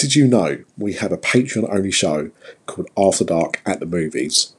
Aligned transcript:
Did 0.00 0.16
you 0.16 0.26
know 0.26 0.64
we 0.78 0.94
have 0.94 1.12
a 1.12 1.18
Patreon 1.18 1.68
only 1.70 1.90
show 1.90 2.30
called 2.64 2.88
After 2.96 3.22
Dark 3.22 3.60
at 3.66 3.80
the 3.80 3.86
Movies? 3.86 4.54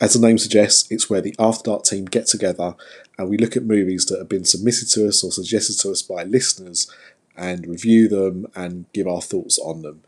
As 0.00 0.12
the 0.14 0.24
name 0.24 0.38
suggests, 0.38 0.88
it's 0.88 1.10
where 1.10 1.20
the 1.20 1.34
After 1.36 1.64
Dark 1.64 1.82
team 1.82 2.04
get 2.04 2.28
together 2.28 2.76
and 3.18 3.28
we 3.28 3.36
look 3.36 3.56
at 3.56 3.64
movies 3.64 4.06
that 4.06 4.18
have 4.18 4.28
been 4.28 4.44
submitted 4.44 4.88
to 4.90 5.08
us 5.08 5.24
or 5.24 5.32
suggested 5.32 5.80
to 5.80 5.90
us 5.90 6.00
by 6.00 6.22
listeners 6.22 6.88
and 7.36 7.66
review 7.66 8.06
them 8.06 8.46
and 8.54 8.84
give 8.92 9.08
our 9.08 9.20
thoughts 9.20 9.58
on 9.58 9.82
them. 9.82 10.04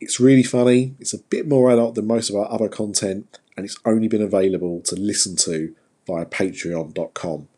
It's 0.00 0.18
really 0.18 0.42
funny, 0.42 0.94
it's 0.98 1.12
a 1.12 1.18
bit 1.18 1.46
more 1.46 1.70
adult 1.70 1.94
than 1.94 2.06
most 2.06 2.30
of 2.30 2.36
our 2.36 2.50
other 2.50 2.70
content, 2.70 3.38
and 3.58 3.66
it's 3.66 3.78
only 3.84 4.08
been 4.08 4.22
available 4.22 4.80
to 4.86 4.96
listen 4.96 5.36
to 5.36 5.76
via 6.06 6.24
patreon.com. 6.24 7.48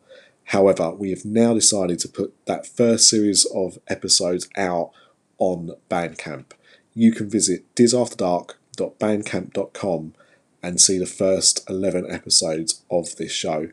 However, 0.47 0.91
we 0.91 1.11
have 1.11 1.25
now 1.25 1.55
decided 1.55 2.01
to 2.01 2.09
put 2.09 2.35
that 2.47 2.67
first 2.67 3.09
series 3.09 3.45
of 3.55 3.79
episodes 3.87 4.49
out 4.57 4.91
on 5.39 5.77
Bandcamp. 5.89 6.47
You 6.95 7.13
can 7.13 7.31
visit 7.31 7.65
disafterdark.bandcamp.com 7.75 10.15
and 10.63 10.81
see 10.81 10.99
the 10.99 11.07
first 11.07 11.69
11 11.69 12.11
episodes 12.11 12.83
of 12.91 13.17
this 13.17 13.33
show. 13.33 13.69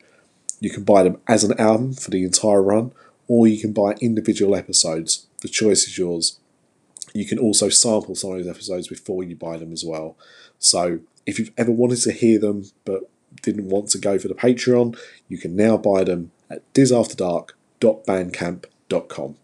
You 0.60 0.70
can 0.70 0.84
buy 0.84 1.02
them 1.02 1.20
as 1.28 1.44
an 1.44 1.58
album 1.58 1.92
for 1.94 2.10
the 2.10 2.24
entire 2.24 2.62
run, 2.62 2.92
or 3.28 3.46
you 3.46 3.60
can 3.60 3.72
buy 3.72 3.92
individual 4.00 4.56
episodes. 4.56 5.26
The 5.40 5.48
choice 5.48 5.86
is 5.86 5.96
yours. 5.96 6.38
You 7.14 7.24
can 7.26 7.38
also 7.38 7.68
sample 7.68 8.14
some 8.14 8.32
of 8.32 8.38
those 8.38 8.48
episodes 8.48 8.88
before 8.88 9.24
you 9.24 9.36
buy 9.36 9.56
them 9.56 9.72
as 9.72 9.84
well. 9.84 10.16
So 10.58 11.00
if 11.26 11.38
you've 11.38 11.52
ever 11.56 11.72
wanted 11.72 12.00
to 12.02 12.12
hear 12.12 12.38
them 12.38 12.64
but 12.84 13.08
didn't 13.42 13.68
want 13.68 13.88
to 13.90 13.98
go 13.98 14.18
for 14.18 14.28
the 14.28 14.34
Patreon, 14.34 14.98
you 15.28 15.38
can 15.38 15.56
now 15.56 15.76
buy 15.76 16.04
them 16.04 16.30
at 16.50 16.62
disafterdark.bandcamp.com. 16.74 19.36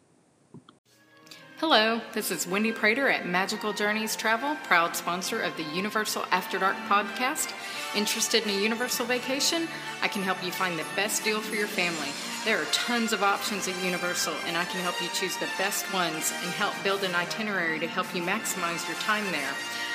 Hello, 1.59 2.03
this 2.13 2.31
is 2.31 2.47
Wendy 2.47 2.71
Prater 2.71 3.09
at 3.09 3.27
Magical 3.27 3.73
Journeys 3.73 4.15
Travel, 4.15 4.59
proud 4.65 4.95
sponsor 4.95 5.41
of 5.41 5.57
the 5.57 5.63
Universal 5.63 6.27
After 6.31 6.59
Dark 6.59 6.77
podcast. 6.87 7.51
Interested 7.97 8.43
in 8.43 8.51
a 8.51 8.61
Universal 8.63 9.07
vacation? 9.07 9.67
I 10.03 10.09
can 10.09 10.23
help 10.23 10.45
you 10.45 10.53
find 10.53 10.79
the 10.79 10.85
best 10.95 11.25
deal 11.25 11.41
for 11.41 11.55
your 11.55 11.67
family. 11.67 12.11
There 12.45 12.61
are 12.61 12.67
tons 12.73 13.15
of 13.15 13.23
options 13.23 13.69
at 13.69 13.83
Universal, 13.83 14.35
and 14.47 14.55
I 14.55 14.67
can 14.67 14.83
help 14.83 15.01
you 15.01 15.09
choose 15.15 15.35
the 15.39 15.49
best 15.57 15.91
ones 15.95 16.31
and 16.43 16.53
help 16.53 16.75
build 16.85 17.03
an 17.05 17.15
itinerary 17.15 17.79
to 17.79 17.87
help 17.87 18.15
you 18.15 18.23
maximize 18.23 18.87
your 18.87 18.99
time 18.99 19.25
there. 19.33 19.55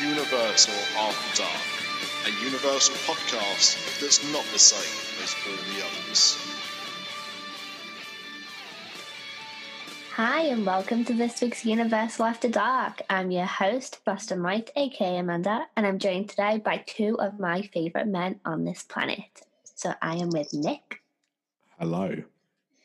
Universal 0.00 0.74
After 0.98 1.42
Dark, 1.42 2.26
a 2.26 2.44
Universal 2.44 2.94
podcast 3.06 4.00
that's 4.00 4.22
not 4.32 4.44
the 4.52 4.58
same 4.58 5.22
as 5.22 5.34
all 5.46 5.74
the 5.74 5.84
others. 5.84 6.49
Hi, 10.22 10.42
and 10.48 10.66
welcome 10.66 11.02
to 11.06 11.14
this 11.14 11.40
week's 11.40 11.64
Universal 11.64 12.26
After 12.26 12.46
Dark. 12.46 13.00
I'm 13.08 13.30
your 13.30 13.46
host, 13.46 14.04
Buster 14.04 14.36
White, 14.36 14.70
aka 14.76 15.16
Amanda, 15.16 15.66
and 15.74 15.86
I'm 15.86 15.98
joined 15.98 16.28
today 16.28 16.58
by 16.62 16.84
two 16.86 17.18
of 17.18 17.40
my 17.40 17.62
favourite 17.62 18.06
men 18.06 18.38
on 18.44 18.66
this 18.66 18.82
planet. 18.82 19.46
So 19.74 19.94
I 20.02 20.16
am 20.16 20.28
with 20.28 20.52
Nick, 20.52 21.00
Hello. 21.78 22.04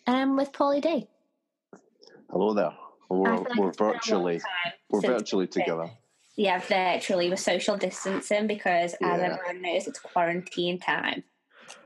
and 0.08 0.16
I'm 0.16 0.38
with 0.38 0.54
Paulie 0.54 0.82
D. 0.82 1.10
Hello 2.32 2.54
there. 2.54 2.72
We're, 3.10 3.36
like 3.36 3.58
we're 3.58 3.68
it's 3.68 3.78
been 3.78 3.86
a 3.86 3.90
long 3.90 3.94
virtually 3.94 4.42
we're 4.90 5.02
virtually 5.02 5.48
together. 5.48 5.90
Yeah, 6.38 6.62
virtually. 6.62 7.28
We're 7.28 7.36
social 7.36 7.76
distancing 7.76 8.48
because, 8.48 8.94
as 9.02 9.20
everyone 9.20 9.62
knows, 9.62 9.88
it's 9.88 10.00
quarantine 10.00 10.80
time. 10.80 11.26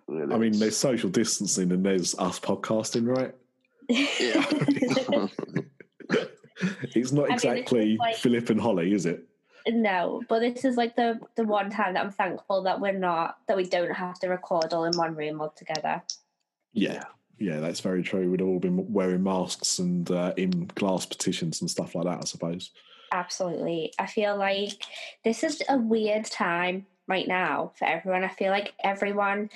Really. 0.08 0.32
I 0.32 0.38
mean, 0.38 0.60
there's 0.60 0.78
social 0.78 1.10
distancing 1.10 1.72
and 1.72 1.84
there's 1.84 2.14
us 2.20 2.40
podcasting, 2.40 3.08
right? 3.08 3.34
Yeah. 3.90 4.46
It's 6.94 7.12
not 7.14 7.26
I 7.26 7.28
mean, 7.28 7.34
exactly 7.36 7.98
like- 7.98 8.16
Phillip 8.18 8.50
and 8.50 8.60
Holly, 8.60 8.94
is 8.94 9.06
it? 9.06 9.24
no, 9.68 10.22
but 10.28 10.40
this 10.40 10.66
is 10.66 10.76
like 10.78 10.96
the 10.96 11.20
the 11.36 11.44
one 11.44 11.70
time 11.70 11.94
that 11.94 12.04
I'm 12.04 12.12
thankful 12.12 12.64
that 12.64 12.82
we're 12.82 12.92
not 12.92 13.38
that 13.48 13.56
we 13.56 13.66
don't 13.66 13.94
have 13.94 14.20
to 14.20 14.28
record 14.28 14.74
all 14.74 14.86
in 14.86 14.98
one 14.98 15.16
room 15.16 15.40
all 15.42 15.52
together. 15.52 16.02
Yeah. 16.74 17.04
Yeah, 17.38 17.62
that's 17.62 17.80
very 17.80 18.04
true. 18.04 18.30
We'd 18.30 18.42
all 18.42 18.60
been 18.60 18.92
wearing 18.92 19.24
masks 19.24 19.80
and 19.80 20.10
uh, 20.12 20.34
in 20.36 20.70
glass 20.76 21.06
petitions 21.06 21.62
and 21.62 21.72
stuff 21.72 21.96
like 21.96 22.04
that, 22.06 22.18
I 22.22 22.26
suppose. 22.26 22.72
Absolutely. 23.14 23.94
I 23.98 24.08
feel 24.08 24.36
like 24.36 24.84
this 25.24 25.44
is 25.46 25.64
a 25.70 25.78
weird 25.78 26.26
time 26.26 26.86
right 27.08 27.28
now 27.28 27.72
for 27.80 27.86
everyone. 27.86 28.26
I 28.26 28.28
feel 28.30 28.52
like 28.52 28.74
everyone 28.84 29.50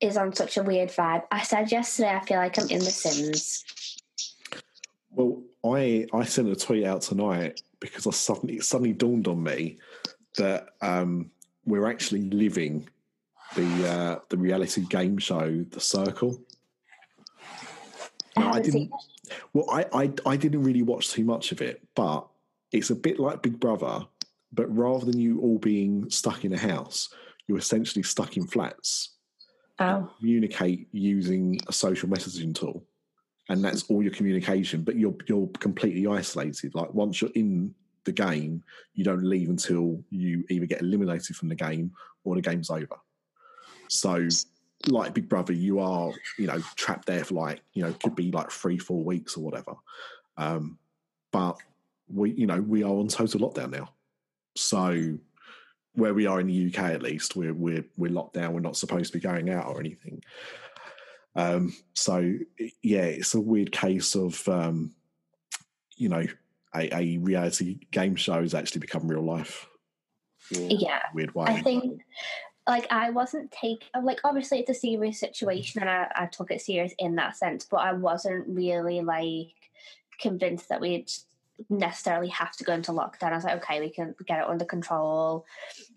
is 0.00 0.16
on 0.16 0.34
such 0.34 0.56
a 0.56 0.62
weird 0.62 0.90
vibe. 0.90 1.24
I 1.30 1.42
said 1.42 1.70
yesterday, 1.70 2.10
I 2.10 2.24
feel 2.24 2.38
like 2.38 2.58
I'm 2.58 2.68
in 2.68 2.80
The 2.80 2.90
Sims. 2.90 3.64
Well, 5.10 5.42
I 5.64 6.06
I 6.12 6.24
sent 6.24 6.48
a 6.48 6.56
tweet 6.56 6.84
out 6.84 7.02
tonight 7.02 7.62
because 7.80 8.06
I 8.06 8.10
suddenly 8.10 8.56
it 8.56 8.64
suddenly 8.64 8.92
dawned 8.92 9.28
on 9.28 9.42
me 9.42 9.78
that 10.36 10.70
um, 10.80 11.30
we're 11.64 11.88
actually 11.88 12.22
living 12.22 12.88
the 13.54 13.88
uh, 13.88 14.18
the 14.28 14.36
reality 14.36 14.82
game 14.82 15.18
show, 15.18 15.64
The 15.70 15.80
Circle. 15.80 16.40
I 18.36 18.50
I 18.50 18.60
didn't. 18.60 18.90
Well, 19.52 19.70
I, 19.70 19.86
I 19.92 20.12
I 20.26 20.36
didn't 20.36 20.62
really 20.62 20.82
watch 20.82 21.10
too 21.10 21.24
much 21.24 21.52
of 21.52 21.62
it, 21.62 21.82
but 21.94 22.26
it's 22.72 22.90
a 22.90 22.96
bit 22.96 23.18
like 23.18 23.42
Big 23.42 23.60
Brother, 23.60 24.06
but 24.52 24.74
rather 24.74 25.06
than 25.06 25.18
you 25.18 25.40
all 25.40 25.58
being 25.58 26.10
stuck 26.10 26.44
in 26.44 26.52
a 26.52 26.58
house, 26.58 27.08
you're 27.46 27.58
essentially 27.58 28.02
stuck 28.02 28.36
in 28.36 28.46
flats. 28.46 29.13
Oh, 29.80 30.08
Communicate 30.18 30.88
using 30.92 31.58
a 31.66 31.72
social 31.72 32.08
messaging 32.08 32.54
tool, 32.54 32.84
and 33.48 33.64
that's 33.64 33.84
all 33.90 34.02
your 34.02 34.12
communication. 34.12 34.82
But 34.82 34.96
you're 34.96 35.16
you're 35.26 35.48
completely 35.58 36.06
isolated. 36.06 36.74
Like 36.74 36.94
once 36.94 37.20
you're 37.20 37.32
in 37.34 37.74
the 38.04 38.12
game, 38.12 38.62
you 38.94 39.02
don't 39.02 39.24
leave 39.24 39.48
until 39.48 40.00
you 40.10 40.44
either 40.48 40.66
get 40.66 40.80
eliminated 40.80 41.34
from 41.34 41.48
the 41.48 41.56
game 41.56 41.90
or 42.22 42.36
the 42.36 42.40
game's 42.40 42.70
over. 42.70 42.96
So, 43.88 44.28
like 44.86 45.12
Big 45.14 45.28
Brother, 45.28 45.52
you 45.52 45.80
are 45.80 46.12
you 46.38 46.46
know 46.46 46.60
trapped 46.76 47.06
there 47.06 47.24
for 47.24 47.34
like 47.34 47.60
you 47.72 47.82
know 47.82 47.92
could 47.94 48.14
be 48.14 48.30
like 48.30 48.52
three 48.52 48.78
four 48.78 49.02
weeks 49.02 49.36
or 49.36 49.40
whatever. 49.40 49.74
Um, 50.36 50.78
but 51.32 51.56
we 52.08 52.30
you 52.32 52.46
know 52.46 52.60
we 52.60 52.84
are 52.84 52.92
on 52.92 53.08
total 53.08 53.40
lockdown 53.40 53.70
now. 53.70 53.88
So 54.56 55.18
where 55.94 56.14
we 56.14 56.26
are 56.26 56.40
in 56.40 56.46
the 56.46 56.66
UK 56.66 56.90
at 56.90 57.02
least, 57.02 57.36
we're 57.36 57.54
we're 57.54 57.84
we're 57.96 58.10
locked 58.10 58.34
down. 58.34 58.52
We're 58.52 58.60
not 58.60 58.76
supposed 58.76 59.12
to 59.12 59.18
be 59.18 59.22
going 59.22 59.50
out 59.50 59.66
or 59.66 59.80
anything. 59.80 60.22
Um, 61.36 61.74
so 61.94 62.34
yeah, 62.82 63.02
it's 63.02 63.34
a 63.34 63.40
weird 63.40 63.72
case 63.72 64.14
of 64.14 64.46
um, 64.48 64.94
you 65.96 66.08
know 66.08 66.26
a, 66.74 66.94
a 66.94 67.18
reality 67.18 67.78
game 67.90 68.16
show 68.16 68.40
has 68.40 68.54
actually 68.54 68.80
become 68.80 69.08
real 69.08 69.24
life. 69.24 69.68
yeah. 70.50 71.02
Weird 71.14 71.34
way. 71.34 71.46
I 71.48 71.62
think, 71.62 72.02
like, 72.66 72.86
I 72.90 73.10
wasn't 73.10 73.52
taking, 73.52 73.88
like, 74.02 74.20
obviously 74.24 74.60
it's 74.60 74.70
a 74.70 74.74
serious 74.74 75.20
situation 75.20 75.80
and 75.80 75.90
I, 75.90 76.10
I 76.14 76.26
took 76.26 76.50
it 76.50 76.60
serious 76.60 76.92
in 76.98 77.14
that 77.16 77.36
sense, 77.36 77.64
but 77.64 77.78
I 77.78 77.92
wasn't 77.92 78.46
really, 78.48 79.00
like, 79.00 79.54
convinced 80.20 80.68
that 80.68 80.80
we'd 80.80 81.10
necessarily 81.68 82.28
have 82.28 82.52
to 82.56 82.64
go 82.64 82.72
into 82.72 82.92
lockdown. 82.92 83.32
I 83.32 83.36
was 83.36 83.44
like, 83.44 83.62
okay, 83.62 83.80
we 83.80 83.90
can 83.90 84.14
get 84.26 84.40
it 84.40 84.48
under 84.48 84.64
control. 84.64 85.46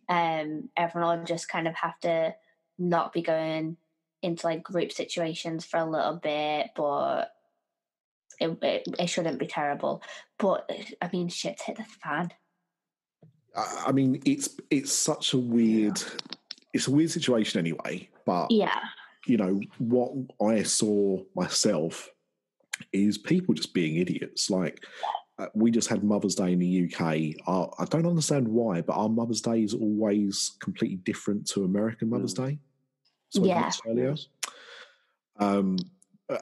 Um, 0.09 0.69
everyone 0.77 1.19
will 1.19 1.25
just 1.25 1.49
kind 1.49 1.67
of 1.67 1.75
have 1.75 1.99
to 2.01 2.35
not 2.77 3.13
be 3.13 3.21
going 3.21 3.77
into 4.21 4.45
like 4.45 4.63
group 4.63 4.91
situations 4.91 5.65
for 5.65 5.77
a 5.77 5.85
little 5.85 6.15
bit, 6.15 6.71
but 6.75 7.31
it, 8.39 8.57
it, 8.61 8.87
it 8.99 9.07
shouldn't 9.07 9.39
be 9.39 9.47
terrible. 9.47 10.01
But 10.37 10.69
I 11.01 11.09
mean, 11.11 11.29
shit's 11.29 11.63
hit 11.63 11.77
the 11.77 11.83
fan. 11.83 12.31
I, 13.55 13.91
mean, 13.91 14.21
it's 14.25 14.49
it's 14.69 14.93
such 14.93 15.33
a 15.33 15.37
weird, 15.37 15.99
it's 16.73 16.87
a 16.87 16.91
weird 16.91 17.09
situation 17.09 17.59
anyway. 17.59 18.07
But 18.25 18.51
Yeah. 18.51 18.79
you 19.25 19.37
know 19.37 19.59
what 19.79 20.11
I 20.45 20.61
saw 20.63 21.23
myself 21.35 22.09
is 22.93 23.17
people 23.17 23.55
just 23.55 23.73
being 23.73 23.97
idiots. 23.97 24.51
Like 24.51 24.83
we 25.53 25.71
just 25.71 25.87
had 25.87 26.03
Mother's 26.03 26.35
Day 26.35 26.51
in 26.53 26.59
the 26.59 26.85
UK. 26.85 27.35
Our, 27.47 27.71
I 27.77 27.85
don't 27.85 28.07
understand 28.07 28.47
why, 28.47 28.81
but 28.81 28.93
our 28.93 29.09
Mother's 29.09 29.41
Day 29.41 29.63
is 29.63 29.73
always 29.73 30.57
completely 30.59 30.97
different 30.97 31.47
to 31.49 31.63
American 31.63 32.09
Mother's 32.09 32.33
Day. 32.33 32.59
So 33.29 33.45
Yeah. 33.45 33.71
earlier. 33.85 34.15
Um, 35.37 35.77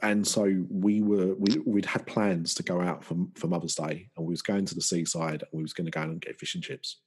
and 0.02 0.26
so 0.26 0.66
we 0.70 1.02
were 1.02 1.36
we 1.36 1.60
we'd 1.66 1.86
had 1.86 2.08
plans 2.08 2.56
to 2.56 2.64
go 2.64 2.82
out 2.82 3.04
for 3.04 3.18
for 3.36 3.48
Mother's 3.48 3.76
Day, 3.76 4.10
and 4.16 4.26
we 4.26 4.32
was 4.32 4.42
going 4.42 4.66
to 4.66 4.76
the 4.76 4.82
seaside, 4.82 5.44
and 5.44 5.52
we 5.52 5.62
was 5.62 5.74
going 5.74 5.86
to 5.86 5.92
go 5.92 6.02
and 6.02 6.22
get 6.22 6.40
fish 6.40 6.56
and 6.56 6.64
chips. 6.64 7.02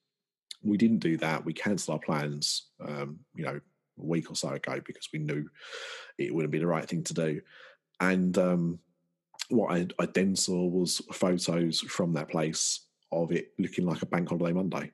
We 0.62 0.76
didn't 0.76 0.98
do 0.98 1.16
that. 1.18 1.44
We 1.44 1.54
cancelled 1.54 1.94
our 1.94 2.00
plans. 2.00 2.68
Um, 2.80 3.20
you 3.34 3.44
know, 3.44 3.60
a 3.98 4.04
week 4.04 4.30
or 4.30 4.36
so 4.36 4.50
ago 4.50 4.80
because 4.84 5.08
we 5.12 5.18
knew 5.18 5.48
it 6.18 6.34
wouldn't 6.34 6.52
be 6.52 6.58
the 6.58 6.66
right 6.66 6.88
thing 6.88 7.02
to 7.04 7.14
do. 7.14 7.40
And 8.00 8.36
um, 8.38 8.78
what 9.48 9.72
I, 9.72 9.86
I 9.98 10.06
then 10.06 10.36
saw 10.36 10.66
was 10.66 10.98
photos 11.12 11.80
from 11.80 12.12
that 12.14 12.28
place 12.28 12.80
of 13.10 13.32
it 13.32 13.52
looking 13.58 13.86
like 13.86 14.02
a 14.02 14.06
bank 14.06 14.28
holiday 14.28 14.52
Monday. 14.52 14.92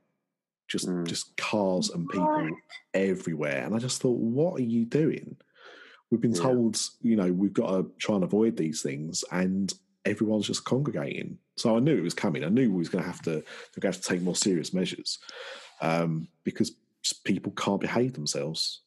Just 0.69 0.89
Mm. 0.89 1.07
just 1.07 1.37
cars 1.37 1.91
and 1.91 2.09
people 2.09 2.27
What? 2.27 2.53
everywhere. 2.95 3.65
And 3.65 3.75
I 3.75 3.79
just 3.79 4.01
thought, 4.01 4.19
what 4.19 4.59
are 4.59 4.65
you 4.65 4.85
doing? 4.87 5.37
We've 6.11 6.21
been 6.21 6.33
Yeah. 6.35 6.43
told, 6.43 6.81
you 7.03 7.17
know, 7.17 7.33
we've 7.33 7.53
got 7.53 7.71
to 7.71 7.91
try 7.99 8.15
and 8.15 8.25
avoid 8.25 8.57
these 8.57 8.81
things, 8.83 9.25
and 9.31 9.73
everyone's 10.05 10.47
just 10.47 10.65
congregating. 10.65 11.39
So 11.57 11.77
I 11.77 11.81
knew 11.81 11.97
it 11.97 12.03
was 12.03 12.15
coming. 12.15 12.45
I 12.45 12.49
knew 12.49 12.71
we 12.71 12.79
was 12.79 12.89
going 12.89 13.03
to 13.03 13.11
have 13.11 13.23
to, 13.23 13.31
we're 13.31 13.81
going 13.81 13.93
to 13.93 13.99
have 13.99 14.01
to 14.01 14.09
take 14.09 14.23
more 14.23 14.37
serious 14.37 14.73
measures 14.73 15.19
um, 15.81 16.29
because 16.45 16.73
people 17.25 17.53
can't 17.53 17.81
behave 17.81 18.13
themselves. 18.15 18.81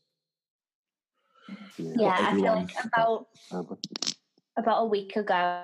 Yeah, 1.78 2.12
I 2.12 2.32
feel 2.34 2.42
like 2.44 2.72
about 2.86 3.28
Sadly. 3.50 3.78
About 4.58 4.82
a 4.82 4.86
week 4.86 5.16
ago, 5.16 5.64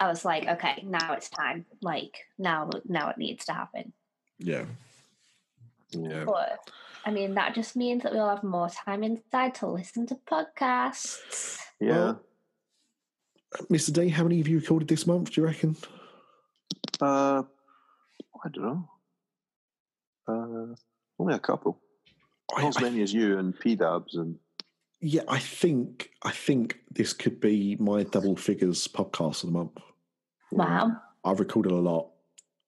I 0.00 0.08
was 0.08 0.24
like, 0.24 0.46
okay, 0.46 0.82
now 0.86 1.12
it's 1.12 1.28
time. 1.28 1.66
Like 1.82 2.16
now, 2.38 2.70
now 2.86 3.10
it 3.10 3.18
needs 3.18 3.44
to 3.46 3.52
happen. 3.52 3.92
Yeah. 4.38 4.64
Yeah. 5.90 6.24
But 6.24 6.58
I 7.04 7.10
mean, 7.10 7.34
that 7.34 7.54
just 7.54 7.76
means 7.76 8.02
that 8.02 8.12
we'll 8.12 8.28
have 8.28 8.42
more 8.42 8.68
time 8.68 9.02
inside 9.04 9.54
to 9.56 9.66
listen 9.68 10.06
to 10.08 10.16
podcasts. 10.30 11.58
Yeah. 11.80 12.14
Well, 12.14 12.22
Mr. 13.70 13.92
D, 13.92 14.08
how 14.08 14.24
many 14.24 14.38
have 14.38 14.48
you 14.48 14.58
recorded 14.58 14.88
this 14.88 15.06
month, 15.06 15.30
do 15.32 15.40
you 15.40 15.46
reckon? 15.46 15.76
Uh, 17.00 17.42
I 18.44 18.48
don't 18.52 18.64
know. 18.64 18.88
Uh, 20.28 20.74
only 21.18 21.34
a 21.34 21.38
couple. 21.38 21.80
I- 22.54 22.62
Not 22.62 22.68
as 22.68 22.76
I- 22.78 22.80
many 22.82 23.02
as 23.02 23.12
you 23.14 23.38
and 23.38 23.58
P 23.58 23.76
Dabs 23.76 24.16
and 24.16 24.38
yeah, 25.00 25.22
I 25.28 25.38
think 25.38 26.10
I 26.22 26.30
think 26.30 26.80
this 26.90 27.12
could 27.12 27.40
be 27.40 27.76
my 27.78 28.02
double 28.04 28.36
figures 28.36 28.86
podcast 28.88 29.42
of 29.44 29.48
the 29.52 29.58
month. 29.58 29.78
Wow. 30.52 30.92
I've 31.24 31.40
recorded 31.40 31.72
a 31.72 31.76
lot, 31.76 32.10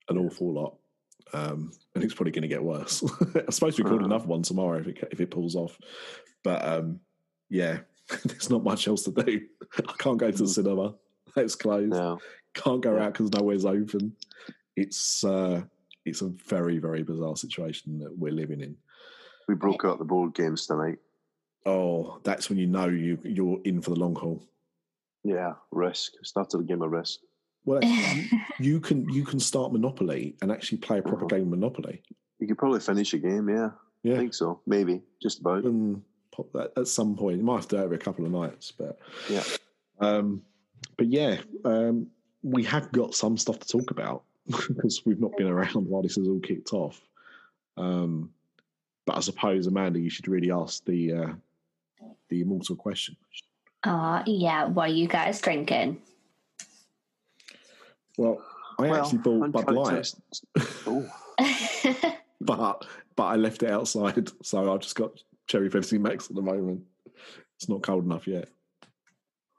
an 0.08 0.18
awful 0.18 0.52
lot, 0.52 0.76
um, 1.32 1.72
and 1.94 2.02
it's 2.04 2.14
probably 2.14 2.32
going 2.32 2.42
to 2.42 2.48
get 2.48 2.62
worse. 2.62 3.02
I'm 3.34 3.50
supposed 3.50 3.76
to 3.76 3.84
record 3.84 4.02
Uh. 4.02 4.06
another 4.06 4.26
one 4.26 4.42
tomorrow 4.42 4.78
if 4.78 4.88
it, 4.88 5.08
if 5.10 5.20
it 5.20 5.30
pulls 5.30 5.54
off, 5.54 5.78
but 6.42 6.64
um, 6.66 7.00
yeah, 7.48 7.78
there's 8.24 8.50
not 8.50 8.64
much 8.64 8.88
else 8.88 9.04
to 9.04 9.12
do. 9.12 9.40
I 9.76 9.92
can't 9.98 10.18
go 10.18 10.30
to 10.30 10.36
the 10.36 10.44
Mm. 10.44 10.48
cinema; 10.48 10.94
it's 11.36 11.54
closed. 11.54 11.90
no. 11.92 12.18
Can't 12.54 12.80
go 12.82 12.96
Yeah. 12.96 13.04
out 13.06 13.12
because 13.12 13.30
nowhere's 13.32 13.64
open. 13.64 14.16
It's 14.76 15.22
uh, 15.24 15.62
it's 16.04 16.22
a 16.22 16.28
very 16.28 16.78
very 16.78 17.02
bizarre 17.02 17.36
situation 17.36 17.98
that 18.00 18.16
we're 18.16 18.32
living 18.32 18.60
in. 18.60 18.76
We 19.46 19.54
broke 19.54 19.84
out 19.84 19.98
the 19.98 20.04
board 20.04 20.34
games 20.34 20.66
tonight. 20.66 20.98
Oh, 21.66 22.20
that's 22.24 22.48
when 22.48 22.58
you 22.58 22.66
know 22.66 22.86
you 22.88 23.18
you're 23.24 23.60
in 23.64 23.82
for 23.82 23.90
the 23.90 23.96
long 24.00 24.14
haul. 24.14 24.42
Yeah, 25.24 25.54
Risk. 25.70 26.12
Started 26.22 26.60
a 26.60 26.64
game 26.64 26.82
of 26.82 26.90
Risk. 26.90 27.20
Well, 27.64 27.78
actually, 27.82 28.28
you, 28.58 28.72
you 28.74 28.80
can 28.80 29.08
you 29.08 29.24
can 29.24 29.40
start 29.40 29.72
Monopoly 29.72 30.36
and 30.40 30.50
actually 30.50 30.78
play 30.78 30.98
a 30.98 31.02
proper 31.02 31.24
Uh-huh. 31.26 31.36
game 31.36 31.42
of 31.42 31.48
Monopoly. 31.58 32.02
You 32.38 32.46
could 32.46 32.58
probably 32.58 32.80
finish 32.80 33.12
a 33.14 33.18
game, 33.18 33.48
yeah. 33.48 33.66
I 33.66 33.70
Yeah, 34.04 34.16
think 34.18 34.32
so. 34.34 34.60
Maybe. 34.66 35.02
Just 35.20 35.40
about. 35.40 35.64
and 35.64 36.02
pop 36.30 36.52
that 36.52 36.72
at 36.76 36.86
some 36.86 37.16
point. 37.16 37.38
You 37.38 37.44
might 37.44 37.56
have 37.56 37.68
to 37.68 37.76
do 37.76 37.82
it 37.82 37.84
every 37.84 37.98
couple 37.98 38.24
of 38.24 38.30
nights, 38.30 38.70
but 38.72 38.98
Yeah. 39.28 39.42
um, 39.98 40.42
but 40.96 41.08
yeah, 41.08 41.38
um, 41.64 42.06
we 42.42 42.62
have 42.62 42.90
got 42.92 43.14
some 43.14 43.36
stuff 43.36 43.58
to 43.58 43.66
talk 43.68 43.90
about 43.90 44.22
because 44.46 45.02
we've 45.04 45.18
not 45.20 45.36
been 45.36 45.48
around 45.48 45.88
while 45.88 46.02
this 46.02 46.14
has 46.14 46.28
all 46.28 46.38
kicked 46.38 46.72
off. 46.72 47.00
Um, 47.76 48.30
but 49.04 49.16
I 49.16 49.20
suppose 49.20 49.66
Amanda, 49.66 49.98
you 49.98 50.10
should 50.10 50.28
really 50.28 50.52
ask 50.52 50.84
the 50.84 51.12
uh, 51.12 51.32
the 52.28 52.40
immortal 52.42 52.76
question. 52.76 53.16
Oh, 53.84 54.22
yeah. 54.26 54.66
What 54.66 54.90
are 54.90 54.92
you 54.92 55.08
guys 55.08 55.40
drinking? 55.40 56.00
Well, 58.16 58.42
I 58.78 58.82
Well, 58.88 59.04
actually 59.04 59.18
bought 59.18 59.52
Bud 59.52 59.70
Light, 59.70 60.12
uncharacteristic- 61.38 62.14
but 62.40 62.84
but 63.16 63.24
I 63.24 63.36
left 63.36 63.62
it 63.62 63.70
outside, 63.70 64.28
so 64.42 64.72
I've 64.72 64.80
just 64.80 64.96
got 64.96 65.12
cherry 65.46 65.70
Pepsi 65.70 65.98
Max 66.00 66.28
at 66.30 66.36
the 66.36 66.42
moment. 66.42 66.82
It's 67.56 67.68
not 67.68 67.82
cold 67.82 68.04
enough 68.04 68.26
yet. 68.26 68.48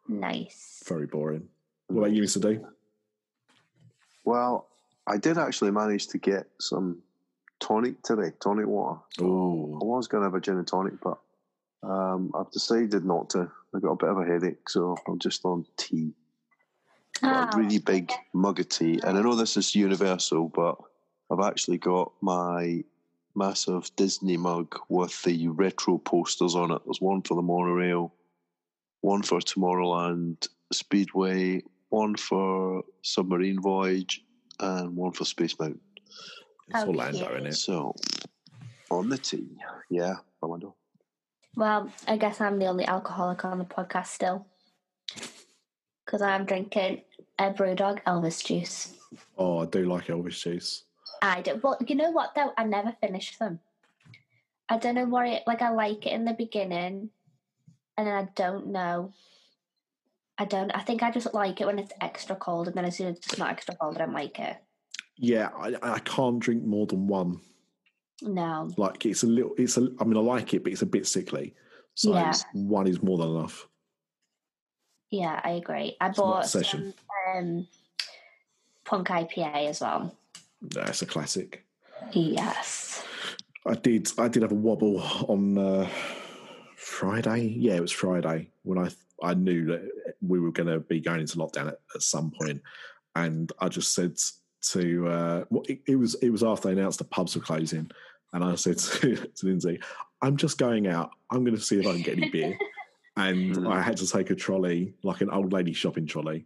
nice. 0.08 0.82
Very 0.88 1.06
boring. 1.06 1.48
What 1.88 2.02
about 2.04 2.12
you, 2.14 2.24
Mr. 2.24 2.42
D? 2.42 2.60
well, 4.26 4.68
I 5.08 5.18
did 5.18 5.38
actually 5.38 5.72
manage 5.72 6.08
to 6.08 6.18
get 6.18 6.48
some 6.60 7.00
tonic 7.60 8.02
today, 8.04 8.32
tonic 8.40 8.68
water. 8.68 9.00
Oh, 9.22 9.80
I 9.82 9.86
was 9.86 10.08
going 10.08 10.22
to 10.22 10.28
have 10.28 10.36
a 10.36 10.40
gin 10.42 10.58
and 10.58 10.68
tonic, 10.68 10.94
but 11.02 11.18
um, 11.84 12.32
I've 12.36 12.52
decided 12.52 13.06
not 13.06 13.30
to. 13.32 13.50
I've 13.74 13.82
got 13.82 13.92
a 13.92 13.96
bit 13.96 14.10
of 14.10 14.18
a 14.18 14.26
headache, 14.26 14.68
so 14.70 14.96
I'm 15.08 15.20
just 15.20 15.46
on 15.46 15.66
tea. 15.78 16.14
Got 17.22 17.50
Ah, 17.50 17.54
a 17.54 17.58
really 17.58 17.80
big 17.80 18.12
mug 18.34 18.60
of 18.60 18.70
tea. 18.70 19.00
And 19.04 19.18
I 19.18 19.22
know 19.22 19.36
this 19.36 19.58
is 19.58 19.76
universal, 19.76 20.50
but 20.50 20.76
I've 21.32 21.46
actually 21.46 21.78
got 21.78 22.12
my 22.22 22.84
massive 23.36 23.90
Disney 23.96 24.38
mug 24.38 24.76
with 24.90 25.22
the 25.24 25.48
retro 25.50 25.98
posters 25.98 26.56
on 26.56 26.72
it. 26.72 26.82
There's 26.86 27.02
one 27.02 27.22
for 27.22 27.36
the 27.36 27.42
monorail, 27.42 28.14
one 29.02 29.22
for 29.22 29.40
Tomorrowland 29.40 30.48
Speedway, 30.72 31.64
one 31.90 32.16
for 32.16 32.84
Submarine 33.04 33.62
Voyage, 33.62 34.24
and 34.60 34.96
one 34.96 35.12
for 35.12 35.26
Space 35.26 35.58
Mountain. 35.60 35.80
it's 36.70 36.84
Oh, 36.84 36.88
Orlando, 36.88 37.28
cute. 37.28 37.38
in 37.40 37.46
it? 37.48 37.54
So, 37.56 37.96
on 38.92 39.10
the 39.10 39.18
tea, 39.18 39.58
yeah, 39.90 40.16
I 40.42 40.46
wonder. 40.46 40.68
Well, 41.56 41.92
I 42.08 42.18
guess 42.18 42.40
I'm 42.42 42.60
the 42.60 42.68
only 42.68 42.86
alcoholic 42.86 43.44
on 43.44 43.58
the 43.58 43.66
podcast 43.66 44.08
still. 44.08 44.46
Because 46.06 46.22
I'm 46.22 46.46
drinking 46.46 47.02
a 47.38 47.52
Brewdog 47.52 48.04
Elvis 48.04 48.44
juice. 48.44 48.94
Oh, 49.38 49.60
I 49.60 49.66
do 49.66 49.86
like 49.86 50.08
Elvis 50.08 50.42
juice. 50.42 50.84
I 51.22 51.42
do. 51.42 51.60
Well, 51.62 51.78
you 51.86 51.96
know 51.96 52.12
what 52.12 52.36
though? 52.36 52.54
I 52.58 52.64
never 52.64 52.94
finish 53.02 53.38
them. 53.38 53.60
I 54.70 54.78
don't 54.78 54.96
know 54.96 55.06
why. 55.06 55.28
it 55.28 55.44
like. 55.48 55.62
I 55.62 55.70
like 55.70 56.06
it 56.06 56.14
in 56.14 56.26
the 56.26 56.34
beginning, 56.34 57.10
and 57.98 58.08
then 58.08 58.14
I 58.14 58.28
don't 58.36 58.68
know. 58.68 59.12
I 60.38 60.46
don't. 60.46 60.72
I 60.72 60.82
think 60.82 61.04
I 61.04 61.12
just 61.12 61.34
like 61.34 61.60
it 61.60 61.68
when 61.68 61.80
it's 61.80 61.92
extra 62.00 62.36
cold, 62.36 62.68
and 62.68 62.76
then 62.76 62.86
as 62.86 62.98
soon 62.98 63.08
as 63.08 63.18
it's 63.18 63.38
not 63.38 63.50
extra 63.50 63.76
cold, 63.76 63.96
I 63.96 64.06
don't 64.06 64.14
like 64.14 64.40
it. 64.40 64.58
Yeah, 65.18 65.50
I, 65.58 65.76
I 65.82 66.00
can't 66.00 66.40
drink 66.40 66.64
more 66.64 66.86
than 66.86 67.08
one. 67.08 67.42
No. 68.22 68.70
Like 68.78 69.06
it's 69.06 69.24
a 69.24 69.28
little. 69.28 69.54
It's 69.58 69.78
a. 69.78 69.90
I 70.00 70.04
mean, 70.04 70.18
I 70.18 70.22
like 70.22 70.54
it, 70.54 70.64
but 70.64 70.72
it's 70.72 70.82
a 70.82 70.86
bit 70.88 71.08
sickly. 71.08 71.54
So 71.96 72.14
Yeah. 72.14 72.34
one 72.54 72.88
is 72.88 73.02
more 73.02 73.18
than 73.18 73.30
enough. 73.30 73.68
Yeah, 75.12 75.40
I 75.44 75.52
agree. 75.52 75.98
I 76.00 76.10
It's 76.10 76.18
bought 76.18 76.46
some 76.48 76.94
um, 77.36 77.68
Punk 78.86 79.08
IPA 79.08 79.68
as 79.68 79.82
well. 79.82 80.16
That's 80.62 81.02
a 81.02 81.06
classic. 81.06 81.66
Yes. 82.12 83.04
I 83.66 83.74
did. 83.76 84.10
I 84.18 84.28
did 84.28 84.44
have 84.44 84.52
a 84.52 84.56
wobble 84.56 85.02
on 85.28 85.58
uh, 85.58 85.90
Friday. 86.76 87.56
Yeah, 87.58 87.76
it 87.76 87.82
was 87.82 87.92
Friday 87.92 88.52
when 88.64 88.78
I 88.78 88.90
I 89.22 89.34
knew 89.34 89.66
that 89.66 89.90
we 90.22 90.40
were 90.40 90.52
going 90.52 90.68
to 90.70 90.80
be 90.80 91.00
going 91.02 91.22
into 91.22 91.38
lockdown 91.38 91.68
at, 91.68 91.80
at 91.96 92.02
some 92.02 92.32
point, 92.32 92.62
and 93.16 93.52
I 93.60 93.68
just 93.70 93.94
said 93.94 94.14
to 94.62 95.08
uh, 95.08 95.44
well, 95.50 95.64
it, 95.68 95.82
it 95.88 95.96
was 95.96 96.16
it 96.16 96.30
was 96.30 96.44
after 96.44 96.68
they 96.68 96.80
announced 96.80 97.00
the 97.00 97.06
pubs 97.06 97.36
were 97.36 97.42
closing, 97.42 97.90
and 98.34 98.44
I 98.44 98.56
said 98.56 98.78
to, 98.80 99.16
to 99.16 99.46
Lindsay, 99.46 99.80
"I'm 100.22 100.38
just 100.38 100.58
going 100.58 100.88
out. 100.88 101.12
I'm 101.32 101.44
going 101.44 101.56
to 101.56 101.62
see 101.62 101.80
if 101.80 101.88
I 101.88 101.94
can 101.94 102.02
get 102.02 102.18
any 102.18 102.30
beer." 102.30 102.58
and 103.18 103.56
Mm. 103.56 103.72
I 103.72 103.82
had 103.82 103.98
to 103.98 104.08
take 104.08 104.30
a 104.30 104.36
trolley, 104.36 104.94
like 105.04 105.20
an 105.22 105.30
old 105.30 105.52
lady 105.52 105.74
shopping 105.74 106.06
trolley, 106.06 106.46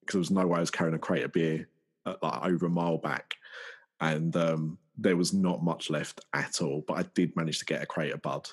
because 0.00 0.14
there 0.14 0.18
was 0.20 0.30
no 0.30 0.46
way 0.46 0.58
I 0.58 0.60
was 0.60 0.70
carrying 0.70 0.94
a 0.94 0.98
crate 0.98 1.24
of 1.24 1.32
beer 1.32 1.66
uh, 2.06 2.16
like 2.22 2.44
over 2.44 2.66
a 2.66 2.70
mile 2.70 2.98
back, 2.98 3.34
and 4.00 4.34
um, 4.36 4.78
there 4.98 5.16
was 5.16 5.32
not 5.32 5.62
much 5.62 5.88
left 5.90 6.20
at 6.34 6.60
all. 6.60 6.84
But 6.86 6.98
I 6.98 7.02
did 7.14 7.34
manage 7.36 7.58
to 7.60 7.64
get 7.64 7.82
a 7.82 7.86
crate 7.86 8.12
of 8.12 8.20
Bud, 8.22 8.48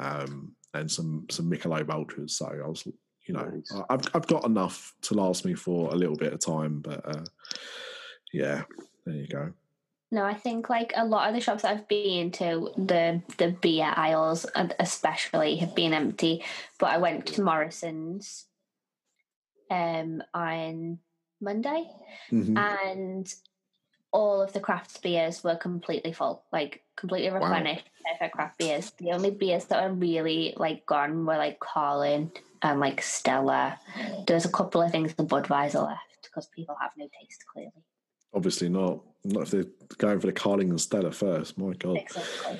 um, 0.00 0.56
and 0.72 0.90
some 0.90 1.26
some 1.30 1.50
Michelob 1.50 1.90
Ultras. 1.90 2.36
So 2.36 2.46
I 2.46 2.66
was, 2.66 2.84
you 3.26 3.34
know, 3.34 3.44
Nice. 3.44 3.72
I've 3.90 4.02
I've 4.14 4.26
got 4.26 4.44
enough 4.44 4.94
to 5.02 5.14
last 5.14 5.44
me 5.44 5.54
for 5.54 5.90
a 5.92 5.96
little 5.96 6.16
bit 6.16 6.32
of 6.32 6.40
time. 6.40 6.80
But 6.80 7.06
uh, 7.06 7.24
yeah, 8.34 8.62
there 9.06 9.14
you 9.14 9.28
go. 9.28 9.52
No, 10.10 10.24
I 10.24 10.34
think 10.34 10.68
like 10.68 10.92
a 10.94 11.04
lot 11.04 11.28
of 11.28 11.34
the 11.34 11.40
shops 11.40 11.64
I've 11.64 11.88
been 11.88 12.30
to, 12.32 12.70
the 12.76 13.22
the 13.38 13.56
beer 13.60 13.92
aisles 13.96 14.46
especially 14.78 15.56
have 15.56 15.74
been 15.74 15.92
empty. 15.94 16.44
But 16.78 16.90
I 16.90 16.98
went 16.98 17.26
to 17.26 17.42
Morrison's 17.42 18.46
um 19.70 20.22
on 20.34 20.98
Monday 21.40 21.88
Mhm. 22.30 22.56
and 22.56 23.34
all 24.12 24.40
of 24.42 24.52
the 24.52 24.60
craft 24.60 25.02
beers 25.02 25.42
were 25.42 25.56
completely 25.56 26.12
full, 26.12 26.44
like 26.52 26.84
completely 26.96 27.30
Wow. 27.30 27.40
replenished. 27.40 27.88
Perfect 28.12 28.34
craft 28.36 28.58
beers. 28.58 28.90
The 28.92 29.10
only 29.12 29.30
beers 29.30 29.64
that 29.66 29.82
were 29.82 29.94
really 29.96 30.54
like 30.56 30.86
gone 30.86 31.26
were 31.26 31.36
like 31.36 31.58
Carling 31.58 32.30
and 32.62 32.78
like 32.78 33.02
Stella. 33.02 33.80
There 34.26 34.36
was 34.36 34.44
a 34.44 34.52
couple 34.52 34.82
of 34.82 34.92
things 34.92 35.14
the 35.14 35.24
Budweiser 35.24 35.84
left 35.84 36.22
because 36.22 36.46
people 36.48 36.76
have 36.80 36.92
no 36.96 37.08
taste 37.20 37.44
clearly. 37.52 37.82
Obviously 38.34 38.68
not. 38.68 39.00
Not 39.24 39.44
if 39.44 39.50
they're 39.50 39.64
going 39.98 40.20
for 40.20 40.26
the 40.26 40.32
Carling 40.32 40.70
and 40.70 40.80
Stella 40.80 41.10
first. 41.12 41.56
My 41.56 41.72
God. 41.74 41.96
Exactly. 41.98 42.58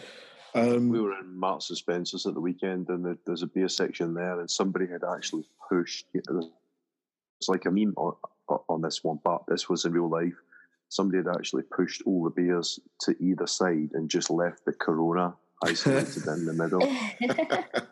Um, 0.54 0.88
We 0.88 1.00
were 1.00 1.18
in 1.18 1.36
Marks 1.38 1.68
and 1.70 1.76
Spencer's 1.76 2.26
at 2.26 2.34
the 2.34 2.40
weekend, 2.40 2.88
and 2.88 3.04
there- 3.04 3.18
there's 3.26 3.42
a 3.42 3.46
beer 3.48 3.68
section 3.68 4.14
there, 4.14 4.38
and 4.40 4.48
somebody 4.50 4.86
had 4.86 5.02
actually 5.04 5.46
pushed. 5.68 6.06
It's 6.14 7.48
like 7.48 7.64
a 7.66 7.70
meme 7.70 7.92
on, 7.96 8.14
on 8.68 8.80
this 8.80 9.02
one, 9.02 9.18
but 9.24 9.42
this 9.48 9.68
was 9.68 9.84
in 9.84 9.92
real 9.92 10.08
life. 10.08 10.36
Somebody 10.90 11.18
had 11.18 11.34
actually 11.36 11.64
pushed 11.64 12.02
all 12.06 12.22
the 12.22 12.30
beers 12.30 12.78
to 13.00 13.16
either 13.20 13.46
side 13.48 13.90
and 13.94 14.08
just 14.08 14.30
left 14.30 14.64
the 14.64 14.72
Corona 14.72 15.34
isolated 15.64 16.24
in 16.28 16.44
the 16.46 16.52
middle. 16.52 16.86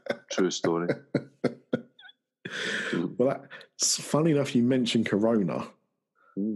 True 0.31 0.51
story. 0.51 0.89
Well, 3.17 3.41
that's 3.79 3.99
funny 3.99 4.33
enough. 4.33 4.55
You 4.55 4.63
mentioned 4.63 5.07
Corona 5.07 5.67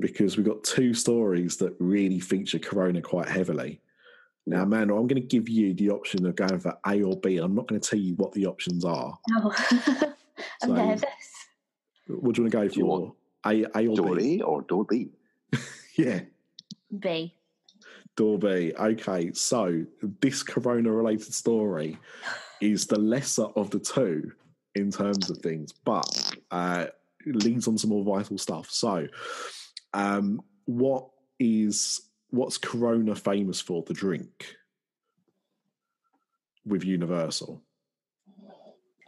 because 0.01 0.37
we've 0.37 0.47
got 0.47 0.65
two 0.65 0.95
stories 0.95 1.57
that 1.59 1.75
really 1.79 2.21
feature 2.21 2.59
Corona 2.59 3.01
quite 3.03 3.29
heavily. 3.29 3.81
Now, 4.47 4.63
Amanda, 4.63 4.95
I'm 4.95 5.07
going 5.09 5.21
to 5.21 5.27
give 5.27 5.49
you 5.49 5.75
the 5.75 5.91
option 5.91 6.25
of 6.25 6.37
going 6.37 6.61
for 6.61 6.79
A 6.87 7.03
or 7.03 7.17
B. 7.17 7.39
I'm 7.39 7.55
not 7.55 7.67
going 7.67 7.81
to 7.81 7.89
tell 7.91 7.99
you 7.99 8.15
what 8.15 8.33
the 8.33 8.47
options 8.47 8.85
are. 8.85 9.19
No. 9.29 9.53
I'm 9.71 10.69
So- 10.69 10.75
nervous. 10.75 11.05
What 12.09 12.37
do 12.37 12.43
you 12.43 12.45
want 12.45 12.53
to 12.53 12.59
go 12.59 12.69
Do 12.69 12.81
for? 12.81 12.87
want- 12.87 13.15
A, 13.47 13.79
A 13.79 13.87
or 13.89 13.97
Don't 13.97 14.19
B? 14.19 14.41
A 14.41 14.45
or 14.45 14.63
don't 14.63 14.89
B. 14.89 15.09
Yeah, 15.97 16.21
B. 17.01 17.35
door 18.17 18.39
B. 18.39 18.73
Okay, 18.79 19.33
so 19.33 19.85
this 20.21 20.43
Corona 20.43 20.93
related 20.93 21.33
story 21.33 21.99
is 22.61 22.87
the 22.87 22.99
lesser 22.99 23.47
of 23.57 23.71
the 23.71 23.79
two 23.81 24.31
in 24.75 24.91
terms 24.91 25.31
of 25.31 25.39
things, 25.39 25.73
but 25.73 26.35
uh, 26.51 26.87
it 27.27 27.35
leads 27.45 27.67
on 27.67 27.79
some 27.79 27.91
more 27.91 28.05
vital 28.05 28.37
stuff. 28.39 28.71
So, 28.71 29.07
um, 29.97 30.43
what 30.67 31.09
is 31.39 32.03
what's 32.31 32.59
Corona 32.59 33.15
famous 33.15 33.61
for? 33.61 33.83
The 33.83 33.95
drink 33.95 34.55
with 36.67 36.85
Universal, 36.85 37.63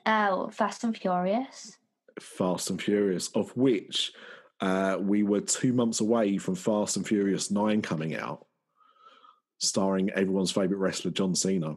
Oh, 0.06 0.48
Fast 0.48 0.84
and 0.84 0.96
Furious. 0.96 1.76
Fast 2.18 2.70
and 2.70 2.80
Furious, 2.80 3.28
of 3.34 3.54
which 3.54 4.12
uh, 4.62 4.96
we 4.98 5.22
were 5.22 5.42
two 5.42 5.74
months 5.74 6.00
away 6.00 6.38
from 6.38 6.54
Fast 6.54 6.96
and 6.96 7.06
Furious 7.06 7.50
Nine 7.50 7.82
coming 7.82 8.16
out, 8.16 8.46
starring 9.58 10.08
everyone's 10.10 10.50
favorite 10.50 10.78
wrestler 10.78 11.10
John 11.10 11.34
Cena. 11.34 11.76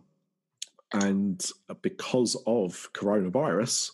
And 0.94 1.46
because 1.82 2.38
of 2.48 2.90
coronavirus, 2.94 3.92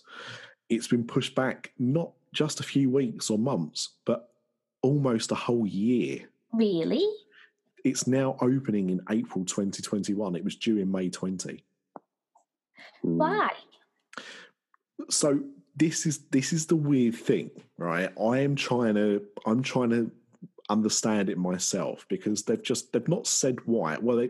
it's 0.69 0.87
been 0.87 1.05
pushed 1.05 1.33
back 1.33 1.71
not 1.79 2.11
just 2.31 2.59
a 2.59 2.63
few 2.63 2.91
weeks 2.91 3.31
or 3.31 3.39
months, 3.39 3.95
but 4.05 4.29
almost 4.81 5.31
a 5.31 5.35
whole 5.35 5.67
year. 5.67 6.19
Really? 6.53 7.05
It's 7.83 8.07
now 8.07 8.37
opening 8.41 8.89
in 8.89 9.01
April 9.09 9.45
2021. 9.45 10.35
It 10.35 10.43
was 10.43 10.55
due 10.55 10.77
in 10.77 10.91
May 10.91 11.09
20. 11.09 11.51
Mm. 11.53 13.17
Why? 13.17 13.49
So 15.09 15.41
this 15.75 16.05
is 16.05 16.19
this 16.31 16.53
is 16.53 16.65
the 16.65 16.75
weird 16.75 17.15
thing, 17.15 17.51
right? 17.77 18.11
I 18.19 18.39
am 18.39 18.55
trying 18.55 18.95
to 18.95 19.23
I'm 19.45 19.61
trying 19.61 19.91
to 19.91 20.11
understand 20.69 21.29
it 21.29 21.37
myself 21.37 22.05
because 22.09 22.43
they've 22.43 22.63
just 22.63 22.91
they've 22.91 23.07
not 23.07 23.27
said 23.27 23.59
why. 23.65 23.97
Well, 24.01 24.17
they, 24.17 24.29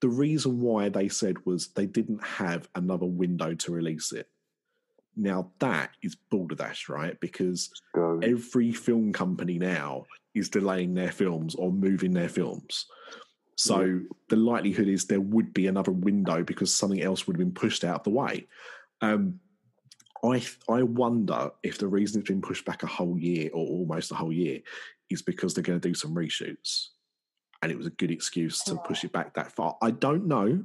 the 0.00 0.08
reason 0.08 0.60
why 0.60 0.88
they 0.88 1.08
said 1.08 1.36
was 1.46 1.68
they 1.68 1.86
didn't 1.86 2.22
have 2.22 2.68
another 2.74 3.06
window 3.06 3.54
to 3.54 3.72
release 3.72 4.12
it. 4.12 4.28
Now 5.16 5.50
that 5.58 5.90
is 6.02 6.14
balderdash, 6.14 6.88
right? 6.88 7.18
Because 7.20 7.70
every 8.22 8.72
film 8.72 9.12
company 9.12 9.58
now 9.58 10.06
is 10.34 10.48
delaying 10.48 10.94
their 10.94 11.12
films 11.12 11.54
or 11.54 11.70
moving 11.70 12.12
their 12.12 12.28
films. 12.28 12.86
So 13.56 14.00
the 14.28 14.36
likelihood 14.36 14.88
is 14.88 15.04
there 15.04 15.20
would 15.20 15.52
be 15.52 15.66
another 15.66 15.92
window 15.92 16.42
because 16.42 16.74
something 16.74 17.02
else 17.02 17.26
would 17.26 17.36
have 17.36 17.46
been 17.46 17.54
pushed 17.54 17.84
out 17.84 17.96
of 17.96 18.04
the 18.04 18.10
way. 18.10 18.48
Um, 19.02 19.40
I 20.24 20.42
I 20.68 20.82
wonder 20.82 21.50
if 21.62 21.78
the 21.78 21.88
reason 21.88 22.20
it's 22.20 22.30
been 22.30 22.42
pushed 22.42 22.64
back 22.64 22.82
a 22.82 22.86
whole 22.86 23.18
year 23.18 23.50
or 23.52 23.66
almost 23.66 24.12
a 24.12 24.14
whole 24.14 24.32
year 24.32 24.60
is 25.10 25.22
because 25.22 25.52
they're 25.52 25.62
going 25.62 25.80
to 25.80 25.88
do 25.88 25.94
some 25.94 26.14
reshoots, 26.14 26.88
and 27.60 27.70
it 27.70 27.76
was 27.76 27.86
a 27.86 27.90
good 27.90 28.10
excuse 28.10 28.62
to 28.64 28.76
push 28.76 29.04
it 29.04 29.12
back 29.12 29.34
that 29.34 29.52
far. 29.52 29.76
I 29.82 29.90
don't 29.90 30.26
know, 30.26 30.64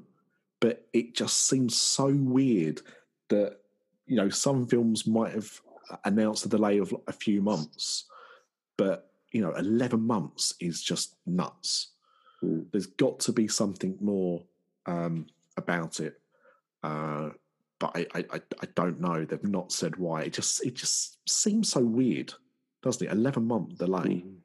but 0.59 0.87
it 0.93 1.15
just 1.15 1.47
seems 1.47 1.75
so 1.75 2.07
weird 2.07 2.81
that 3.29 3.57
you 4.07 4.15
know 4.15 4.29
some 4.29 4.65
films 4.65 5.05
might 5.05 5.33
have 5.33 5.61
announced 6.05 6.45
a 6.45 6.49
delay 6.49 6.79
of 6.79 6.93
a 7.07 7.11
few 7.11 7.41
months, 7.41 8.05
but 8.77 9.11
you 9.31 9.41
know 9.41 9.51
eleven 9.51 10.01
months 10.01 10.53
is 10.59 10.81
just 10.81 11.15
nuts. 11.25 11.91
Mm. 12.43 12.65
There's 12.71 12.87
got 12.87 13.19
to 13.21 13.31
be 13.31 13.47
something 13.47 13.97
more 14.01 14.43
um, 14.85 15.27
about 15.57 15.99
it. 15.99 16.19
Uh, 16.83 17.29
but 17.79 17.91
I, 17.95 18.05
I, 18.15 18.41
I, 18.61 18.65
don't 18.75 18.99
know. 18.99 19.23
They've 19.23 19.43
not 19.43 19.71
said 19.71 19.97
why. 19.97 20.23
It 20.23 20.33
just 20.33 20.65
it 20.65 20.73
just 20.73 21.17
seems 21.29 21.69
so 21.69 21.81
weird, 21.81 22.33
doesn't 22.81 23.05
it? 23.05 23.11
Eleven 23.11 23.45
month 23.45 23.77
delay. 23.77 24.23
Mm. 24.25 24.35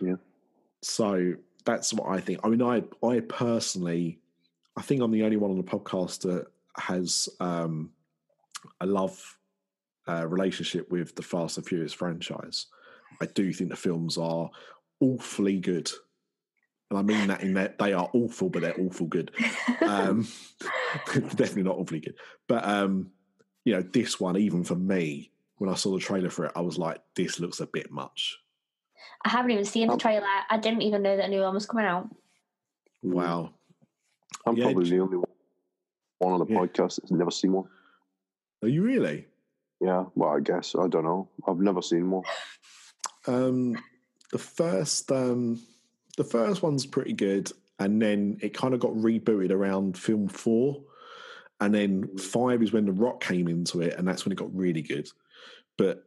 Yeah. 0.00 0.16
So 0.82 1.34
that's 1.64 1.92
what 1.92 2.08
I 2.08 2.20
think. 2.20 2.40
I 2.44 2.48
mean, 2.48 2.62
I 2.62 2.82
I 3.04 3.20
personally, 3.20 4.20
I 4.76 4.82
think 4.82 5.00
I'm 5.00 5.10
the 5.10 5.24
only 5.24 5.36
one 5.36 5.50
on 5.50 5.56
the 5.56 5.64
podcast 5.64 6.20
that 6.22 6.46
has 6.76 7.28
um, 7.40 7.90
a 8.80 8.86
love 8.86 9.20
uh, 10.08 10.26
relationship 10.26 10.90
with 10.90 11.14
the 11.14 11.22
Fast 11.22 11.58
and 11.58 11.66
Furious 11.66 11.92
franchise. 11.92 12.66
I 13.20 13.26
do 13.26 13.52
think 13.52 13.70
the 13.70 13.76
films 13.76 14.18
are 14.18 14.50
awfully 15.00 15.58
good, 15.60 15.90
and 16.90 16.98
I 16.98 17.02
mean 17.02 17.28
that 17.28 17.42
in 17.42 17.54
that 17.54 17.78
they 17.78 17.92
are 17.92 18.08
awful, 18.14 18.48
but 18.48 18.62
they're 18.62 18.80
awful 18.80 19.06
good. 19.06 19.30
Um, 19.82 20.26
definitely 21.14 21.62
not 21.64 21.76
awfully 21.76 22.00
good, 22.00 22.14
but 22.48 22.64
um, 22.66 23.10
you 23.64 23.74
know, 23.74 23.82
this 23.82 24.18
one, 24.18 24.36
even 24.36 24.64
for 24.64 24.74
me, 24.74 25.30
when 25.58 25.70
I 25.70 25.74
saw 25.74 25.92
the 25.92 26.00
trailer 26.00 26.30
for 26.30 26.46
it, 26.46 26.52
I 26.56 26.60
was 26.60 26.78
like, 26.78 27.00
this 27.14 27.38
looks 27.38 27.60
a 27.60 27.66
bit 27.66 27.90
much. 27.90 28.38
I 29.24 29.28
haven't 29.28 29.52
even 29.52 29.64
seen 29.64 29.86
the 29.88 29.96
trailer. 29.96 30.26
I 30.50 30.58
didn't 30.58 30.82
even 30.82 31.02
know 31.02 31.16
that 31.16 31.26
a 31.26 31.28
new 31.28 31.42
one 31.42 31.54
was 31.54 31.66
coming 31.66 31.86
out. 31.86 32.08
Wow. 33.02 33.52
I'm 34.44 34.56
Yeah, 34.56 34.64
probably 34.64 34.90
the 34.90 34.98
only 35.00 35.18
one 35.18 36.32
on 36.32 36.40
the 36.40 36.52
Yeah. 36.52 36.58
podcast 36.58 37.00
that's 37.00 37.12
never 37.12 37.30
seen 37.30 37.52
one. 37.52 37.68
Are 38.62 38.68
you 38.68 38.82
really? 38.82 39.26
Yeah, 39.80 40.04
well, 40.14 40.30
I 40.36 40.40
guess 40.40 40.74
I 40.78 40.86
don't 40.86 41.04
know. 41.04 41.28
I've 41.46 41.58
never 41.58 41.82
seen 41.82 42.10
one. 42.10 42.22
Um, 43.26 43.76
the 44.30 44.38
first, 44.38 45.10
um, 45.10 45.60
the 46.16 46.24
first 46.24 46.62
one's 46.62 46.86
pretty 46.86 47.12
good, 47.12 47.50
and 47.78 48.00
then 48.00 48.38
it 48.40 48.54
kind 48.54 48.74
of 48.74 48.80
got 48.80 48.92
rebooted 48.92 49.50
around 49.50 49.98
film 49.98 50.28
four, 50.28 50.82
and 51.60 51.74
then 51.74 52.16
five 52.16 52.62
is 52.62 52.72
when 52.72 52.86
The 52.86 52.92
Rock 52.92 53.20
came 53.20 53.48
into 53.48 53.80
it, 53.80 53.94
and 53.98 54.06
that's 54.06 54.24
when 54.24 54.32
it 54.32 54.36
got 54.38 54.54
really 54.54 54.82
good. 54.82 55.08
But 55.76 56.04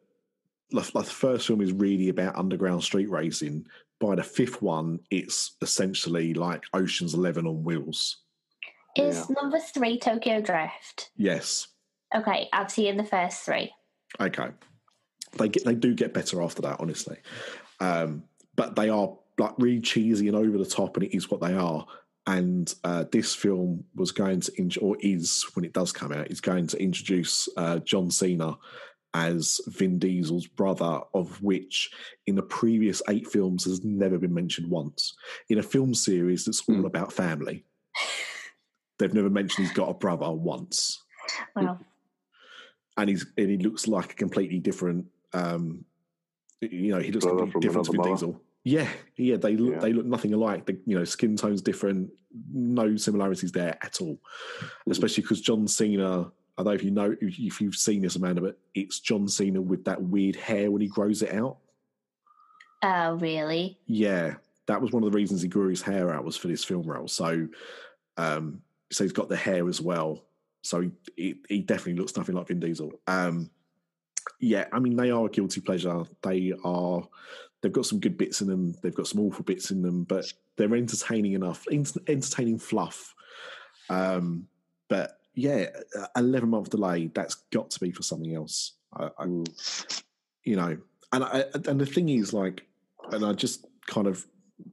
like, 0.71 0.95
like 0.95 1.05
the 1.05 1.11
first 1.11 1.47
film 1.47 1.61
is 1.61 1.73
really 1.73 2.09
about 2.09 2.37
underground 2.37 2.83
street 2.83 3.09
racing. 3.09 3.65
By 3.99 4.15
the 4.15 4.23
fifth 4.23 4.61
one, 4.61 4.99
it's 5.11 5.55
essentially 5.61 6.33
like 6.33 6.63
Ocean's 6.73 7.13
Eleven 7.13 7.47
on 7.47 7.63
wheels. 7.63 8.17
Is 8.95 9.17
Yeah. 9.17 9.35
number 9.41 9.59
three 9.59 9.97
Tokyo 9.99 10.41
Drift? 10.41 11.11
Yes. 11.17 11.67
Okay, 12.13 12.49
I've 12.53 12.71
seen 12.71 12.97
the 12.97 13.03
first 13.03 13.43
three. 13.43 13.73
Okay. 14.19 14.49
They 15.37 15.49
get 15.49 15.65
they 15.65 15.75
do 15.75 15.93
get 15.93 16.13
better 16.13 16.41
after 16.41 16.61
that, 16.63 16.79
honestly. 16.79 17.17
Um, 17.79 18.23
but 18.55 18.75
they 18.75 18.89
are 18.89 19.17
like 19.37 19.53
really 19.57 19.81
cheesy 19.81 20.27
and 20.27 20.37
over 20.37 20.57
the 20.57 20.65
top, 20.65 20.95
and 20.97 21.05
it 21.05 21.15
is 21.15 21.29
what 21.29 21.41
they 21.41 21.53
are. 21.53 21.85
And 22.27 22.73
uh, 22.83 23.03
this 23.11 23.35
film 23.35 23.83
was 23.95 24.11
going 24.11 24.39
to, 24.41 24.51
int- 24.59 24.81
or 24.81 24.97
is 25.01 25.43
when 25.53 25.63
it 25.65 25.73
does 25.73 25.91
come 25.91 26.11
out, 26.11 26.31
is 26.31 26.41
going 26.41 26.67
to 26.67 26.81
introduce 26.81 27.47
uh, 27.57 27.79
John 27.79 28.09
Cena 28.09 28.57
as 29.13 29.61
Vin 29.67 29.99
Diesel's 29.99 30.47
brother, 30.47 31.01
of 31.13 31.41
which 31.43 31.91
in 32.27 32.35
the 32.35 32.41
previous 32.41 33.01
eight 33.09 33.27
films 33.27 33.65
has 33.65 33.83
never 33.83 34.17
been 34.17 34.33
mentioned 34.33 34.69
once. 34.71 35.15
In 35.49 35.57
a 35.59 35.63
film 35.63 35.93
series 35.93 36.45
that's 36.45 36.67
all 36.67 36.75
Hmm. 36.75 36.85
about 36.85 37.13
family, 37.13 37.63
they've 38.97 39.13
never 39.13 39.29
mentioned 39.29 39.67
he's 39.67 39.75
got 39.75 39.89
a 39.89 39.93
brother 39.93 40.31
once. 40.31 41.03
Wow. 41.55 41.79
And 42.97 43.09
he's 43.09 43.25
and 43.37 43.49
he 43.49 43.57
looks 43.57 43.87
like 43.87 44.11
a 44.11 44.15
completely 44.15 44.59
different. 44.59 45.05
Um, 45.33 45.85
you 46.61 46.91
know, 46.91 46.99
he 46.99 47.11
looks 47.11 47.25
Brother 47.25 47.41
completely 47.41 47.51
from 47.51 47.61
different 47.61 47.85
to 47.85 47.91
Vin 47.91 47.97
mother. 47.97 48.11
Diesel. 48.11 48.41
Yeah, 48.63 48.87
yeah, 49.17 49.37
they 49.37 49.55
look 49.55 49.73
Yeah. 49.75 49.79
they 49.79 49.93
look 49.93 50.05
nothing 50.05 50.33
alike. 50.33 50.65
The, 50.65 50.79
you 50.85 50.97
know, 50.97 51.03
skin 51.03 51.35
tone's 51.35 51.61
different. 51.61 52.09
No 52.51 52.95
similarities 52.97 53.51
there 53.51 53.77
at 53.81 54.01
all. 54.01 54.19
Especially 54.89 55.21
because 55.21 55.41
John 55.41 55.67
Cena. 55.67 56.31
I 56.57 56.63
don't 56.63 56.67
know 56.67 56.71
if 56.73 56.83
you 56.83 56.91
know 56.91 57.15
if 57.21 57.37
if 57.37 57.59
you've 57.61 57.75
seen 57.75 58.01
this, 58.01 58.15
Amanda, 58.15 58.41
but 58.41 58.57
it's 58.73 59.01
John 59.01 59.27
Cena 59.27 59.61
with 59.61 59.83
that 59.85 60.01
weird 60.01 60.37
hair 60.37 60.71
when 60.71 60.81
he 60.81 60.87
grows 60.87 61.21
it 61.21 61.33
out. 61.33 61.57
Oh, 62.81 63.15
really? 63.15 63.77
Yeah, 63.87 64.35
that 64.67 64.81
was 64.81 64.91
one 64.91 65.03
of 65.03 65.11
the 65.11 65.15
reasons 65.15 65.41
he 65.41 65.47
grew 65.47 65.67
his 65.69 65.81
hair 65.81 66.13
out 66.13 66.23
was 66.23 66.37
for 66.37 66.47
this 66.47 66.63
film 66.63 66.87
role. 66.87 67.07
So, 67.07 67.47
um, 68.17 68.61
so 68.91 69.03
he's 69.03 69.11
got 69.11 69.27
the 69.27 69.35
hair 69.35 69.67
as 69.67 69.81
well. 69.81 70.23
So 70.65 70.81
he, 70.81 70.91
he, 71.15 71.35
he 71.47 71.59
definitely 71.59 71.95
looks 72.01 72.17
nothing 72.17 72.35
like 72.35 72.47
Vin 72.47 72.59
Diesel. 72.59 72.91
Um, 73.07 73.49
yeah, 74.39 74.65
I 74.71 74.79
mean 74.79 74.95
they 74.95 75.11
are 75.11 75.25
a 75.27 75.29
guilty 75.29 75.61
pleasure. 75.61 76.03
They 76.23 76.53
are. 76.63 77.07
They've 77.61 77.71
got 77.71 77.85
some 77.85 77.99
good 77.99 78.17
bits 78.17 78.41
in 78.41 78.47
them. 78.47 78.75
They've 78.81 78.93
got 78.93 79.07
some 79.07 79.21
awful 79.21 79.43
bits 79.43 79.71
in 79.71 79.81
them, 79.81 80.03
but 80.03 80.25
they're 80.55 80.73
entertaining 80.75 81.33
enough. 81.33 81.65
ent- 81.71 81.97
Entertaining 82.07 82.59
fluff. 82.59 83.13
Um, 83.89 84.47
but 84.87 85.19
yeah, 85.35 85.67
eleven 86.15 86.49
month 86.49 86.71
delay. 86.71 87.11
That's 87.13 87.35
got 87.51 87.69
to 87.71 87.79
be 87.79 87.91
for 87.91 88.03
something 88.03 88.33
else. 88.35 88.73
I, 88.93 89.05
I, 89.17 89.25
Mm. 89.25 90.03
you 90.43 90.55
know, 90.55 90.77
and 91.11 91.23
I, 91.23 91.45
and 91.53 91.79
the 91.79 91.85
thing 91.85 92.09
is, 92.09 92.33
like, 92.33 92.65
and 93.11 93.25
I 93.25 93.33
just 93.33 93.65
kind 93.87 94.07
of 94.07 94.25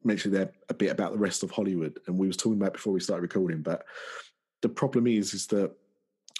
mentioned 0.05 0.35
there 0.35 0.53
a 0.69 0.75
bit 0.75 0.91
about 0.91 1.13
the 1.13 1.19
rest 1.19 1.43
of 1.43 1.51
Hollywood, 1.51 1.99
and 2.07 2.19
we 2.19 2.27
was 2.27 2.37
talking 2.37 2.61
about 2.61 2.73
before 2.75 2.93
we 2.93 3.01
started 3.01 3.23
recording. 3.23 3.63
But 3.63 3.85
the 4.61 4.69
problem 4.69 5.07
is, 5.07 5.35
is 5.35 5.47
that 5.49 5.73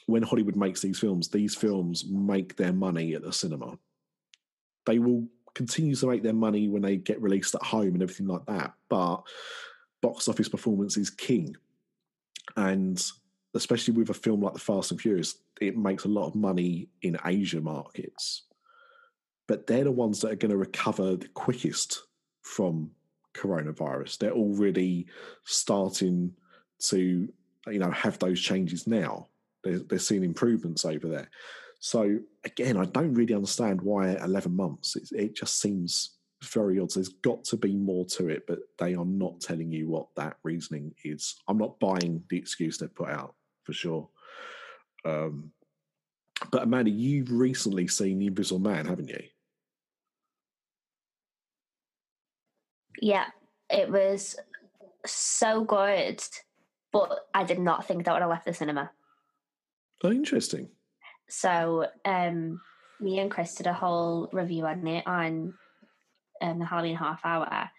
when 0.07 0.23
Hollywood 0.23 0.57
makes 0.57 0.81
these 0.81 0.99
films, 0.99 1.29
these 1.29 1.55
films 1.55 2.05
make 2.09 2.57
their 2.57 2.73
money 2.73 3.15
at 3.15 3.23
the 3.23 3.33
cinema. 3.33 3.79
They 4.87 4.99
will 4.99 5.27
continue 5.55 5.95
to 5.95 6.07
make 6.07 6.23
their 6.23 6.33
money 6.33 6.69
when 6.69 6.83
they 6.83 6.97
get 6.97 7.21
released 7.23 7.55
at 7.55 7.63
home 7.63 7.95
and 7.95 8.03
everything 8.03 8.27
like 8.27 8.47
that. 8.47 8.75
But 8.89 9.23
box 10.01 10.29
office 10.29 10.49
performance 10.49 10.97
is 10.97 11.11
king, 11.11 11.57
and 12.57 13.03
especially 13.55 13.95
with 13.95 14.11
a 14.11 14.15
film 14.15 14.41
like 14.41 14.55
The 14.55 14.61
Fast 14.61 14.91
and 14.91 15.01
Furious, 15.01 15.37
it 15.61 15.77
makes 15.77 16.05
a 16.05 16.09
lot 16.09 16.27
of 16.27 16.35
money 16.35 16.89
in 17.03 17.19
Asia 17.25 17.61
markets 17.61 18.43
but 19.53 19.67
they're 19.67 19.85
the 19.85 19.91
ones 19.91 20.21
that 20.21 20.33
are 20.33 20.37
going 20.37 20.51
to 20.51 20.57
recover 20.57 21.17
the 21.17 21.29
quickest 21.29 22.05
from 22.41 22.91
coronavirus. 23.35 24.19
They're 24.19 24.33
already 24.33 25.07
starting 25.45 26.33
to, 26.85 27.29
you 27.67 27.79
know, 27.79 27.91
have 27.91 28.19
those 28.19 28.41
changes 28.41 28.87
now. 28.87 29.29
They're, 29.65 29.81
they're 29.81 29.99
seeing 29.99 30.25
improvements 30.25 30.85
over 30.85 31.09
there. 31.09 31.31
So 31.81 32.19
again, 32.45 32.77
I 32.77 32.85
don't 32.85 33.15
really 33.15 33.35
understand 33.35 33.81
why 33.81 34.11
11 34.11 34.55
months. 34.55 34.97
It, 34.97 35.09
it 35.13 35.37
just 35.37 35.61
seems 35.61 36.17
very 36.45 36.79
odd. 36.79 36.91
There's 36.95 37.09
got 37.09 37.45
to 37.45 37.57
be 37.57 37.75
more 37.75 38.05
to 38.07 38.29
it, 38.29 38.45
but 38.47 38.61
they 38.79 38.95
are 38.95 39.05
not 39.05 39.41
telling 39.41 39.71
you 39.73 39.89
what 39.89 40.07
that 40.17 40.37
reasoning 40.43 40.95
is. 41.05 41.37
I'm 41.49 41.59
not 41.59 41.81
buying 41.81 42.23
the 42.29 42.37
excuse 42.37 42.79
they've 42.79 42.95
put 42.95 43.09
out 43.09 43.35
for 43.65 43.73
sure. 43.73 44.09
Um, 45.05 45.51
but 46.51 46.63
Amanda, 46.63 46.91
you've 46.91 47.31
recently 47.31 47.87
seen 47.87 48.19
The 48.19 48.27
Invisible 48.27 48.61
Man, 48.61 48.87
haven't 48.87 49.09
you? 49.09 49.23
Yeah, 53.01 53.27
it 53.71 53.91
was 53.91 54.37
so 55.07 55.65
good, 55.65 56.23
but 56.93 57.27
I 57.35 57.45
did 57.45 57.59
not 57.59 57.87
think 57.87 58.05
that 58.05 58.13
would 58.13 58.23
have 58.23 58.31
left 58.31 58.45
the 58.45 58.55
cinema. 58.55 58.91
Oh, 60.03 60.11
interesting. 60.11 60.69
So, 61.29 61.87
um, 62.05 62.61
me 63.01 63.19
and 63.19 63.31
Chris 63.31 63.55
did 63.55 63.67
a 63.67 63.73
whole 63.73 64.29
review 64.33 64.67
on 64.67 64.87
it 64.87 65.07
on 65.07 65.55
um, 66.41 66.59
the 66.59 66.65
Halloween 66.65 66.97
half 66.97 67.21
hour, 67.25 67.71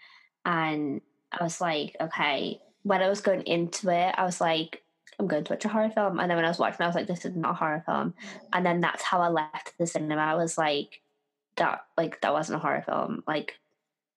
and 0.46 1.02
I 1.32 1.44
was 1.44 1.60
like, 1.62 1.96
okay. 2.00 2.60
When 2.84 3.02
I 3.02 3.10
was 3.10 3.22
going 3.22 3.44
into 3.44 3.90
it, 3.90 4.16
I 4.18 4.26
was 4.26 4.42
like, 4.42 4.84
I'm 5.18 5.28
going 5.28 5.44
to 5.46 5.54
watch 5.54 5.66
a 5.66 5.70
horror 5.70 5.90
film, 5.90 6.20
and 6.20 6.30
then 6.30 6.38
when 6.38 6.46
I 6.46 6.50
was 6.50 6.60
watching, 6.60 6.82
I 6.82 6.88
was 6.88 6.96
like, 6.96 7.08
this 7.08 7.26
is 7.26 7.36
not 7.36 7.52
a 7.52 7.56
horror 7.56 7.84
film, 7.86 8.14
and 8.52 8.66
then 8.66 8.82
that's 8.82 9.04
how 9.04 9.22
I 9.22 9.30
left 9.30 9.74
the 9.78 9.88
cinema. 9.88 10.22
I 10.22 10.36
was 10.36 10.58
like, 10.58 11.02
that 11.58 11.86
like 11.98 12.22
that 12.22 12.34
wasn't 12.34 12.58
a 12.58 12.62
horror 12.62 12.84
film, 12.86 13.24
like. 13.28 13.58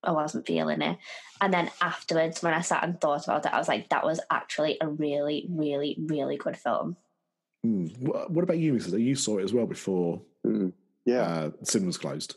I 0.04 0.12
wasn't 0.12 0.46
feeling 0.46 0.82
it. 0.82 0.98
And 1.40 1.52
then 1.52 1.68
afterwards, 1.80 2.40
when 2.40 2.54
I 2.54 2.60
sat 2.60 2.84
and 2.84 3.00
thought 3.00 3.24
about 3.24 3.44
it, 3.44 3.52
I 3.52 3.58
was 3.58 3.66
like, 3.66 3.88
that 3.88 4.04
was 4.04 4.20
actually 4.30 4.76
a 4.80 4.86
really, 4.86 5.48
really, 5.50 5.96
really 5.98 6.36
good 6.36 6.56
film. 6.56 6.96
Hmm. 7.66 7.86
What, 8.00 8.30
what 8.30 8.42
about 8.44 8.58
you, 8.58 8.74
Mrs. 8.74 9.00
You 9.00 9.14
saw 9.16 9.38
it 9.38 9.44
as 9.44 9.52
well 9.52 9.66
before 9.66 10.20
Mm. 10.46 10.72
Yeah, 11.04 11.22
uh, 11.22 11.50
cinemas 11.64 11.98
closed. 11.98 12.36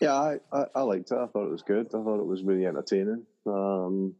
yeah, 0.00 0.12
I, 0.14 0.38
I, 0.52 0.64
I 0.76 0.82
liked 0.82 1.10
it. 1.10 1.16
I 1.18 1.26
thought 1.26 1.46
it 1.46 1.50
was 1.50 1.62
good. 1.62 1.86
I 1.88 1.90
thought 2.02 2.20
it 2.20 2.26
was 2.26 2.42
really 2.44 2.66
entertaining. 2.66 3.24
Um, 3.46 4.14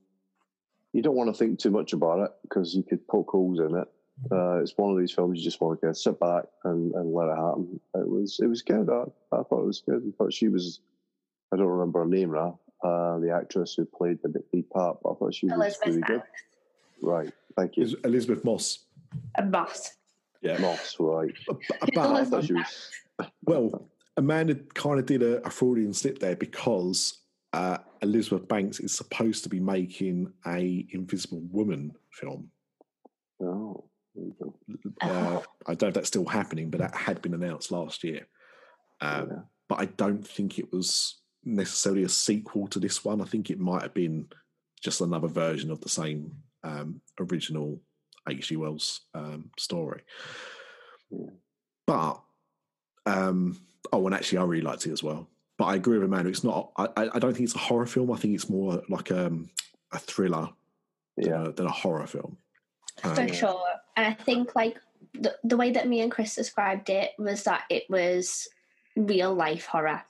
you 0.92 1.02
don't 1.02 1.14
want 1.14 1.32
to 1.32 1.38
think 1.38 1.58
too 1.60 1.70
much 1.70 1.92
about 1.92 2.20
it 2.20 2.30
because 2.42 2.74
you 2.74 2.82
could 2.82 3.06
poke 3.06 3.30
holes 3.30 3.60
in 3.60 3.76
it. 3.76 3.88
Uh, 4.30 4.56
it's 4.60 4.76
one 4.76 4.92
of 4.92 4.98
these 4.98 5.12
films 5.12 5.38
you 5.38 5.44
just 5.44 5.60
want 5.60 5.80
to 5.80 5.94
sit 5.94 6.18
back 6.20 6.44
and, 6.64 6.92
and 6.94 7.12
let 7.14 7.28
it 7.28 7.36
happen. 7.36 7.80
It 7.94 8.08
was 8.08 8.38
it 8.42 8.46
was 8.46 8.62
good. 8.62 8.88
I, 8.90 9.02
I 9.36 9.42
thought 9.44 9.62
it 9.62 9.66
was 9.66 9.82
good. 9.88 10.02
I 10.06 10.10
thought 10.16 10.32
she 10.32 10.48
was. 10.48 10.80
I 11.52 11.56
don't 11.56 11.66
remember 11.66 12.00
her 12.00 12.06
name 12.06 12.32
now. 12.32 12.58
Uh, 12.82 13.18
the 13.18 13.30
actress 13.30 13.74
who 13.74 13.84
played 13.84 14.18
the 14.22 14.42
lead 14.52 14.68
part. 14.70 14.98
but 15.02 15.12
I 15.12 15.14
thought 15.14 15.34
she 15.34 15.46
was 15.46 15.54
Elizabeth 15.54 15.86
really 15.88 16.00
good. 16.02 16.18
Banks, 16.20 16.42
Right. 17.00 17.32
Thank 17.56 17.76
you. 17.76 17.96
Elisabeth 18.04 18.44
Moss. 18.44 18.80
a 19.36 19.42
boss. 19.42 19.92
Yeah. 20.42 20.58
Moss. 20.58 20.96
Right. 20.98 21.32
But, 21.46 21.58
I 21.82 21.86
but 21.94 22.24
thought 22.26 22.44
she 22.44 22.54
was. 22.54 22.90
well, 23.44 23.88
Amanda 24.16 24.56
kind 24.74 24.98
of 24.98 25.06
did 25.06 25.22
a, 25.22 25.46
a 25.46 25.50
Freudian 25.50 25.92
slip 25.92 26.18
there 26.18 26.36
because 26.36 27.20
uh, 27.52 27.78
Elizabeth 28.00 28.48
Banks 28.48 28.80
is 28.80 28.94
supposed 28.94 29.44
to 29.44 29.48
be 29.48 29.60
making 29.60 30.32
a 30.46 30.86
Invisible 30.90 31.42
Woman 31.50 31.92
film. 32.12 32.50
Oh. 33.40 33.84
there 34.14 34.24
you 34.24 34.34
go. 34.40 34.54
Uh, 35.00 35.40
I 35.66 35.74
don't 35.74 35.82
know 35.82 35.88
if 35.88 35.94
that's 35.94 36.08
still 36.08 36.26
happening, 36.26 36.70
but 36.70 36.80
that 36.80 36.94
had 36.94 37.22
been 37.22 37.34
announced 37.34 37.70
last 37.70 38.04
year. 38.04 38.26
Um, 39.00 39.28
Yeah. 39.30 39.38
But 39.68 39.80
I 39.80 39.84
don't 39.86 40.26
think 40.26 40.58
it 40.58 40.70
was 40.70 41.22
necessarily 41.44 42.02
a 42.02 42.08
sequel 42.08 42.66
to 42.68 42.78
this 42.78 43.04
one. 43.04 43.22
I 43.22 43.24
think 43.24 43.48
it 43.48 43.58
might 43.58 43.82
have 43.82 43.94
been 43.94 44.28
just 44.82 45.00
another 45.00 45.28
version 45.28 45.70
of 45.70 45.80
the 45.80 45.88
same 45.88 46.32
um, 46.62 47.00
original 47.18 47.80
H.G. 48.28 48.56
Wells 48.56 49.02
um, 49.14 49.50
story. 49.58 50.02
Yeah. 51.10 51.30
But 51.86 52.20
um, 53.06 53.60
oh, 53.92 54.06
and 54.06 54.14
actually, 54.14 54.38
I 54.38 54.44
really 54.44 54.62
liked 54.62 54.86
it 54.86 54.92
as 54.92 55.02
well. 55.02 55.28
But 55.58 55.64
I 55.66 55.74
agree 55.74 55.98
with 55.98 56.06
Amanda. 56.06 56.30
It's 56.30 56.44
not. 56.44 56.72
I, 56.76 56.88
I 56.96 57.10
I 57.14 57.18
don't 57.18 57.32
think 57.34 57.44
it's 57.44 57.54
a 57.54 57.58
horror 57.58 57.86
film. 57.86 58.10
I 58.10 58.16
think 58.16 58.34
it's 58.34 58.48
more 58.48 58.82
like 58.88 59.10
um, 59.10 59.50
a 59.92 59.98
thriller 59.98 60.48
than, 61.16 61.32
a, 61.32 61.52
than 61.52 61.66
a 61.66 61.72
horror 61.72 62.06
film. 62.06 62.38
Um, 63.04 63.14
For 63.14 63.28
sure. 63.28 63.62
And 63.96 64.06
I 64.06 64.14
think 64.14 64.54
like 64.54 64.78
the, 65.14 65.36
the 65.44 65.56
way 65.56 65.72
that 65.72 65.88
me 65.88 66.00
and 66.00 66.10
Chris 66.10 66.34
described 66.34 66.90
it 66.90 67.12
was 67.18 67.44
that 67.44 67.64
it 67.70 67.84
was 67.88 68.48
real 68.96 69.34
life 69.34 69.66
horror. 69.66 70.02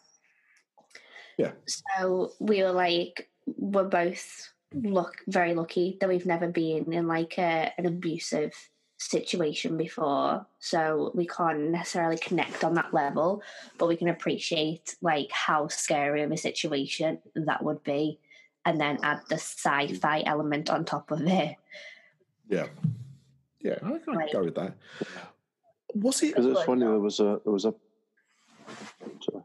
Yeah. 1.38 1.52
So 1.66 2.32
we 2.38 2.62
were 2.62 2.72
like, 2.72 3.28
we're 3.46 3.84
both 3.84 4.52
look 4.74 5.16
very 5.26 5.54
lucky 5.54 5.96
that 6.00 6.08
we've 6.08 6.26
never 6.26 6.48
been 6.48 6.92
in 6.92 7.06
like 7.06 7.38
a, 7.38 7.72
an 7.78 7.86
abusive 7.86 8.52
situation 8.98 9.76
before. 9.76 10.46
So 10.60 11.10
we 11.14 11.26
can't 11.26 11.70
necessarily 11.70 12.18
connect 12.18 12.64
on 12.64 12.74
that 12.74 12.94
level, 12.94 13.42
but 13.78 13.88
we 13.88 13.96
can 13.96 14.08
appreciate 14.08 14.96
like 15.02 15.30
how 15.30 15.68
scary 15.68 16.22
of 16.22 16.30
a 16.30 16.36
situation 16.36 17.18
that 17.34 17.62
would 17.62 17.82
be. 17.82 18.18
And 18.64 18.80
then 18.80 18.98
add 19.02 19.22
the 19.28 19.34
sci-fi 19.34 20.22
element 20.24 20.70
on 20.70 20.84
top 20.84 21.10
of 21.10 21.20
it. 21.26 21.56
Yeah, 22.48 22.66
yeah, 23.60 23.78
I 23.82 23.98
can 23.98 24.14
Right. 24.14 24.32
go 24.32 24.44
with 24.44 24.54
that. 24.54 24.74
Was 25.94 26.22
it? 26.22 26.28
Because 26.28 26.46
it's 26.46 26.62
funny. 26.62 26.82
There 26.82 26.98
was 27.00 27.18
a 27.18 27.40
there 27.44 27.52
was 27.52 27.64
a. 27.64 27.74
Sorry. 29.20 29.42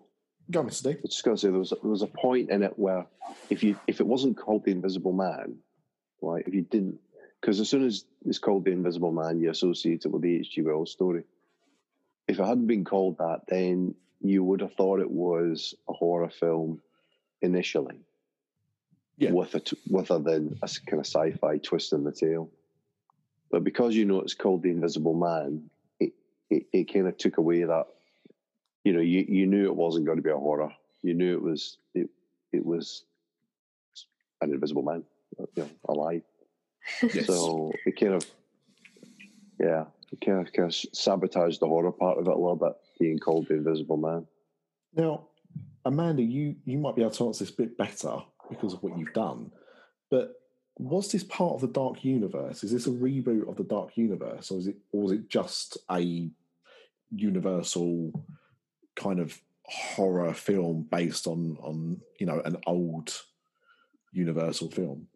Go 0.49 0.61
on, 0.61 0.69
Mr. 0.69 0.83
D. 0.83 0.89
I 0.91 0.97
was 1.01 1.11
just 1.11 1.23
going 1.25 1.35
to 1.35 1.41
say 1.41 1.49
there 1.49 1.59
was 1.59 1.71
there 1.71 1.91
was 1.91 2.01
a 2.03 2.07
point 2.07 2.49
in 2.49 2.63
it 2.63 2.77
where 2.79 3.05
if 3.49 3.63
you 3.63 3.77
if 3.87 3.99
it 3.99 4.07
wasn't 4.07 4.37
called 4.37 4.63
the 4.63 4.71
Invisible 4.71 5.11
Man, 5.11 5.57
right? 6.21 6.43
If 6.47 6.53
you 6.53 6.61
didn't, 6.61 6.99
because 7.41 7.59
as 7.59 7.69
soon 7.69 7.85
as 7.85 8.05
it's 8.25 8.39
called 8.39 8.63
the 8.65 8.71
Invisible 8.71 9.11
Man, 9.11 9.39
you 9.39 9.49
associate 9.49 10.05
it 10.05 10.07
with 10.11 10.21
the 10.21 10.39
H.G. 10.39 10.61
Wells 10.61 10.91
story. 10.91 11.23
If 12.27 12.39
it 12.39 12.45
hadn't 12.45 12.67
been 12.67 12.85
called 12.85 13.17
that, 13.19 13.41
then 13.47 13.95
you 14.21 14.43
would 14.43 14.61
have 14.61 14.73
thought 14.73 14.99
it 14.99 15.11
was 15.11 15.75
a 15.89 15.93
horror 15.93 16.29
film 16.29 16.81
initially, 17.41 17.99
Yeah. 19.17 19.31
with 19.31 19.53
a 19.55 19.59
t- 19.59 19.77
with 19.89 20.11
a 20.11 20.19
then 20.19 20.57
a 20.63 20.69
kind 20.85 20.99
of 21.01 21.05
sci-fi 21.07 21.57
twist 21.57 21.91
in 21.93 22.03
the 22.05 22.11
tail. 22.13 22.49
But 23.51 23.63
because 23.65 23.95
you 23.95 24.05
know 24.05 24.21
it's 24.21 24.33
called 24.33 24.63
the 24.63 24.69
Invisible 24.69 25.13
Man, 25.13 25.69
it 25.99 26.13
it, 26.49 26.67
it 26.71 26.93
kind 26.93 27.07
of 27.07 27.17
took 27.17 27.37
away 27.37 27.63
that 27.63 27.87
you 28.87 28.93
know, 28.93 29.01
you, 29.01 29.25
you 29.27 29.47
knew 29.47 29.65
it 29.65 29.75
wasn't 29.75 30.05
going 30.05 30.15
to 30.15 30.23
be 30.23 30.29
a 30.29 30.37
horror. 30.37 30.71
You 31.01 31.13
knew 31.13 31.33
it 31.33 31.41
was 31.41 31.77
it 31.93 32.09
it 32.53 32.65
was 32.65 33.03
an 34.39 34.53
invisible 34.53 34.81
man, 34.81 35.03
uh, 35.37 35.43
you 35.55 35.63
know, 35.63 35.69
alive. 35.89 36.21
Yes. 37.01 37.27
So 37.27 37.73
it 37.85 37.99
kind 37.99 38.13
of, 38.13 38.25
yeah. 39.59 39.85
It 40.13 40.25
kind 40.25 40.39
of, 40.39 40.53
kind 40.53 40.69
of 40.69 40.75
sabotage 40.93 41.57
the 41.57 41.67
horror 41.67 41.91
part 41.91 42.17
of 42.17 42.27
it 42.27 42.31
a 42.31 42.37
little 42.37 42.55
bit, 42.55 42.77
being 42.97 43.19
called 43.19 43.49
the 43.49 43.55
Invisible 43.55 43.97
Man. 43.97 44.25
Now, 44.95 45.27
Amanda, 45.83 46.23
you 46.23 46.55
you 46.63 46.77
might 46.77 46.95
be 46.95 47.01
able 47.01 47.11
to 47.11 47.27
answer 47.27 47.43
this 47.43 47.53
a 47.53 47.57
bit 47.57 47.77
better 47.77 48.19
because 48.49 48.71
of 48.73 48.81
what 48.83 48.97
you've 48.97 49.11
done, 49.11 49.51
but 50.09 50.39
was 50.77 51.11
this 51.11 51.25
part 51.25 51.55
of 51.55 51.59
the 51.59 51.67
Dark 51.67 52.05
Universe? 52.05 52.63
Is 52.63 52.71
this 52.71 52.87
a 52.87 52.91
reboot 52.91 53.49
of 53.49 53.57
the 53.57 53.65
Dark 53.65 53.97
Universe, 53.97 54.49
or 54.49 54.59
is 54.59 54.67
it, 54.67 54.77
or 54.93 55.03
is 55.07 55.11
it 55.11 55.29
just 55.29 55.77
a 55.91 56.29
Universal 57.11 58.13
kind 58.97 59.19
of 59.19 59.39
horror 59.63 60.33
film 60.33 60.87
based 60.89 61.27
on 61.27 61.57
on 61.61 62.01
you 62.19 62.25
know 62.25 62.41
an 62.45 62.57
old 62.65 63.21
Universal 64.11 64.71
film? 64.71 65.07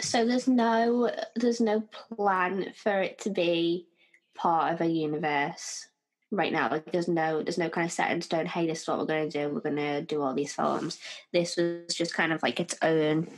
So 0.00 0.26
there's 0.26 0.48
no 0.48 1.10
there's 1.36 1.60
no 1.60 1.80
plan 2.16 2.72
for 2.76 3.00
it 3.00 3.18
to 3.20 3.30
be 3.30 3.86
part 4.34 4.74
of 4.74 4.80
a 4.80 4.86
universe 4.86 5.86
right 6.30 6.52
now. 6.52 6.68
Like 6.70 6.90
there's 6.92 7.08
no 7.08 7.42
there's 7.42 7.58
no 7.58 7.68
kind 7.68 7.86
of 7.86 7.92
set 7.92 8.10
in 8.10 8.20
stone. 8.20 8.46
Hey, 8.46 8.66
this 8.66 8.82
is 8.82 8.88
what 8.88 8.98
we're 8.98 9.06
going 9.06 9.30
to 9.30 9.46
do. 9.46 9.54
We're 9.54 9.60
going 9.60 9.76
to 9.76 10.02
do 10.02 10.20
all 10.20 10.34
these 10.34 10.52
films. 10.52 10.98
This 11.32 11.56
was 11.56 11.94
just 11.94 12.14
kind 12.14 12.32
of 12.32 12.42
like 12.42 12.60
its 12.60 12.76
own 12.82 13.28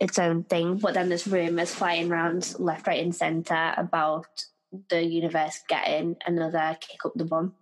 its 0.00 0.18
own 0.18 0.44
thing. 0.44 0.78
But 0.78 0.94
then 0.94 1.08
there's 1.08 1.26
rumors 1.26 1.74
flying 1.74 2.10
around 2.10 2.54
left, 2.58 2.86
right, 2.86 3.02
and 3.02 3.14
centre 3.14 3.74
about 3.76 4.26
the 4.90 5.02
universe 5.02 5.60
getting 5.68 6.16
another 6.26 6.76
kick 6.80 7.04
up 7.04 7.12
the 7.14 7.24
bum. 7.24 7.54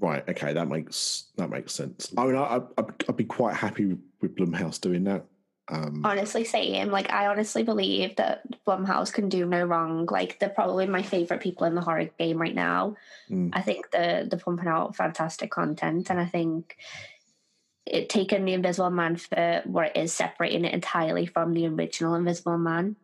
Right. 0.00 0.28
Okay. 0.28 0.52
That 0.52 0.68
makes 0.68 1.26
that 1.36 1.50
makes 1.50 1.72
sense. 1.72 2.12
I 2.16 2.26
mean, 2.26 2.36
I, 2.36 2.60
I, 2.78 2.82
I'd 3.08 3.16
be 3.16 3.24
quite 3.24 3.54
happy 3.54 3.96
with 4.20 4.36
Blumhouse 4.36 4.80
doing 4.80 5.04
that. 5.04 5.24
Um, 5.68 6.02
honestly, 6.04 6.44
same. 6.44 6.90
Like, 6.90 7.10
I 7.10 7.26
honestly 7.26 7.64
believe 7.64 8.16
that 8.16 8.42
Blumhouse 8.66 9.12
can 9.12 9.28
do 9.28 9.44
no 9.46 9.64
wrong. 9.64 10.06
Like, 10.06 10.38
they're 10.38 10.48
probably 10.48 10.86
my 10.86 11.02
favorite 11.02 11.40
people 11.40 11.66
in 11.66 11.74
the 11.74 11.80
horror 11.80 12.08
game 12.18 12.38
right 12.40 12.54
now. 12.54 12.96
Mm. 13.28 13.50
I 13.52 13.62
think 13.62 13.90
they're, 13.90 14.24
they're 14.24 14.38
pumping 14.38 14.68
out 14.68 14.94
fantastic 14.94 15.50
content, 15.50 16.08
and 16.08 16.20
I 16.20 16.26
think 16.26 16.76
it 17.84 18.08
taken 18.08 18.44
the 18.44 18.52
Invisible 18.52 18.90
Man 18.90 19.16
for 19.16 19.62
what 19.64 19.86
it 19.86 19.96
is, 19.96 20.12
separating 20.12 20.64
it 20.64 20.74
entirely 20.74 21.26
from 21.26 21.52
the 21.52 21.66
original 21.66 22.14
Invisible 22.14 22.58
Man. 22.58 22.94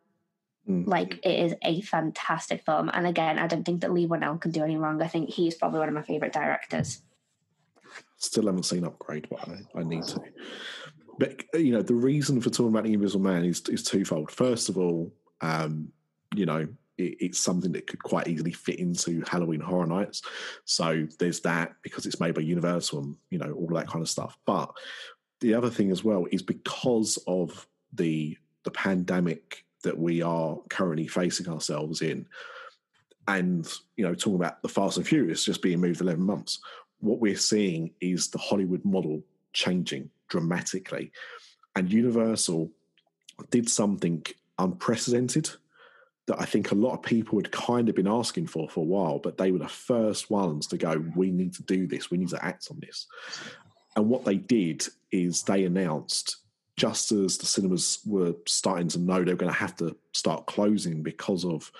Mm. 0.68 0.86
Like, 0.86 1.18
it 1.24 1.46
is 1.46 1.54
a 1.62 1.80
fantastic 1.80 2.64
film, 2.64 2.90
and 2.92 3.06
again, 3.06 3.38
I 3.38 3.46
don't 3.46 3.64
think 3.64 3.80
that 3.80 3.92
Leigh 3.92 4.06
Whannell 4.06 4.40
can 4.40 4.52
do 4.52 4.62
any 4.62 4.76
wrong. 4.76 5.02
I 5.02 5.08
think 5.08 5.30
he's 5.30 5.54
probably 5.54 5.80
one 5.80 5.88
of 5.88 5.94
my 5.94 6.02
favorite 6.02 6.32
directors. 6.32 7.02
Still 8.16 8.46
haven't 8.46 8.62
seen 8.64 8.84
Upgrade, 8.84 9.26
but 9.28 9.48
I, 9.48 9.80
I 9.80 9.82
need 9.82 10.04
to. 10.04 10.20
But 11.18 11.42
you 11.54 11.72
know, 11.72 11.82
the 11.82 11.94
reason 11.94 12.40
for 12.40 12.50
talking 12.50 12.68
about 12.68 12.84
the 12.84 12.94
Invisible 12.94 13.24
Man 13.24 13.44
is 13.44 13.60
is 13.68 13.82
twofold. 13.82 14.30
First 14.30 14.68
of 14.68 14.78
all, 14.78 15.12
um, 15.40 15.92
you 16.34 16.46
know, 16.46 16.66
it, 16.96 17.16
it's 17.20 17.40
something 17.40 17.72
that 17.72 17.86
could 17.86 18.02
quite 18.02 18.28
easily 18.28 18.52
fit 18.52 18.78
into 18.78 19.22
Halloween 19.26 19.60
Horror 19.60 19.86
Nights. 19.86 20.22
So 20.64 21.06
there's 21.18 21.40
that 21.40 21.74
because 21.82 22.06
it's 22.06 22.20
made 22.20 22.34
by 22.34 22.42
Universal, 22.42 23.00
and 23.00 23.16
you 23.30 23.38
know, 23.38 23.52
all 23.52 23.68
that 23.74 23.88
kind 23.88 24.02
of 24.02 24.08
stuff. 24.08 24.38
But 24.46 24.70
the 25.40 25.54
other 25.54 25.70
thing 25.70 25.90
as 25.90 26.04
well 26.04 26.26
is 26.30 26.42
because 26.42 27.18
of 27.26 27.66
the 27.92 28.36
the 28.64 28.70
pandemic 28.70 29.64
that 29.82 29.98
we 29.98 30.22
are 30.22 30.58
currently 30.68 31.06
facing 31.06 31.48
ourselves 31.48 32.02
in, 32.02 32.26
and 33.28 33.68
you 33.96 34.04
know, 34.04 34.14
talking 34.14 34.36
about 34.36 34.62
the 34.62 34.68
Fast 34.68 34.96
and 34.96 35.06
Furious 35.06 35.44
just 35.44 35.62
being 35.62 35.80
moved 35.80 36.00
eleven 36.00 36.24
months. 36.24 36.60
What 37.00 37.20
we're 37.20 37.36
seeing 37.36 37.92
is 38.00 38.28
the 38.28 38.38
Hollywood 38.38 38.84
model 38.84 39.22
changing 39.52 40.10
dramatically. 40.28 41.12
And 41.74 41.92
Universal 41.92 42.70
did 43.50 43.68
something 43.68 44.24
unprecedented 44.58 45.50
that 46.26 46.40
I 46.40 46.44
think 46.44 46.70
a 46.70 46.76
lot 46.76 46.94
of 46.94 47.02
people 47.02 47.38
had 47.38 47.50
kind 47.50 47.88
of 47.88 47.96
been 47.96 48.06
asking 48.06 48.46
for 48.46 48.68
for 48.68 48.80
a 48.80 48.84
while, 48.84 49.18
but 49.18 49.36
they 49.36 49.50
were 49.50 49.58
the 49.58 49.68
first 49.68 50.30
ones 50.30 50.66
to 50.68 50.76
go, 50.76 51.04
we 51.16 51.30
need 51.30 51.52
to 51.54 51.62
do 51.64 51.86
this, 51.86 52.10
we 52.10 52.18
need 52.18 52.28
to 52.28 52.44
act 52.44 52.68
on 52.70 52.78
this. 52.80 53.06
And 53.96 54.08
what 54.08 54.24
they 54.24 54.36
did 54.36 54.86
is 55.10 55.42
they 55.42 55.64
announced, 55.64 56.36
just 56.82 57.12
as 57.12 57.38
the 57.38 57.46
cinemas 57.46 58.00
were 58.04 58.34
starting 58.44 58.88
to 58.88 58.98
know 58.98 59.22
they 59.22 59.30
were 59.30 59.38
going 59.38 59.52
to 59.52 59.56
have 59.56 59.76
to 59.76 59.96
start 60.10 60.46
closing 60.46 61.00
because 61.00 61.44
of 61.44 61.70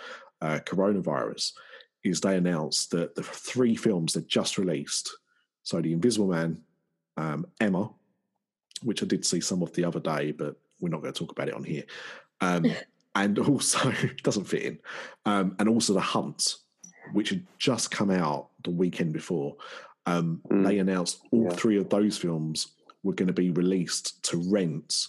uh, 0.40 0.60
coronavirus, 0.64 1.54
is 2.04 2.20
they 2.20 2.36
announced 2.36 2.92
that 2.92 3.16
the 3.16 3.22
three 3.24 3.74
films 3.74 4.12
they 4.12 4.20
just 4.20 4.58
released, 4.58 5.10
so 5.64 5.80
The 5.80 5.92
Invisible 5.92 6.28
Man, 6.28 6.60
um, 7.16 7.46
Emma, 7.60 7.90
which 8.84 9.02
I 9.02 9.06
did 9.06 9.26
see 9.26 9.40
some 9.40 9.60
of 9.60 9.72
the 9.72 9.84
other 9.84 9.98
day, 9.98 10.30
but 10.30 10.54
we're 10.80 10.88
not 10.90 11.00
going 11.02 11.12
to 11.12 11.18
talk 11.18 11.32
about 11.32 11.48
it 11.48 11.54
on 11.54 11.64
here. 11.64 11.82
Um, 12.40 12.66
and 13.16 13.40
also, 13.40 13.92
doesn't 14.22 14.44
fit 14.44 14.62
in. 14.62 14.78
Um, 15.26 15.56
and 15.58 15.68
also 15.68 15.94
The 15.94 16.00
Hunt, 16.00 16.58
which 17.12 17.30
had 17.30 17.44
just 17.58 17.90
come 17.90 18.12
out 18.12 18.50
the 18.62 18.70
weekend 18.70 19.12
before. 19.12 19.56
Um, 20.06 20.42
Mm. 20.48 20.64
They 20.64 20.78
announced 20.78 21.22
all 21.32 21.48
Yeah. 21.50 21.56
three 21.56 21.76
of 21.76 21.88
those 21.88 22.16
films 22.18 22.68
were 23.02 23.14
going 23.14 23.28
to 23.28 23.32
be 23.32 23.50
released 23.50 24.22
to 24.24 24.36
rent 24.36 25.06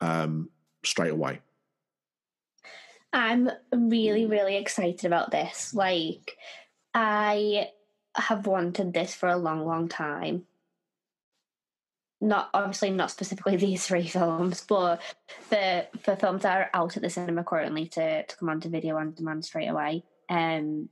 um, 0.00 0.50
straight 0.84 1.12
away. 1.12 1.40
I'm 3.12 3.50
really, 3.72 4.26
really 4.26 4.56
excited 4.56 5.04
about 5.04 5.30
this. 5.30 5.74
Like, 5.74 6.36
I 6.94 7.70
have 8.14 8.46
wanted 8.46 8.92
this 8.92 9.14
for 9.14 9.28
a 9.28 9.36
long, 9.36 9.66
long 9.66 9.88
time. 9.88 10.46
Not 12.20 12.50
obviously 12.52 12.90
not 12.90 13.10
specifically 13.10 13.56
these 13.56 13.86
three 13.86 14.06
films, 14.06 14.64
but 14.68 15.00
for 15.48 15.86
for 16.02 16.16
films 16.16 16.42
that 16.42 16.56
are 16.56 16.70
out 16.74 16.96
at 16.96 17.02
the 17.02 17.10
cinema 17.10 17.44
currently 17.44 17.86
to, 17.88 18.24
to 18.24 18.36
come 18.36 18.48
onto 18.48 18.68
video 18.68 18.96
on 18.96 19.14
demand 19.14 19.44
straight 19.44 19.68
away. 19.68 20.04
Um 20.28 20.88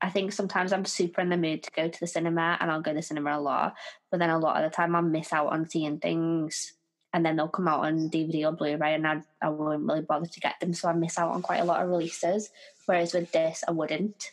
I 0.00 0.10
think 0.10 0.32
sometimes 0.32 0.72
I'm 0.72 0.84
super 0.84 1.20
in 1.20 1.28
the 1.28 1.36
mood 1.36 1.62
to 1.64 1.70
go 1.70 1.88
to 1.88 2.00
the 2.00 2.06
cinema 2.06 2.56
and 2.60 2.70
I'll 2.70 2.82
go 2.82 2.92
to 2.92 2.96
the 2.96 3.02
cinema 3.02 3.38
a 3.38 3.40
lot, 3.40 3.74
but 4.10 4.18
then 4.18 4.30
a 4.30 4.38
lot 4.38 4.62
of 4.62 4.70
the 4.70 4.74
time 4.74 4.94
I'll 4.94 5.02
miss 5.02 5.32
out 5.32 5.48
on 5.48 5.68
seeing 5.68 5.98
things 5.98 6.74
and 7.12 7.24
then 7.24 7.36
they'll 7.36 7.48
come 7.48 7.68
out 7.68 7.84
on 7.84 8.10
DVD 8.10 8.46
or 8.46 8.52
Blu-ray, 8.52 8.94
and 8.94 9.06
I, 9.06 9.22
I 9.40 9.48
won't 9.48 9.86
really 9.86 10.02
bother 10.02 10.26
to 10.26 10.40
get 10.40 10.60
them, 10.60 10.74
so 10.74 10.88
I 10.88 10.92
miss 10.92 11.18
out 11.18 11.30
on 11.30 11.42
quite 11.42 11.60
a 11.60 11.64
lot 11.64 11.82
of 11.82 11.88
releases. 11.88 12.50
Whereas 12.86 13.14
with 13.14 13.32
this, 13.32 13.64
I 13.66 13.70
wouldn't. 13.70 14.30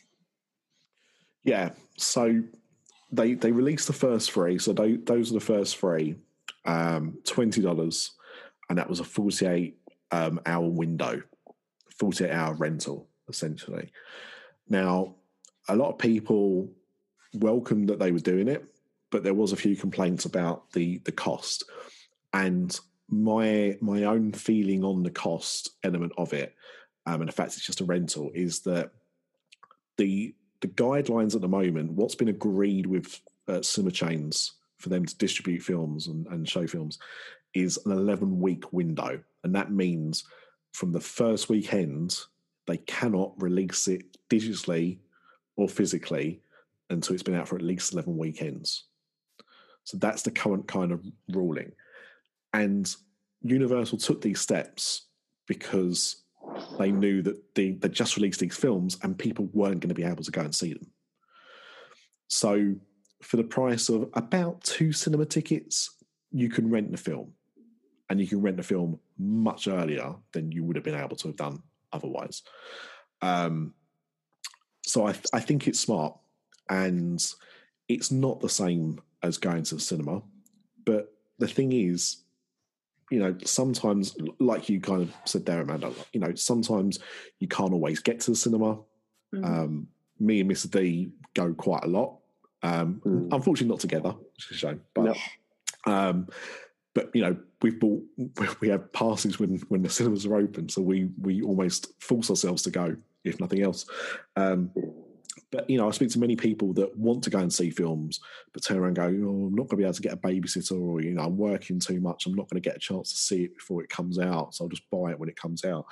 Yeah. 1.44 1.72
So 1.98 2.44
they 3.12 3.34
they 3.34 3.52
released 3.52 3.88
the 3.88 3.94
first 3.94 4.32
three. 4.32 4.58
So 4.58 4.74
they, 4.74 4.98
those 4.98 5.32
are 5.32 5.36
the 5.36 5.40
first 5.40 5.78
three. 5.78 6.16
Um, 6.66 7.20
Twenty 7.24 7.62
dollars, 7.62 8.12
and 8.70 8.78
that 8.78 8.90
was 8.90 9.00
a 9.00 9.06
forty-eight 9.06 9.78
um, 10.12 10.42
hour 10.46 10.68
window, 10.68 11.22
forty-eight 11.98 12.32
hour 12.32 12.56
rental 12.56 13.08
essentially. 13.30 13.92
Now, 14.70 15.16
a 15.68 15.76
lot 15.76 15.90
of 15.90 15.98
people 15.98 16.70
welcomed 17.34 17.90
that 17.90 18.00
they 18.00 18.12
were 18.12 18.20
doing 18.20 18.48
it, 18.48 18.66
but 19.12 19.24
there 19.24 19.34
was 19.34 19.52
a 19.52 19.58
few 19.58 19.76
complaints 19.76 20.26
about 20.26 20.72
the 20.72 21.00
the 21.00 21.12
cost. 21.12 21.64
And 22.34 22.78
my 23.10 23.78
my 23.82 24.04
own 24.04 24.32
feeling 24.32 24.84
on 24.84 25.04
the 25.04 25.12
cost 25.12 25.72
element 25.84 26.14
of 26.18 26.34
it, 26.34 26.56
um, 27.06 27.22
and 27.22 27.30
the 27.30 27.34
fact 27.34 27.54
it's 27.56 27.66
just 27.66 27.82
a 27.82 27.86
rental, 27.86 28.32
is 28.34 28.62
that 28.62 28.92
the 29.98 30.34
the 30.62 30.68
guidelines 30.68 31.36
at 31.36 31.42
the 31.42 31.48
moment, 31.48 31.92
what's 31.92 32.16
been 32.16 32.30
agreed 32.30 32.86
with 32.88 33.22
uh, 33.48 33.62
cinema 33.62 33.92
chains 33.92 34.54
for 34.78 34.90
them 34.90 35.06
to 35.06 35.18
distribute 35.18 35.62
films 35.62 36.08
and, 36.08 36.28
and 36.28 36.50
show 36.50 36.66
films, 36.68 36.98
is 37.54 37.80
an 37.86 37.92
11 37.92 38.40
week 38.40 38.72
window. 38.74 39.22
And 39.44 39.56
that 39.56 39.72
means 39.72 40.24
from 40.74 40.92
the 40.92 41.00
first 41.00 41.50
weekend, 41.50 42.18
they 42.68 42.78
cannot 42.78 43.34
release 43.42 43.88
it 43.88 44.18
digitally 44.30 45.00
or 45.58 45.70
physically 45.70 46.42
until 46.90 47.14
it's 47.14 47.24
been 47.24 47.36
out 47.36 47.48
for 47.48 47.56
at 47.56 47.62
least 47.62 47.94
11 47.94 48.18
weekends. 48.18 48.86
So 49.84 49.98
that's 49.98 50.24
the 50.24 50.32
current 50.32 50.68
kind 50.68 50.92
of 50.92 51.06
ruling. 51.30 51.72
And 52.54 52.94
Universal 53.42 54.00
took 54.00 54.22
these 54.22 54.42
steps 54.42 55.08
because 55.48 56.24
they 56.80 56.92
knew 56.92 57.22
that 57.22 57.56
they, 57.56 57.72
they 57.72 57.90
just 57.90 58.18
released 58.18 58.40
these 58.40 58.56
films 58.56 58.98
and 59.04 59.18
people 59.18 59.50
weren't 59.54 59.80
going 59.80 59.90
to 59.90 59.96
be 59.96 60.04
able 60.04 60.24
to 60.24 60.32
go 60.32 60.42
and 60.42 60.54
see 60.54 60.74
them. 60.74 60.88
So, 62.28 62.76
for 63.22 63.38
the 63.38 63.44
price 63.44 63.90
of 63.90 64.10
about 64.14 64.64
two 64.64 64.92
cinema 64.92 65.26
tickets, 65.26 65.90
you 66.32 66.50
can 66.50 66.70
rent 66.70 66.92
the 66.92 66.98
film. 66.98 67.32
And 68.10 68.20
you 68.20 68.28
can 68.28 68.42
rent 68.42 68.58
the 68.58 68.64
film 68.64 69.00
much 69.18 69.68
earlier 69.68 70.14
than 70.32 70.52
you 70.52 70.64
would 70.64 70.76
have 70.76 70.86
been 70.86 71.00
able 71.00 71.16
to 71.16 71.30
have 71.30 71.38
done 71.38 71.64
otherwise. 71.92 72.44
Um, 73.22 73.74
so, 74.86 75.06
I, 75.08 75.12
th- 75.14 75.26
I 75.34 75.40
think 75.40 75.68
it's 75.68 75.80
smart. 75.80 76.16
And 76.70 77.24
it's 77.88 78.12
not 78.12 78.40
the 78.40 78.50
same 78.50 79.02
as 79.22 79.38
going 79.38 79.64
to 79.64 79.76
the 79.76 79.82
cinema. 79.82 80.22
But 80.86 81.14
the 81.40 81.48
thing 81.48 81.72
is, 81.74 82.18
you 83.12 83.20
know, 83.20 83.36
sometimes, 83.44 84.16
like 84.40 84.68
you 84.70 84.80
kind 84.82 85.04
of 85.04 85.14
said 85.26 85.46
there, 85.46 85.62
Amanda, 85.62 85.92
you 86.14 86.20
know, 86.20 86.34
sometimes 86.36 86.98
you 87.40 87.48
can't 87.48 87.74
always 87.74 88.00
get 88.00 88.20
to 88.22 88.32
the 88.32 88.38
cinema. 88.38 88.80
Mhm. 89.34 89.46
Um, 89.46 89.88
me 90.20 90.40
and 90.42 90.50
Mr. 90.50 90.70
D 90.72 91.12
go 91.34 91.54
quite 91.54 91.84
a 91.84 91.88
lot. 91.88 92.18
Um, 92.64 93.02
Mm. 93.06 93.30
Unfortunately, 93.32 93.68
not 93.70 93.80
together, 93.80 94.10
which 94.12 94.50
is 94.50 94.56
a 94.56 94.60
shame. 94.60 94.82
But, 94.96 95.06
Yep. 95.06 95.18
um, 95.86 96.28
but 96.96 97.12
you 97.14 97.22
know, 97.22 97.38
we've 97.62 97.80
bought 97.80 98.02
we 98.62 98.70
have 98.70 98.92
passes 98.92 99.40
when 99.40 99.58
when 99.70 99.84
the 99.84 99.90
cinemas 99.90 100.26
are 100.26 100.36
open, 100.38 100.70
so 100.70 100.82
we 100.82 101.10
we 101.22 101.44
almost 101.44 101.94
force 102.02 102.30
ourselves 102.32 102.64
to 102.64 102.72
go 102.72 102.96
if 103.26 103.40
nothing 103.40 103.62
else. 103.62 103.86
Um, 104.36 104.72
but 105.52 105.70
you 105.70 105.78
know, 105.78 105.88
I 105.88 105.92
speak 105.92 106.10
to 106.12 106.20
many 106.20 106.36
people 106.36 106.74
that 106.74 106.98
want 106.98 107.24
to 107.24 107.30
go 107.30 107.40
and 107.40 107.54
see 107.54 107.70
films, 107.70 108.20
but 108.54 108.64
turn 108.64 108.78
around 108.78 108.98
and 108.98 109.22
go, 109.22 109.28
"Oh, 109.28 109.48
I'm 109.48 109.56
not 109.56 109.68
going 109.68 109.70
to 109.70 109.76
be 109.78 109.84
able 109.84 109.94
to 109.94 110.02
get 110.02 110.14
a 110.14 110.18
babysitter, 110.18 110.80
or 110.80 111.02
you 111.02 111.14
know, 111.14 111.24
I'm 111.24 111.38
working 111.38 111.80
too 111.80 112.00
much. 112.00 112.26
I'm 112.26 112.36
not 112.36 112.50
going 112.50 112.62
to 112.62 112.68
get 112.70 112.78
a 112.78 112.80
chance 112.80 113.12
to 113.12 113.18
see 113.18 113.44
it 113.44 113.56
before 113.56 113.84
it 113.84 113.90
comes 113.90 114.20
out, 114.20 114.54
so 114.56 114.66
I'll 114.66 114.70
just 114.70 114.90
buy 114.90 115.12
it 115.12 115.20
when 115.20 115.30
it 115.30 115.40
comes 115.40 115.64
out." 115.64 115.86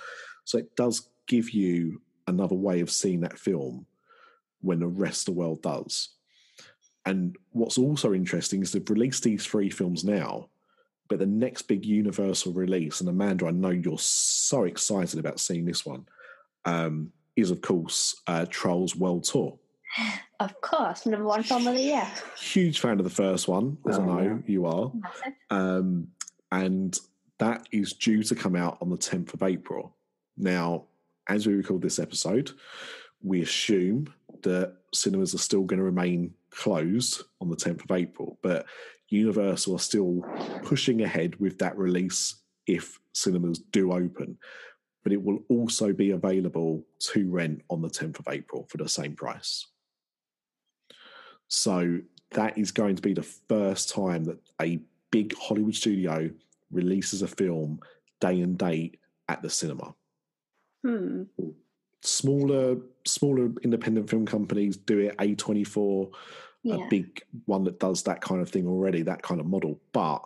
So 0.45 0.57
it 0.57 0.75
does 0.75 1.09
give 1.27 1.51
you 1.51 2.01
another 2.27 2.55
way 2.55 2.81
of 2.81 2.91
seeing 2.91 3.21
that 3.21 3.39
film 3.39 3.85
when 4.61 4.79
the 4.79 4.87
rest 4.87 5.27
of 5.27 5.35
the 5.35 5.39
world 5.39 5.61
does. 5.61 6.09
And 7.05 7.35
what's 7.51 7.77
also 7.77 8.13
interesting 8.13 8.61
is 8.61 8.71
they've 8.71 8.89
released 8.89 9.23
these 9.23 9.45
three 9.45 9.69
films 9.69 10.03
now, 10.03 10.49
but 11.09 11.19
the 11.19 11.25
next 11.25 11.63
big 11.63 11.85
Universal 11.85 12.53
release, 12.53 13.01
and 13.01 13.09
Amanda, 13.09 13.47
I 13.47 13.51
know 13.51 13.69
you're 13.69 13.97
so 13.99 14.63
excited 14.63 15.19
about 15.19 15.39
seeing 15.39 15.65
this 15.65 15.85
one, 15.85 16.05
um, 16.65 17.11
is 17.35 17.51
of 17.51 17.61
course 17.61 18.21
uh, 18.27 18.45
Trolls 18.49 18.95
World 18.95 19.23
Tour. 19.23 19.57
Of 20.39 20.59
course, 20.61 21.05
number 21.05 21.25
one 21.25 21.43
film 21.43 21.67
of 21.67 21.75
the 21.75 21.81
year. 21.81 22.07
Huge 22.37 22.79
fan 22.79 22.97
of 22.99 23.03
the 23.03 23.09
first 23.11 23.47
one, 23.47 23.77
as 23.87 23.97
I 23.99 24.01
Oh, 24.01 24.05
know 24.05 24.21
yeah. 24.23 24.37
you 24.47 24.65
are. 24.65 24.91
Um, 25.51 26.07
and 26.51 26.97
that 27.37 27.67
is 27.71 27.93
due 27.93 28.23
to 28.23 28.35
come 28.35 28.55
out 28.55 28.77
on 28.81 28.89
the 28.89 28.97
10th 28.97 29.33
of 29.33 29.43
April. 29.43 29.95
Now, 30.35 30.85
as 31.27 31.45
we 31.47 31.53
record 31.53 31.81
this 31.81 31.99
episode, 31.99 32.51
we 33.21 33.41
assume 33.41 34.11
that 34.41 34.75
cinemas 34.93 35.33
are 35.33 35.37
still 35.39 35.61
going 35.63 35.77
to 35.79 35.85
remain 35.85 36.33
closed 36.49 37.21
on 37.39 37.49
the 37.49 37.55
10th 37.55 37.83
of 37.85 37.91
April, 37.91 38.37
but 38.41 38.65
Universal 39.09 39.75
are 39.75 39.79
still 39.79 40.23
pushing 40.63 41.03
ahead 41.03 41.35
with 41.39 41.59
that 41.59 41.77
release 41.77 42.35
if 42.65 42.99
cinemas 43.13 43.59
do 43.59 43.93
open. 43.93 44.37
But 45.03 45.11
it 45.11 45.21
will 45.21 45.43
also 45.49 45.91
be 45.93 46.11
available 46.11 46.83
to 47.11 47.29
rent 47.29 47.61
on 47.69 47.81
the 47.81 47.89
10th 47.89 48.19
of 48.19 48.27
April 48.29 48.65
for 48.69 48.77
the 48.77 48.87
same 48.87 49.15
price. 49.15 49.67
So 51.47 51.99
that 52.31 52.57
is 52.57 52.71
going 52.71 52.95
to 52.95 53.01
be 53.01 53.13
the 53.13 53.21
first 53.21 53.89
time 53.89 54.23
that 54.25 54.39
a 54.61 54.79
big 55.11 55.35
Hollywood 55.37 55.75
studio 55.75 56.29
releases 56.71 57.21
a 57.21 57.27
film 57.27 57.79
day 58.19 58.41
and 58.41 58.57
date 58.57 58.99
at 59.29 59.41
the 59.41 59.49
cinema. 59.49 59.93
Hmm. 60.83 61.23
Smaller, 62.01 62.77
smaller 63.05 63.51
independent 63.63 64.09
film 64.09 64.25
companies 64.25 64.77
do 64.77 64.99
it. 64.99 65.17
A24, 65.17 66.11
a 66.71 66.87
big 66.89 67.21
one 67.45 67.63
that 67.65 67.79
does 67.79 68.03
that 68.03 68.21
kind 68.21 68.41
of 68.41 68.49
thing 68.49 68.67
already, 68.67 69.01
that 69.03 69.21
kind 69.21 69.39
of 69.39 69.47
model. 69.47 69.79
But 69.93 70.23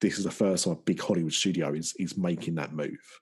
this 0.00 0.18
is 0.18 0.24
the 0.24 0.30
first 0.30 0.64
time 0.64 0.74
a 0.74 0.76
big 0.76 1.00
Hollywood 1.00 1.32
studio 1.32 1.72
is 1.72 1.94
is 1.98 2.16
making 2.16 2.54
that 2.54 2.72
move. 2.72 3.20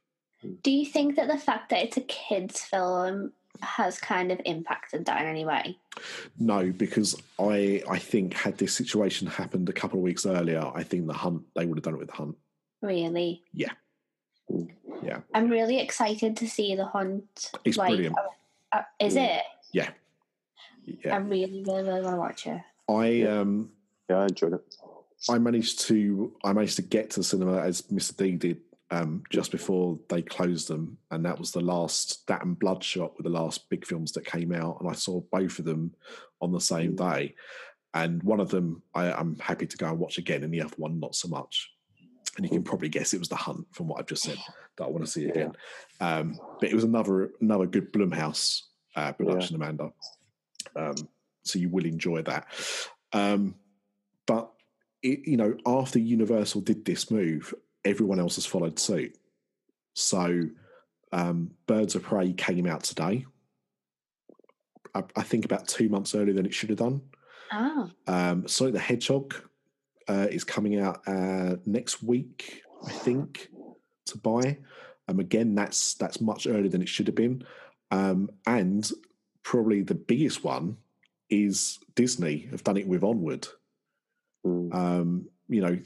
Do 0.62 0.70
you 0.70 0.86
think 0.86 1.16
that 1.16 1.28
the 1.28 1.38
fact 1.38 1.70
that 1.70 1.82
it's 1.82 1.96
a 1.96 2.02
kids' 2.02 2.60
film 2.60 3.32
has 3.60 3.98
kind 3.98 4.32
of 4.32 4.40
impacted 4.44 5.06
that 5.06 5.20
in 5.22 5.28
any 5.28 5.44
way? 5.44 5.78
No, 6.38 6.70
because 6.72 7.16
I 7.38 7.82
I 7.88 7.98
think 7.98 8.34
had 8.34 8.58
this 8.58 8.74
situation 8.74 9.26
happened 9.26 9.68
a 9.68 9.72
couple 9.72 9.98
of 9.98 10.02
weeks 10.02 10.26
earlier, 10.26 10.70
I 10.74 10.82
think 10.82 11.06
the 11.06 11.12
hunt 11.12 11.42
they 11.54 11.66
would 11.66 11.78
have 11.78 11.84
done 11.84 11.94
it 11.94 11.98
with 11.98 12.08
the 12.08 12.14
hunt. 12.14 12.36
Really? 12.82 13.42
Yeah. 13.52 13.72
Yeah. 15.02 15.20
I'm 15.32 15.48
really 15.48 15.80
excited 15.80 16.36
to 16.38 16.48
see 16.48 16.74
the 16.74 16.86
hunt. 16.86 17.52
It's 17.64 17.76
brilliant. 17.76 18.16
uh, 18.18 18.76
uh, 18.78 18.82
is 19.00 19.16
it? 19.16 19.42
Yeah. 19.72 19.90
yeah. 20.84 21.14
I 21.14 21.18
really, 21.18 21.64
really, 21.66 21.82
really 21.82 22.00
want 22.02 22.14
to 22.14 22.20
watch 22.20 22.46
it. 22.46 22.60
I 22.88 23.22
um 23.22 23.70
Yeah, 24.10 24.18
I 24.18 24.24
enjoyed 24.24 24.54
it. 24.54 24.76
I 25.28 25.38
managed 25.38 25.80
to 25.82 26.32
I 26.44 26.52
managed 26.52 26.76
to 26.76 26.82
get 26.82 27.10
to 27.10 27.20
the 27.20 27.24
cinema 27.24 27.60
as 27.60 27.82
Mr. 27.82 28.16
D 28.16 28.32
did 28.32 28.60
um, 28.90 29.22
just 29.30 29.50
before 29.50 29.98
they 30.08 30.22
closed 30.22 30.68
them, 30.68 30.98
and 31.10 31.24
that 31.24 31.38
was 31.38 31.50
the 31.50 31.60
last. 31.60 32.26
That 32.26 32.44
and 32.44 32.58
Bloodshot 32.58 33.16
were 33.16 33.22
the 33.22 33.28
last 33.28 33.68
big 33.68 33.86
films 33.86 34.12
that 34.12 34.26
came 34.26 34.52
out, 34.52 34.78
and 34.80 34.88
I 34.88 34.92
saw 34.92 35.20
both 35.32 35.58
of 35.58 35.64
them 35.64 35.94
on 36.40 36.52
the 36.52 36.60
same 36.60 36.94
day. 36.94 37.34
And 37.94 38.22
one 38.22 38.40
of 38.40 38.50
them 38.50 38.82
I, 38.94 39.12
I'm 39.12 39.38
happy 39.38 39.66
to 39.66 39.76
go 39.76 39.88
and 39.88 39.98
watch 39.98 40.18
again, 40.18 40.42
and 40.42 40.52
the 40.52 40.62
other 40.62 40.74
one 40.76 41.00
not 41.00 41.14
so 41.14 41.28
much. 41.28 41.70
And 42.36 42.44
you 42.44 42.50
can 42.50 42.64
probably 42.64 42.88
guess 42.88 43.14
it 43.14 43.20
was 43.20 43.28
The 43.28 43.36
Hunt 43.36 43.66
from 43.70 43.86
what 43.86 44.00
I've 44.00 44.06
just 44.06 44.24
said 44.24 44.38
that 44.76 44.84
I 44.84 44.88
want 44.88 45.04
to 45.04 45.10
see 45.10 45.24
again. 45.28 45.52
Um, 46.00 46.38
but 46.60 46.68
it 46.68 46.74
was 46.74 46.84
another 46.84 47.30
another 47.40 47.66
good 47.66 47.92
Blumhouse 47.92 48.62
uh, 48.96 49.12
production, 49.12 49.56
Amanda. 49.56 49.92
Um, 50.76 50.94
so 51.42 51.58
you 51.58 51.68
will 51.68 51.84
enjoy 51.84 52.22
that. 52.22 52.46
Um, 53.12 53.54
but 54.26 54.50
it, 55.02 55.20
you 55.26 55.36
know, 55.36 55.56
after 55.66 55.98
Universal 55.98 56.62
did 56.62 56.84
this 56.84 57.10
move, 57.10 57.54
everyone 57.84 58.20
else 58.20 58.36
has 58.36 58.46
followed 58.46 58.78
suit. 58.78 59.16
So, 59.94 60.48
um, 61.12 61.50
Birds 61.66 61.94
of 61.94 62.02
Prey 62.02 62.32
came 62.32 62.66
out 62.66 62.82
today. 62.82 63.26
I, 64.94 65.02
I 65.16 65.22
think 65.22 65.44
about 65.44 65.68
two 65.68 65.88
months 65.88 66.14
earlier 66.14 66.34
than 66.34 66.46
it 66.46 66.54
should 66.54 66.70
have 66.70 66.78
done. 66.78 67.02
Oh, 67.52 67.90
Um, 68.06 68.48
Sonic 68.48 68.74
the 68.74 68.80
Hedgehog 68.80 69.34
uh, 70.08 70.26
is 70.30 70.44
coming 70.44 70.80
out 70.80 71.06
uh, 71.06 71.56
next 71.66 72.02
week, 72.02 72.62
I 72.84 72.90
think, 72.90 73.48
to 74.06 74.18
buy. 74.18 74.58
Um, 75.06 75.20
again, 75.20 75.54
that's 75.54 75.94
that's 75.94 76.20
much 76.20 76.46
earlier 76.46 76.68
than 76.68 76.82
it 76.82 76.88
should 76.88 77.06
have 77.06 77.14
been. 77.14 77.44
Um, 77.90 78.30
and 78.46 78.90
probably 79.42 79.82
the 79.82 79.94
biggest 79.94 80.42
one 80.42 80.78
is 81.30 81.78
Disney 81.94 82.48
have 82.50 82.64
done 82.64 82.76
it 82.76 82.88
with 82.88 83.04
Onward. 83.04 83.46
Mm. 84.44 84.74
Um, 84.74 85.28
you 85.48 85.60
know, 85.60 85.78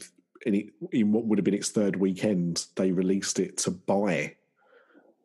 in, 0.46 0.54
it, 0.54 0.66
in 0.92 1.12
what 1.12 1.24
would 1.24 1.38
have 1.38 1.44
been 1.44 1.54
its 1.54 1.70
third 1.70 1.96
weekend, 1.96 2.66
they 2.76 2.92
released 2.92 3.38
it 3.40 3.56
to 3.58 3.70
buy 3.70 4.36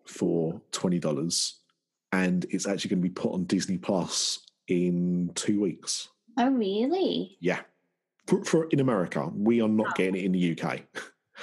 for 0.06 0.62
twenty 0.72 1.00
dollars, 1.00 1.60
and 2.12 2.46
it's 2.50 2.68
actually 2.68 2.90
going 2.90 3.02
to 3.02 3.10
be 3.10 3.14
put 3.14 3.34
on 3.34 3.46
Disney 3.46 3.78
Plus 3.78 4.40
in 4.68 5.32
two 5.36 5.62
weeks. 5.62 6.10
oh, 6.38 6.50
really? 6.50 7.38
Yeah, 7.40 7.62
for, 8.28 8.44
for 8.44 8.66
in 8.70 8.80
America, 8.80 9.30
we 9.36 9.62
are 9.62 9.68
not 9.70 9.96
getting 9.96 10.16
it 10.16 10.26
in 10.26 10.32
the 10.32 10.58
UK. 10.58 10.82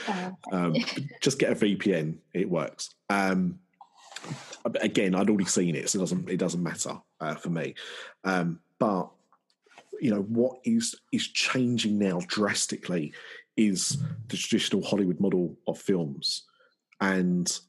Oh, 0.09 0.37
Um, 0.53 0.75
just 1.21 1.39
get 1.39 1.53
a 1.53 1.55
VPN; 1.55 2.19
it 2.33 2.49
works. 2.49 2.95
Um, 3.09 3.59
again, 4.81 5.15
I'd 5.15 5.29
already 5.29 5.45
seen 5.47 5.75
it, 5.75 5.89
so 5.89 5.99
it 5.99 6.03
doesn't 6.03 6.31
it 6.31 6.37
doesn't 6.39 6.63
matter 6.63 7.01
uh, 7.21 7.35
for 7.35 7.51
me. 7.51 7.75
Um, 8.25 8.61
but 8.79 9.11
you 10.01 10.11
know 10.11 10.23
what 10.23 10.59
is 10.65 10.95
is 11.13 11.29
changing 11.29 11.99
now 11.99 12.21
drastically 12.27 13.13
is 13.57 13.99
the 14.29 14.37
traditional 14.37 14.83
Hollywood 14.85 15.21
model 15.21 15.57
of 15.67 15.79
films, 15.79 16.45
and 17.01 17.61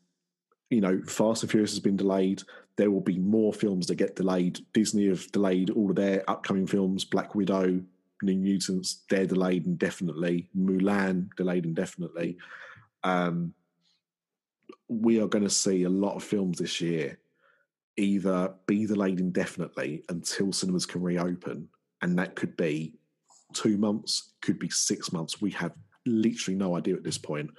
you 0.72 0.80
know, 0.82 1.02
Fast 1.06 1.44
and 1.44 1.52
Furious 1.52 1.72
has 1.72 1.80
been 1.80 1.98
delayed. 1.98 2.42
There 2.78 2.90
will 2.90 3.02
be 3.02 3.20
more 3.20 3.54
films 3.54 3.88
that 3.88 3.96
get 3.96 4.16
delayed. 4.16 4.60
Disney 4.74 5.08
have 5.10 5.30
delayed 5.32 5.70
all 5.70 5.90
of 5.90 5.98
their 5.98 6.28
upcoming 6.30 6.66
films. 6.66 7.04
Black 7.04 7.36
Widow, 7.36 7.82
New 8.24 8.38
Mutants, 8.38 9.04
they're 9.10 9.26
delayed 9.26 9.66
indefinitely. 9.66 10.50
Mulan 10.58 11.30
delayed 11.36 11.66
indefinitely. 11.66 12.38
Um, 13.04 13.54
we 14.88 15.22
are 15.22 15.28
going 15.28 15.44
to 15.44 15.50
see 15.50 15.84
a 15.84 15.90
lot 15.90 16.16
of 16.16 16.24
films 16.24 16.58
this 16.58 16.80
year 16.80 17.20
either 17.98 18.54
be 18.66 18.86
delayed 18.86 19.20
indefinitely 19.20 20.04
until 20.10 20.54
cinemas 20.54 20.86
can 20.86 21.02
reopen, 21.02 21.68
and 22.02 22.18
that 22.18 22.36
could 22.36 22.56
be 22.56 22.94
two 23.54 23.78
months, 23.78 24.34
could 24.42 24.60
be 24.60 24.70
six 24.70 25.12
months. 25.12 25.42
We 25.42 25.52
have 25.52 25.74
literally 26.06 26.58
no 26.58 26.76
idea 26.76 26.96
at 26.96 27.04
this 27.04 27.18
point, 27.18 27.52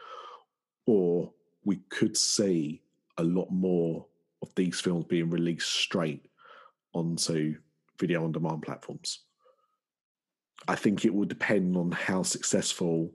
or 0.87 1.33
we 1.65 1.77
could 1.89 2.17
see 2.17 2.83
a 3.19 3.25
lot 3.25 3.51
more 3.51 4.07
of 4.43 4.55
these 4.55 4.81
films 4.81 5.05
being 5.05 5.31
released 5.31 5.69
straight 5.69 6.27
onto 6.93 7.57
video 7.99 8.25
on 8.25 8.33
demand 8.33 8.63
platforms. 8.63 9.21
I 10.69 10.75
think 10.75 11.05
it 11.05 11.15
will 11.15 11.25
depend 11.25 11.77
on 11.77 11.93
how 11.93 12.23
successful 12.23 13.11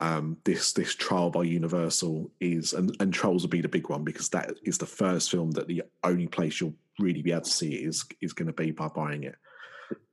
um, 0.00 0.36
this 0.44 0.72
this 0.72 0.94
trial 0.94 1.30
by 1.30 1.44
Universal 1.44 2.30
is, 2.40 2.72
and, 2.72 2.94
and 3.00 3.12
Trolls 3.12 3.42
will 3.42 3.50
be 3.50 3.60
the 3.60 3.68
big 3.68 3.88
one 3.88 4.04
because 4.04 4.28
that 4.30 4.52
is 4.64 4.78
the 4.78 4.86
first 4.86 5.30
film 5.30 5.52
that 5.52 5.68
the 5.68 5.82
only 6.02 6.26
place 6.26 6.60
you'll 6.60 6.74
really 6.98 7.22
be 7.22 7.32
able 7.32 7.42
to 7.42 7.50
see 7.50 7.74
it 7.74 7.88
is 7.88 8.04
is 8.20 8.32
going 8.32 8.46
to 8.46 8.52
be 8.52 8.70
by 8.70 8.88
buying 8.88 9.24
it. 9.24 9.36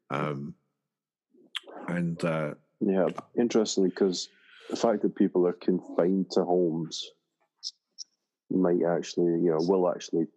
Um, 0.10 0.56
and 1.92 2.24
uh, 2.24 2.54
Yeah, 2.80 3.08
interestingly, 3.38 3.90
because 3.90 4.30
the 4.70 4.76
fact 4.76 5.02
that 5.04 5.16
people 5.16 5.46
are 5.48 5.54
confined 5.54 6.32
to 6.32 6.44
homes 6.44 7.12
might 8.50 8.84
actually, 8.84 9.34
you 9.42 9.52
know, 9.52 9.60
will 9.60 9.90
actually 9.90 10.28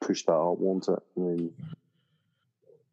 push 0.00 0.24
that 0.24 0.34
up, 0.34 0.58
won't 0.58 0.88
it? 0.88 0.98
I 1.16 1.20
mean, 1.20 1.52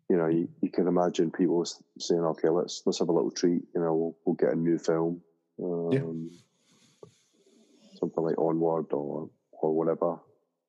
you 0.09 0.17
know, 0.17 0.27
you, 0.27 0.49
you 0.61 0.69
can 0.69 0.87
imagine 0.87 1.29
people 1.31 1.65
saying, 1.99 2.21
"Okay, 2.21 2.49
let's 2.49 2.81
let's 2.85 2.99
have 2.99 3.09
a 3.09 3.11
little 3.11 3.31
treat." 3.31 3.63
You 3.75 3.81
know, 3.81 3.93
we'll, 3.93 4.17
we'll 4.25 4.35
get 4.35 4.53
a 4.53 4.55
new 4.55 4.77
film, 4.79 5.21
um, 5.61 6.31
something 7.99 8.23
like 8.23 8.37
Onward 8.37 8.87
or 8.91 9.29
or 9.51 9.75
whatever. 9.75 10.13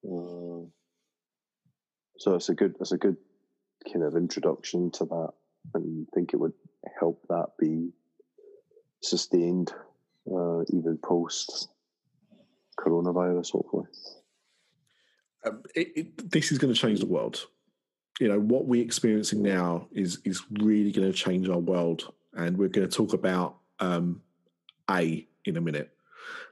Uh, 0.04 0.66
so 2.18 2.34
it's 2.34 2.48
a 2.48 2.54
good 2.54 2.74
it's 2.80 2.92
a 2.92 2.98
good 2.98 3.16
kind 3.90 4.04
of 4.04 4.16
introduction 4.16 4.90
to 4.90 5.04
that, 5.06 5.30
and 5.74 6.06
think 6.14 6.32
it 6.32 6.36
would 6.36 6.52
help 6.98 7.22
that 7.28 7.48
be 7.58 7.90
sustained 9.02 9.72
uh, 10.30 10.62
even 10.72 10.98
post 11.02 11.68
coronavirus, 12.78 13.52
hopefully. 13.52 13.86
um, 15.44 15.62
it, 15.74 15.92
it, 15.96 16.30
this 16.30 16.52
is 16.52 16.58
going 16.58 16.72
to 16.72 16.80
change 16.80 17.00
the 17.00 17.06
world. 17.06 17.46
You 18.18 18.28
know 18.28 18.38
what 18.38 18.66
we're 18.66 18.84
experiencing 18.84 19.42
now 19.42 19.88
is 19.92 20.18
is 20.24 20.42
really 20.50 20.92
going 20.92 21.10
to 21.10 21.16
change 21.16 21.48
our 21.48 21.58
world, 21.58 22.12
and 22.34 22.56
we're 22.56 22.68
going 22.68 22.88
to 22.88 22.94
talk 22.94 23.14
about 23.14 23.56
um, 23.78 24.20
A 24.90 25.26
in 25.46 25.56
a 25.56 25.60
minute 25.60 25.90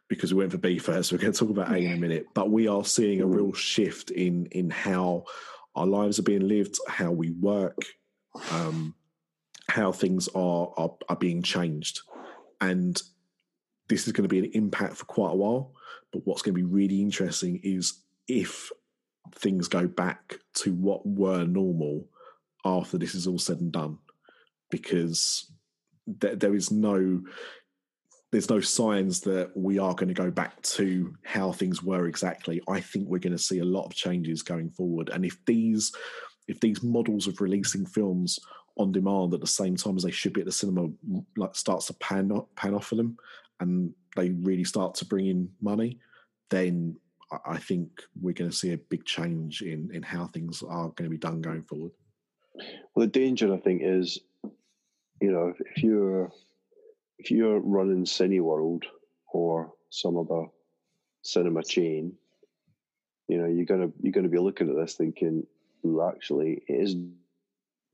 because 0.08 0.32
we 0.32 0.38
went 0.38 0.52
for 0.52 0.58
B 0.58 0.78
first. 0.78 1.12
We're 1.12 1.18
going 1.18 1.32
to 1.32 1.38
talk 1.38 1.50
about 1.50 1.70
A 1.70 1.76
in 1.76 1.92
a 1.92 1.96
minute, 1.96 2.26
but 2.34 2.50
we 2.50 2.68
are 2.68 2.84
seeing 2.84 3.20
a 3.20 3.26
real 3.26 3.52
shift 3.52 4.10
in 4.10 4.46
in 4.46 4.70
how 4.70 5.24
our 5.74 5.86
lives 5.86 6.18
are 6.18 6.22
being 6.22 6.48
lived, 6.48 6.78
how 6.88 7.10
we 7.10 7.30
work, 7.32 7.76
um, 8.50 8.94
how 9.68 9.92
things 9.92 10.28
are, 10.34 10.72
are 10.76 10.90
are 11.08 11.16
being 11.16 11.42
changed, 11.42 12.00
and 12.60 13.00
this 13.88 14.06
is 14.06 14.12
going 14.12 14.28
to 14.28 14.28
be 14.28 14.38
an 14.38 14.50
impact 14.54 14.96
for 14.96 15.04
quite 15.04 15.32
a 15.32 15.36
while. 15.36 15.72
But 16.12 16.22
what's 16.24 16.42
going 16.42 16.54
to 16.54 16.60
be 16.60 16.64
really 16.64 17.02
interesting 17.02 17.60
is 17.62 18.00
if 18.28 18.70
things 19.34 19.68
go 19.68 19.86
back 19.86 20.38
to 20.54 20.72
what 20.72 21.06
were 21.06 21.44
normal 21.44 22.06
after 22.64 22.98
this 22.98 23.14
is 23.14 23.26
all 23.26 23.38
said 23.38 23.60
and 23.60 23.72
done, 23.72 23.98
because 24.70 25.50
th- 26.20 26.38
there 26.38 26.54
is 26.54 26.70
no 26.70 27.22
there's 28.30 28.50
no 28.50 28.60
signs 28.60 29.20
that 29.20 29.50
we 29.56 29.78
are 29.78 29.94
going 29.94 30.08
to 30.08 30.14
go 30.14 30.30
back 30.30 30.60
to 30.60 31.14
how 31.24 31.50
things 31.50 31.82
were 31.82 32.06
exactly. 32.06 32.60
I 32.68 32.80
think 32.80 33.08
we're 33.08 33.18
going 33.18 33.32
to 33.32 33.38
see 33.38 33.60
a 33.60 33.64
lot 33.64 33.86
of 33.86 33.94
changes 33.94 34.42
going 34.42 34.70
forward, 34.70 35.10
and 35.10 35.24
if 35.24 35.36
these 35.46 35.92
if 36.46 36.60
these 36.60 36.82
models 36.82 37.26
of 37.26 37.40
releasing 37.42 37.84
films 37.84 38.38
on 38.78 38.92
demand 38.92 39.34
at 39.34 39.40
the 39.40 39.46
same 39.46 39.76
time 39.76 39.96
as 39.96 40.02
they 40.02 40.10
should 40.10 40.32
be 40.32 40.40
at 40.40 40.46
the 40.46 40.52
cinema 40.52 40.88
like 41.36 41.54
starts 41.54 41.86
to 41.86 41.94
pan 41.94 42.30
pan 42.56 42.74
off 42.74 42.86
for 42.86 42.94
them, 42.94 43.16
and 43.60 43.92
they 44.16 44.30
really 44.30 44.64
start 44.64 44.94
to 44.96 45.04
bring 45.04 45.26
in 45.26 45.50
money, 45.60 45.98
then 46.50 46.96
I 47.44 47.58
think 47.58 47.90
we're 48.20 48.32
going 48.32 48.50
to 48.50 48.56
see 48.56 48.72
a 48.72 48.78
big 48.78 49.04
change 49.04 49.62
in 49.62 49.90
in 49.92 50.02
how 50.02 50.26
things 50.26 50.62
are 50.62 50.88
going 50.90 51.04
to 51.04 51.10
be 51.10 51.18
done 51.18 51.42
going 51.42 51.62
forward. 51.62 51.92
Well, 52.94 53.06
the 53.06 53.12
danger, 53.12 53.52
I 53.52 53.58
think, 53.58 53.82
is 53.84 54.18
you 55.20 55.32
know 55.32 55.52
if 55.58 55.82
you're 55.82 56.30
if 57.18 57.30
you're 57.30 57.58
running 57.58 58.04
Cineworld 58.04 58.84
or 59.32 59.72
some 59.90 60.16
other 60.16 60.46
cinema 61.22 61.62
chain, 61.62 62.14
you 63.28 63.38
know 63.38 63.46
you're 63.46 63.66
gonna 63.66 63.90
you're 64.00 64.12
gonna 64.12 64.28
be 64.28 64.38
looking 64.38 64.70
at 64.70 64.76
this 64.76 64.94
thinking, 64.94 65.46
well, 65.82 66.08
actually, 66.08 66.62
it 66.66 66.72
is 66.72 66.96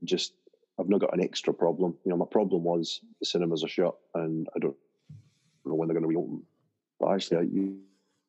just 0.04 0.34
I've 0.78 0.88
not 0.88 1.00
got 1.00 1.14
an 1.14 1.22
extra 1.22 1.54
problem. 1.54 1.96
You 2.04 2.10
know, 2.10 2.16
my 2.16 2.26
problem 2.30 2.64
was 2.64 3.00
the 3.20 3.26
cinemas 3.26 3.62
are 3.62 3.68
shut 3.68 3.94
and 4.14 4.48
I 4.56 4.58
don't 4.58 4.76
know 5.64 5.74
when 5.74 5.88
they're 5.88 5.94
going 5.94 6.02
to 6.02 6.08
reopen. 6.08 6.42
But 6.98 7.12
actually, 7.12 7.48
you 7.52 7.78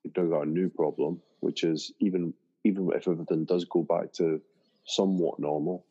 you've 0.03 0.13
got 0.13 0.41
a 0.41 0.49
new 0.49 0.69
problem, 0.69 1.21
which 1.39 1.63
is 1.63 1.91
even 1.99 2.34
even 2.63 2.89
if 2.95 3.08
everything 3.08 3.45
does 3.45 3.65
go 3.65 3.84
back 3.84 4.13
to 4.13 4.41
somewhat 4.86 5.39
normal, 5.39 5.86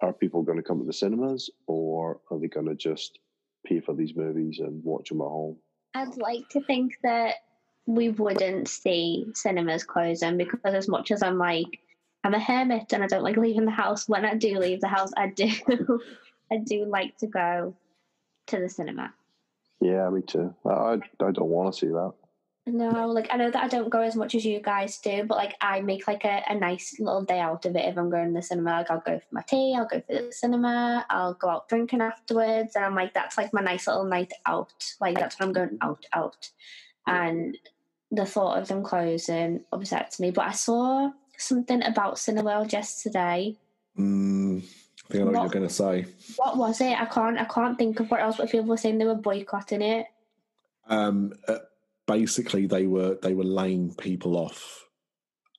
are 0.00 0.12
people 0.12 0.42
going 0.42 0.58
to 0.58 0.62
come 0.62 0.80
to 0.80 0.86
the 0.86 0.92
cinemas 0.92 1.50
or 1.66 2.20
are 2.30 2.38
they 2.38 2.48
going 2.48 2.66
to 2.66 2.74
just 2.74 3.18
pay 3.66 3.80
for 3.80 3.94
these 3.94 4.16
movies 4.16 4.60
and 4.60 4.82
watch 4.84 5.10
them 5.10 5.20
at 5.20 5.24
home? 5.24 5.56
I'd 5.94 6.16
like 6.16 6.48
to 6.50 6.60
think 6.62 6.92
that 7.02 7.34
we 7.86 8.10
wouldn't 8.10 8.68
see 8.68 9.26
cinemas 9.34 9.84
closing 9.84 10.36
because 10.36 10.74
as 10.74 10.88
much 10.88 11.10
as 11.10 11.22
I'm 11.22 11.38
like 11.38 11.80
I'm 12.22 12.34
a 12.34 12.40
hermit 12.40 12.92
and 12.92 13.02
I 13.02 13.06
don't 13.06 13.22
like 13.22 13.36
leaving 13.36 13.64
the 13.64 13.70
house, 13.70 14.08
when 14.08 14.24
I 14.24 14.34
do 14.34 14.58
leave 14.58 14.80
the 14.80 14.88
house 14.88 15.10
I 15.16 15.28
do 15.28 15.50
I 16.52 16.58
do 16.58 16.84
like 16.84 17.16
to 17.18 17.26
go 17.26 17.74
to 18.48 18.58
the 18.58 18.68
cinema. 18.68 19.14
Yeah, 19.80 20.10
me 20.10 20.22
too. 20.22 20.54
I 20.66 20.98
I 21.20 21.30
don't 21.30 21.48
want 21.48 21.72
to 21.72 21.78
see 21.78 21.86
that. 21.86 22.12
No, 22.66 23.06
like 23.06 23.28
I 23.30 23.36
know 23.36 23.50
that 23.50 23.64
I 23.64 23.68
don't 23.68 23.88
go 23.88 24.00
as 24.00 24.14
much 24.14 24.34
as 24.34 24.44
you 24.44 24.60
guys 24.60 24.98
do, 24.98 25.24
but 25.24 25.38
like 25.38 25.54
I 25.60 25.80
make 25.80 26.06
like 26.06 26.24
a, 26.24 26.42
a 26.48 26.54
nice 26.54 27.00
little 27.00 27.24
day 27.24 27.40
out 27.40 27.64
of 27.64 27.74
it 27.74 27.86
if 27.86 27.96
I'm 27.96 28.10
going 28.10 28.28
to 28.28 28.34
the 28.34 28.42
cinema. 28.42 28.70
Like 28.72 28.90
I'll 28.90 29.00
go 29.00 29.18
for 29.18 29.34
my 29.34 29.42
tea, 29.42 29.74
I'll 29.76 29.86
go 29.86 30.00
for 30.00 30.22
the 30.22 30.32
cinema, 30.32 31.06
I'll 31.08 31.34
go 31.34 31.48
out 31.48 31.68
drinking 31.68 32.02
afterwards, 32.02 32.76
and 32.76 32.84
I'm 32.84 32.94
like 32.94 33.14
that's 33.14 33.38
like 33.38 33.52
my 33.54 33.62
nice 33.62 33.86
little 33.86 34.04
night 34.04 34.32
out. 34.46 34.72
Like 35.00 35.18
that's 35.18 35.38
when 35.38 35.48
I'm 35.48 35.52
going 35.54 35.78
out 35.80 36.06
out. 36.12 36.50
And 37.06 37.56
the 38.10 38.26
thought 38.26 38.58
of 38.58 38.68
them 38.68 38.82
closing 38.82 39.64
upsets 39.72 40.20
me. 40.20 40.30
But 40.30 40.48
I 40.48 40.52
saw 40.52 41.10
something 41.40 41.82
about 41.82 42.16
Cineworld 42.16 42.72
yesterday. 42.72 43.56
Mm, 43.98 44.58
I 44.58 45.12
think 45.12 45.14
I 45.14 45.18
know 45.18 45.24
what, 45.24 45.32
what 45.34 45.42
you're 45.42 45.48
going 45.48 45.68
to 45.68 45.74
say. 45.74 46.06
What 46.36 46.56
was 46.56 46.80
it? 46.80 47.00
I 47.00 47.06
can't. 47.06 47.38
I 47.38 47.44
can't 47.44 47.78
think 47.78 48.00
of 48.00 48.10
what 48.10 48.20
else. 48.20 48.36
But 48.36 48.50
people 48.50 48.66
were 48.66 48.76
saying 48.76 48.98
they 48.98 49.04
were 49.04 49.14
boycotting 49.14 49.82
it. 49.82 50.06
Um, 50.88 51.32
uh, 51.48 51.58
basically, 52.06 52.66
they 52.66 52.86
were 52.86 53.18
they 53.22 53.34
were 53.34 53.44
laying 53.44 53.94
people 53.94 54.36
off. 54.36 54.86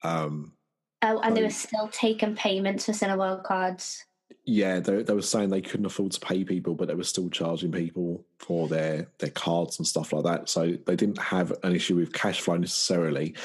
Um, 0.03 0.53
oh, 1.01 1.19
and 1.19 1.35
they, 1.35 1.41
they 1.41 1.45
were 1.47 1.51
still 1.51 1.89
taking 1.89 2.35
payments 2.35 2.85
for 2.85 2.93
Cineworld 2.93 3.43
cards. 3.43 4.05
Yeah, 4.45 4.79
they, 4.79 5.03
they 5.03 5.13
were 5.13 5.21
saying 5.21 5.49
they 5.49 5.61
couldn't 5.61 5.85
afford 5.85 6.13
to 6.13 6.19
pay 6.19 6.43
people, 6.43 6.73
but 6.73 6.87
they 6.87 6.95
were 6.95 7.03
still 7.03 7.29
charging 7.29 7.71
people 7.71 8.25
for 8.39 8.67
their 8.67 9.07
their 9.19 9.29
cards 9.29 9.77
and 9.77 9.87
stuff 9.87 10.13
like 10.13 10.23
that. 10.23 10.49
So 10.49 10.77
they 10.85 10.95
didn't 10.95 11.19
have 11.19 11.53
an 11.63 11.75
issue 11.75 11.95
with 11.95 12.13
cash 12.13 12.41
flow 12.41 12.57
necessarily 12.57 13.35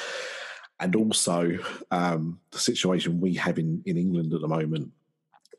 and 0.81 0.95
also 0.95 1.59
um, 1.91 2.39
the 2.51 2.59
situation 2.59 3.21
we 3.21 3.35
have 3.35 3.59
in, 3.59 3.83
in 3.87 3.97
England 3.97 4.35
at 4.35 4.41
the 4.41 4.49
moment 4.49 4.93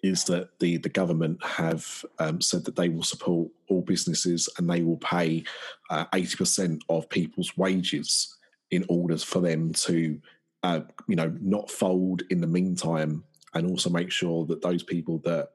is 0.04 0.24
that 0.26 0.60
the, 0.60 0.78
the 0.78 0.90
government 0.90 1.44
have 1.44 2.06
um, 2.20 2.40
said 2.40 2.64
that 2.66 2.76
they 2.76 2.90
will 2.90 3.04
support 3.04 3.50
all 3.68 3.82
businesses 3.82 4.48
and 4.58 4.70
they 4.70 4.82
will 4.82 4.98
pay 4.98 5.44
uh, 5.90 6.06
80% 6.14 6.82
of 6.90 7.10
people's 7.10 7.58
wages 7.58 8.38
in 8.72 8.86
order 8.90 9.18
for 9.18 9.40
them 9.40 9.74
to, 9.74 10.20
uh, 10.64 10.82
you 11.08 11.16
know, 11.16 11.36
not 11.42 11.72
fold 11.72 12.24
in 12.30 12.42
the 12.42 12.48
meantime 12.48 13.24
and 13.54 13.70
also 13.70 13.90
make 13.90 14.12
sure 14.12 14.46
that 14.46 14.62
those 14.62 14.84
people 14.84 15.20
that 15.20 15.50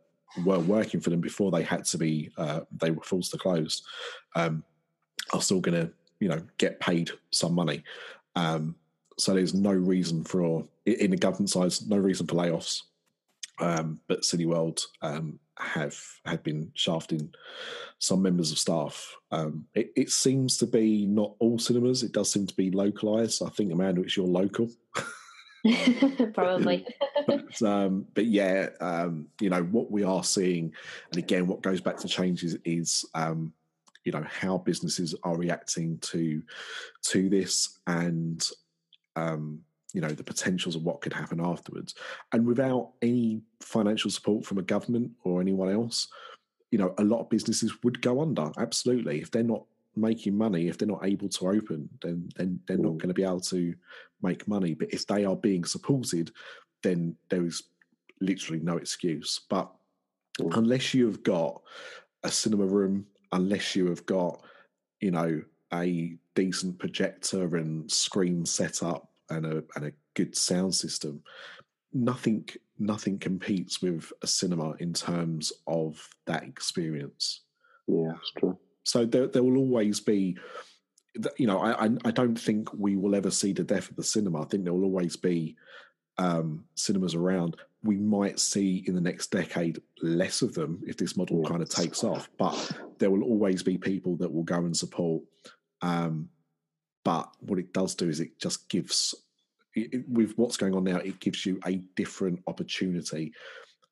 were 0.44 0.58
working 0.58 1.00
for 1.00 1.10
them 1.10 1.20
before 1.20 1.50
they 1.50 1.62
had 1.62 1.84
to 1.84 1.98
be, 1.98 2.30
uh, 2.38 2.60
they 2.80 2.90
were 2.90 3.02
forced 3.02 3.30
to 3.30 3.38
close, 3.38 3.82
um, 4.34 4.64
are 5.32 5.42
still 5.42 5.60
going 5.60 5.80
to, 5.80 5.92
you 6.18 6.28
know, 6.28 6.40
get 6.58 6.80
paid 6.80 7.10
some 7.30 7.54
money. 7.54 7.84
Um, 8.34 8.74
so 9.22 9.34
there's 9.34 9.54
no 9.54 9.70
reason 9.70 10.24
for, 10.24 10.66
in 10.84 11.12
the 11.12 11.16
government 11.16 11.48
side, 11.48 11.72
no 11.86 11.96
reason 11.96 12.26
for 12.26 12.34
layoffs. 12.34 12.82
Um, 13.60 14.00
but 14.08 14.22
Cineworld 14.22 14.82
um, 15.00 15.38
have 15.58 15.96
had 16.24 16.42
been 16.42 16.72
shafting 16.74 17.32
some 18.00 18.20
members 18.20 18.50
of 18.50 18.58
staff. 18.58 19.14
Um, 19.30 19.66
it, 19.74 19.92
it, 19.94 20.10
seems 20.10 20.58
to 20.58 20.66
be 20.66 21.06
not 21.06 21.34
all 21.38 21.56
cinemas. 21.56 22.02
It 22.02 22.10
does 22.10 22.32
seem 22.32 22.48
to 22.48 22.56
be 22.56 22.72
localized. 22.72 23.44
I 23.44 23.50
think 23.50 23.72
Amanda, 23.72 24.00
it's 24.00 24.16
your 24.16 24.26
local. 24.26 24.68
Probably. 26.34 26.84
but, 27.28 27.62
um, 27.62 28.06
but, 28.14 28.26
yeah, 28.26 28.70
um, 28.80 29.28
you 29.40 29.50
know 29.50 29.62
what 29.62 29.88
we 29.88 30.02
are 30.02 30.24
seeing, 30.24 30.72
and 31.12 31.22
again, 31.22 31.46
what 31.46 31.62
goes 31.62 31.80
back 31.80 31.98
to 31.98 32.08
changes 32.08 32.56
is 32.64 33.04
um, 33.14 33.52
you 34.02 34.10
know 34.10 34.26
how 34.28 34.58
businesses 34.58 35.14
are 35.22 35.36
reacting 35.36 35.98
to 35.98 36.42
to 37.02 37.28
this 37.28 37.78
and 37.86 38.48
um, 39.16 39.60
you 39.92 40.00
know 40.00 40.08
the 40.08 40.24
potentials 40.24 40.74
of 40.74 40.84
what 40.84 41.00
could 41.00 41.12
happen 41.12 41.40
afterwards. 41.40 41.94
And 42.32 42.46
without 42.46 42.92
any 43.02 43.42
financial 43.60 44.10
support 44.10 44.44
from 44.44 44.58
a 44.58 44.62
government 44.62 45.12
or 45.24 45.40
anyone 45.40 45.70
else 45.70 46.08
you 46.72 46.78
know 46.78 46.94
a 46.98 47.04
lot 47.04 47.20
of 47.20 47.30
businesses 47.30 47.84
would 47.84 48.02
go 48.02 48.20
under 48.20 48.50
absolutely. 48.58 49.20
If 49.20 49.30
they're 49.30 49.44
not 49.44 49.64
making 49.94 50.36
money 50.36 50.68
if 50.68 50.78
they're 50.78 50.88
not 50.88 51.04
able 51.04 51.28
to 51.28 51.48
open 51.48 51.88
then 52.00 52.28
then 52.36 52.58
they're 52.66 52.78
not 52.78 52.96
going 52.96 53.08
to 53.08 53.14
be 53.14 53.22
able 53.22 53.40
to 53.40 53.74
make 54.22 54.48
money. 54.48 54.74
But 54.74 54.92
if 54.92 55.06
they 55.06 55.24
are 55.24 55.36
being 55.36 55.64
supported 55.64 56.32
then 56.82 57.14
there 57.28 57.44
is 57.44 57.62
literally 58.20 58.60
no 58.60 58.76
excuse. 58.78 59.40
But 59.48 59.70
unless 60.38 60.94
you 60.94 61.06
have 61.06 61.22
got 61.22 61.60
a 62.24 62.30
cinema 62.30 62.64
room 62.64 63.06
unless 63.32 63.76
you 63.76 63.88
have 63.88 64.04
got 64.06 64.40
you 65.00 65.10
know 65.10 65.42
a 65.72 66.16
decent 66.34 66.78
projector 66.78 67.56
and 67.56 67.90
screen 67.90 68.44
setup 68.44 69.08
and 69.30 69.46
a 69.46 69.64
and 69.76 69.86
a 69.86 69.92
good 70.14 70.36
sound 70.36 70.74
system, 70.74 71.22
nothing 71.92 72.48
nothing 72.78 73.18
competes 73.18 73.80
with 73.80 74.12
a 74.22 74.26
cinema 74.26 74.72
in 74.78 74.92
terms 74.92 75.52
of 75.66 76.08
that 76.26 76.42
experience. 76.42 77.42
Yeah, 77.86 78.12
it's 78.20 78.32
true. 78.32 78.58
So 78.84 79.04
there 79.04 79.28
there 79.28 79.42
will 79.42 79.58
always 79.58 80.00
be 80.00 80.36
you 81.36 81.46
know, 81.46 81.60
I, 81.60 81.90
I 82.04 82.10
don't 82.10 82.38
think 82.38 82.72
we 82.72 82.96
will 82.96 83.14
ever 83.14 83.30
see 83.30 83.52
the 83.52 83.64
death 83.64 83.90
of 83.90 83.96
the 83.96 84.02
cinema. 84.02 84.42
I 84.42 84.44
think 84.46 84.64
there 84.64 84.72
will 84.72 84.84
always 84.84 85.16
be 85.16 85.56
um, 86.18 86.64
cinemas 86.74 87.14
around. 87.14 87.56
We 87.82 87.96
might 87.96 88.38
see 88.38 88.84
in 88.86 88.94
the 88.94 89.00
next 89.00 89.30
decade 89.30 89.80
less 90.00 90.42
of 90.42 90.54
them 90.54 90.82
if 90.86 90.96
this 90.96 91.16
model 91.16 91.40
yes. 91.40 91.50
kind 91.50 91.62
of 91.62 91.68
takes 91.68 92.04
off, 92.04 92.30
but 92.38 92.70
there 92.98 93.10
will 93.10 93.24
always 93.24 93.62
be 93.62 93.76
people 93.76 94.16
that 94.16 94.32
will 94.32 94.44
go 94.44 94.58
and 94.58 94.76
support 94.76 95.22
um, 95.82 96.28
but 97.04 97.28
what 97.40 97.58
it 97.58 97.72
does 97.72 97.94
do 97.94 98.08
is 98.08 98.20
it 98.20 98.38
just 98.38 98.68
gives, 98.68 99.14
it, 99.74 100.08
with 100.08 100.32
what's 100.38 100.56
going 100.56 100.74
on 100.74 100.84
now, 100.84 100.98
it 100.98 101.20
gives 101.20 101.44
you 101.44 101.60
a 101.66 101.76
different 101.96 102.40
opportunity. 102.46 103.32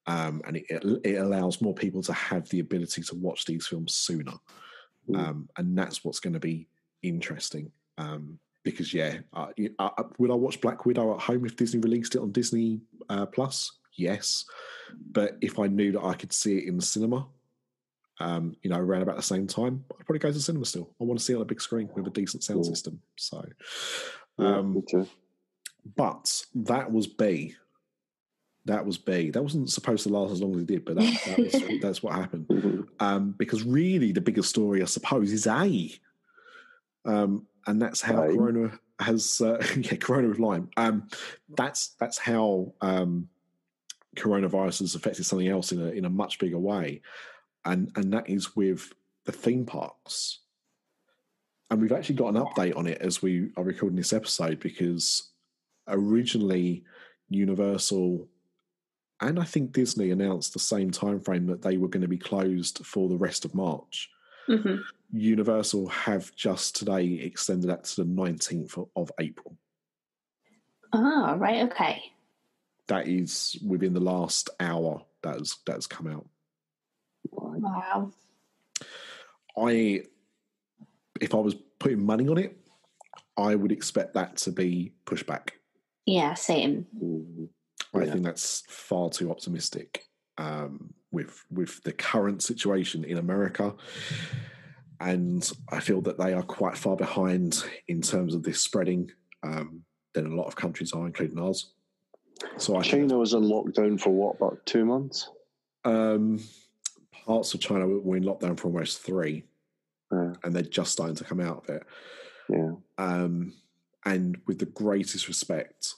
Um, 0.06 0.40
and 0.46 0.56
it, 0.56 0.64
it, 1.04 1.16
allows 1.16 1.60
more 1.60 1.74
people 1.74 2.02
to 2.02 2.12
have 2.12 2.48
the 2.48 2.60
ability 2.60 3.02
to 3.02 3.14
watch 3.16 3.44
these 3.44 3.66
films 3.66 3.94
sooner. 3.94 4.32
Um, 5.14 5.48
and 5.56 5.76
that's 5.76 6.04
what's 6.04 6.20
going 6.20 6.34
to 6.34 6.40
be 6.40 6.68
interesting. 7.02 7.70
Um, 7.98 8.38
because 8.62 8.94
yeah, 8.94 9.18
uh, 9.32 9.48
uh, 9.78 9.90
uh, 9.96 10.02
would 10.18 10.30
I 10.30 10.34
watch 10.34 10.60
Black 10.60 10.86
Widow 10.86 11.14
at 11.14 11.20
home 11.20 11.44
if 11.44 11.56
Disney 11.56 11.80
released 11.80 12.14
it 12.14 12.20
on 12.20 12.32
Disney 12.32 12.80
uh, 13.08 13.26
Plus? 13.26 13.78
Yes, 13.96 14.44
but 15.12 15.36
if 15.40 15.58
I 15.58 15.66
knew 15.66 15.92
that 15.92 16.04
I 16.04 16.14
could 16.14 16.32
see 16.32 16.58
it 16.58 16.68
in 16.68 16.76
the 16.76 16.82
cinema, 16.82 17.26
um, 18.20 18.54
you 18.62 18.70
know, 18.70 18.78
around 18.78 19.02
about 19.02 19.16
the 19.16 19.22
same 19.22 19.46
time, 19.46 19.84
I'd 19.92 20.04
probably 20.06 20.18
go 20.20 20.28
to 20.28 20.34
the 20.34 20.40
cinema 20.40 20.64
still. 20.66 20.90
I 21.00 21.04
want 21.04 21.18
to 21.18 21.24
see 21.24 21.32
it 21.32 21.36
on 21.36 21.42
a 21.42 21.46
big 21.46 21.60
screen 21.60 21.88
with 21.94 22.06
a 22.06 22.10
decent 22.10 22.44
sound 22.44 22.60
Mm. 22.60 22.66
system. 22.66 23.02
So, 23.16 23.44
um, 24.38 24.82
too. 24.88 25.06
but 25.96 26.44
that 26.54 26.92
was 26.92 27.06
B. 27.06 27.54
That 28.66 28.84
was 28.84 28.98
B. 28.98 29.30
That 29.30 29.42
wasn't 29.42 29.70
supposed 29.70 30.02
to 30.04 30.10
last 30.10 30.32
as 30.32 30.42
long 30.42 30.54
as 30.54 30.60
it 30.60 30.66
did, 30.66 30.84
but 30.84 30.96
that, 30.96 31.20
that 31.26 31.38
was, 31.38 31.52
that's 31.82 32.02
what 32.02 32.14
happened. 32.14 32.46
Mhm. 32.48 32.86
Um, 33.00 33.34
because 33.38 33.62
really, 33.64 34.12
the 34.12 34.20
bigger 34.20 34.42
story, 34.42 34.82
I 34.82 34.84
suppose, 34.86 35.32
is 35.32 35.46
A. 35.46 35.90
Um, 37.04 37.46
and 37.66 37.80
that's 37.80 38.00
how. 38.02 38.16
Corona 38.28 38.78
has, 38.98 39.40
uh, 39.40 39.64
yeah, 39.78 39.96
Corona 39.96 40.28
with 40.28 40.38
lime. 40.38 40.68
Um, 40.76 41.08
that's 41.56 41.94
that's 41.98 42.18
how 42.18 42.74
um, 42.82 43.28
coronavirus 44.16 44.80
has 44.80 44.94
affected 44.94 45.24
something 45.24 45.48
else 45.48 45.72
in 45.72 45.80
a 45.80 45.86
in 45.92 46.04
a 46.04 46.10
much 46.10 46.38
bigger 46.38 46.58
way, 46.58 47.00
and 47.64 47.90
and 47.96 48.12
that 48.12 48.28
is 48.28 48.56
with 48.56 48.92
the 49.24 49.32
theme 49.32 49.66
parks. 49.66 50.40
And 51.70 51.80
we've 51.80 51.92
actually 51.92 52.16
got 52.16 52.34
an 52.34 52.42
update 52.42 52.76
on 52.76 52.86
it 52.86 52.98
as 53.00 53.22
we 53.22 53.50
are 53.56 53.62
recording 53.62 53.96
this 53.96 54.12
episode 54.12 54.58
because 54.60 55.30
originally 55.86 56.84
Universal 57.28 58.26
and 59.20 59.38
I 59.38 59.44
think 59.44 59.72
Disney 59.72 60.10
announced 60.10 60.52
the 60.54 60.58
same 60.58 60.90
time 60.90 61.20
frame 61.20 61.46
that 61.46 61.62
they 61.62 61.76
were 61.76 61.88
going 61.88 62.00
to 62.02 62.08
be 62.08 62.16
closed 62.18 62.84
for 62.84 63.08
the 63.08 63.18
rest 63.18 63.44
of 63.44 63.54
March. 63.54 64.10
hmm 64.46 64.76
Universal 65.12 65.88
have 65.88 66.34
just 66.36 66.76
today 66.76 67.04
extended 67.04 67.68
that 67.68 67.82
to 67.84 68.04
the 68.04 68.08
19th 68.10 68.88
of- 68.96 69.10
April. 69.18 69.56
Oh, 70.92 71.34
right. 71.36 71.64
Okay. 71.70 72.02
That 72.86 73.06
is 73.08 73.56
within 73.66 73.92
the 73.92 74.00
last 74.00 74.50
hour 74.60 75.02
that 75.22 75.38
has 75.38 75.56
that 75.66 75.74
has 75.74 75.86
come 75.86 76.06
out. 76.06 76.26
Right. 77.32 77.60
Wow. 77.60 78.12
I 79.56 80.02
if 81.20 81.34
I 81.34 81.38
was 81.38 81.54
putting 81.78 82.04
money 82.04 82.28
on 82.28 82.38
it, 82.38 82.56
I 83.36 83.54
would 83.54 83.72
expect 83.72 84.14
that 84.14 84.36
to 84.38 84.52
be 84.52 84.92
pushed 85.04 85.26
back. 85.26 85.54
Yeah, 86.06 86.34
same. 86.34 86.86
I 87.94 88.04
Yeah. 88.04 88.12
think 88.12 88.24
that's 88.24 88.62
far 88.68 89.10
too 89.10 89.30
optimistic 89.30 90.04
um, 90.38 90.94
with 91.10 91.44
with 91.50 91.82
the 91.82 91.92
current 91.92 92.42
situation 92.42 93.04
in 93.04 93.18
America, 93.18 93.74
and 95.00 95.50
I 95.70 95.80
feel 95.80 96.00
that 96.02 96.18
they 96.18 96.32
are 96.32 96.42
quite 96.42 96.76
far 96.76 96.96
behind 96.96 97.62
in 97.88 98.00
terms 98.00 98.34
of 98.34 98.42
this 98.42 98.60
spreading 98.60 99.10
um, 99.42 99.82
than 100.14 100.26
a 100.26 100.34
lot 100.34 100.46
of 100.46 100.56
countries 100.56 100.92
are, 100.92 101.06
including 101.06 101.38
ours. 101.38 101.72
So 102.56 102.76
I 102.76 102.82
think 102.82 103.02
China 103.02 103.18
was 103.18 103.34
in 103.34 103.42
lockdown 103.42 104.00
for 104.00 104.10
what, 104.10 104.36
about 104.36 104.64
two 104.64 104.84
months? 104.86 105.30
um, 105.84 106.40
parts 107.26 107.54
of 107.54 107.60
China 107.60 107.86
were 107.86 108.16
in 108.16 108.24
lockdown 108.24 108.58
for 108.58 108.68
almost 108.68 109.00
three, 109.02 109.44
Yeah. 110.12 110.34
and 110.42 110.54
they're 110.54 110.62
just 110.62 110.92
starting 110.92 111.16
to 111.16 111.24
come 111.24 111.40
out 111.40 111.64
of 111.68 111.76
it. 111.76 111.82
Yeah. 112.48 112.72
um, 112.98 113.54
and 114.04 114.38
with 114.46 114.58
the 114.58 114.66
greatest 114.66 115.28
respect, 115.28 115.94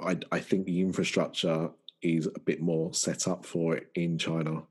I, 0.00 0.18
I 0.30 0.40
think 0.40 0.66
the 0.66 0.80
infrastructure 0.80 1.70
is 2.02 2.26
a 2.26 2.38
bit 2.40 2.60
more 2.60 2.92
set 2.94 3.26
up 3.26 3.44
for 3.46 3.74
it 3.76 3.88
in 3.94 4.18
China. 4.18 4.62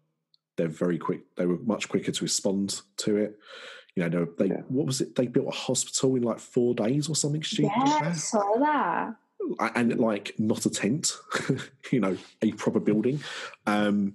They're 0.55 0.67
very 0.67 0.97
quick. 0.97 1.21
They 1.35 1.45
were 1.45 1.57
much 1.57 1.89
quicker 1.89 2.11
to 2.11 2.23
respond 2.23 2.81
to 2.97 3.17
it. 3.17 3.39
You 3.95 4.07
know, 4.07 4.25
they, 4.37 4.45
they 4.47 4.53
Yeah. 4.53 4.61
what 4.67 4.85
was 4.85 5.01
it? 5.01 5.15
They 5.15 5.27
built 5.27 5.47
a 5.47 5.51
hospital 5.51 6.15
in 6.15 6.23
like 6.23 6.39
four 6.39 6.73
days 6.75 7.09
or 7.09 7.15
something 7.15 7.43
stupid 7.43 7.71
Yeah, 7.75 7.99
I 8.03 8.11
saw 8.13 8.57
that. 8.59 9.15
and 9.75 9.99
like 9.99 10.35
not 10.37 10.65
a 10.65 10.69
tent, 10.69 11.17
you 11.91 11.99
know, 11.99 12.17
a 12.41 12.51
proper 12.53 12.79
building, 12.79 13.19
um, 13.65 14.13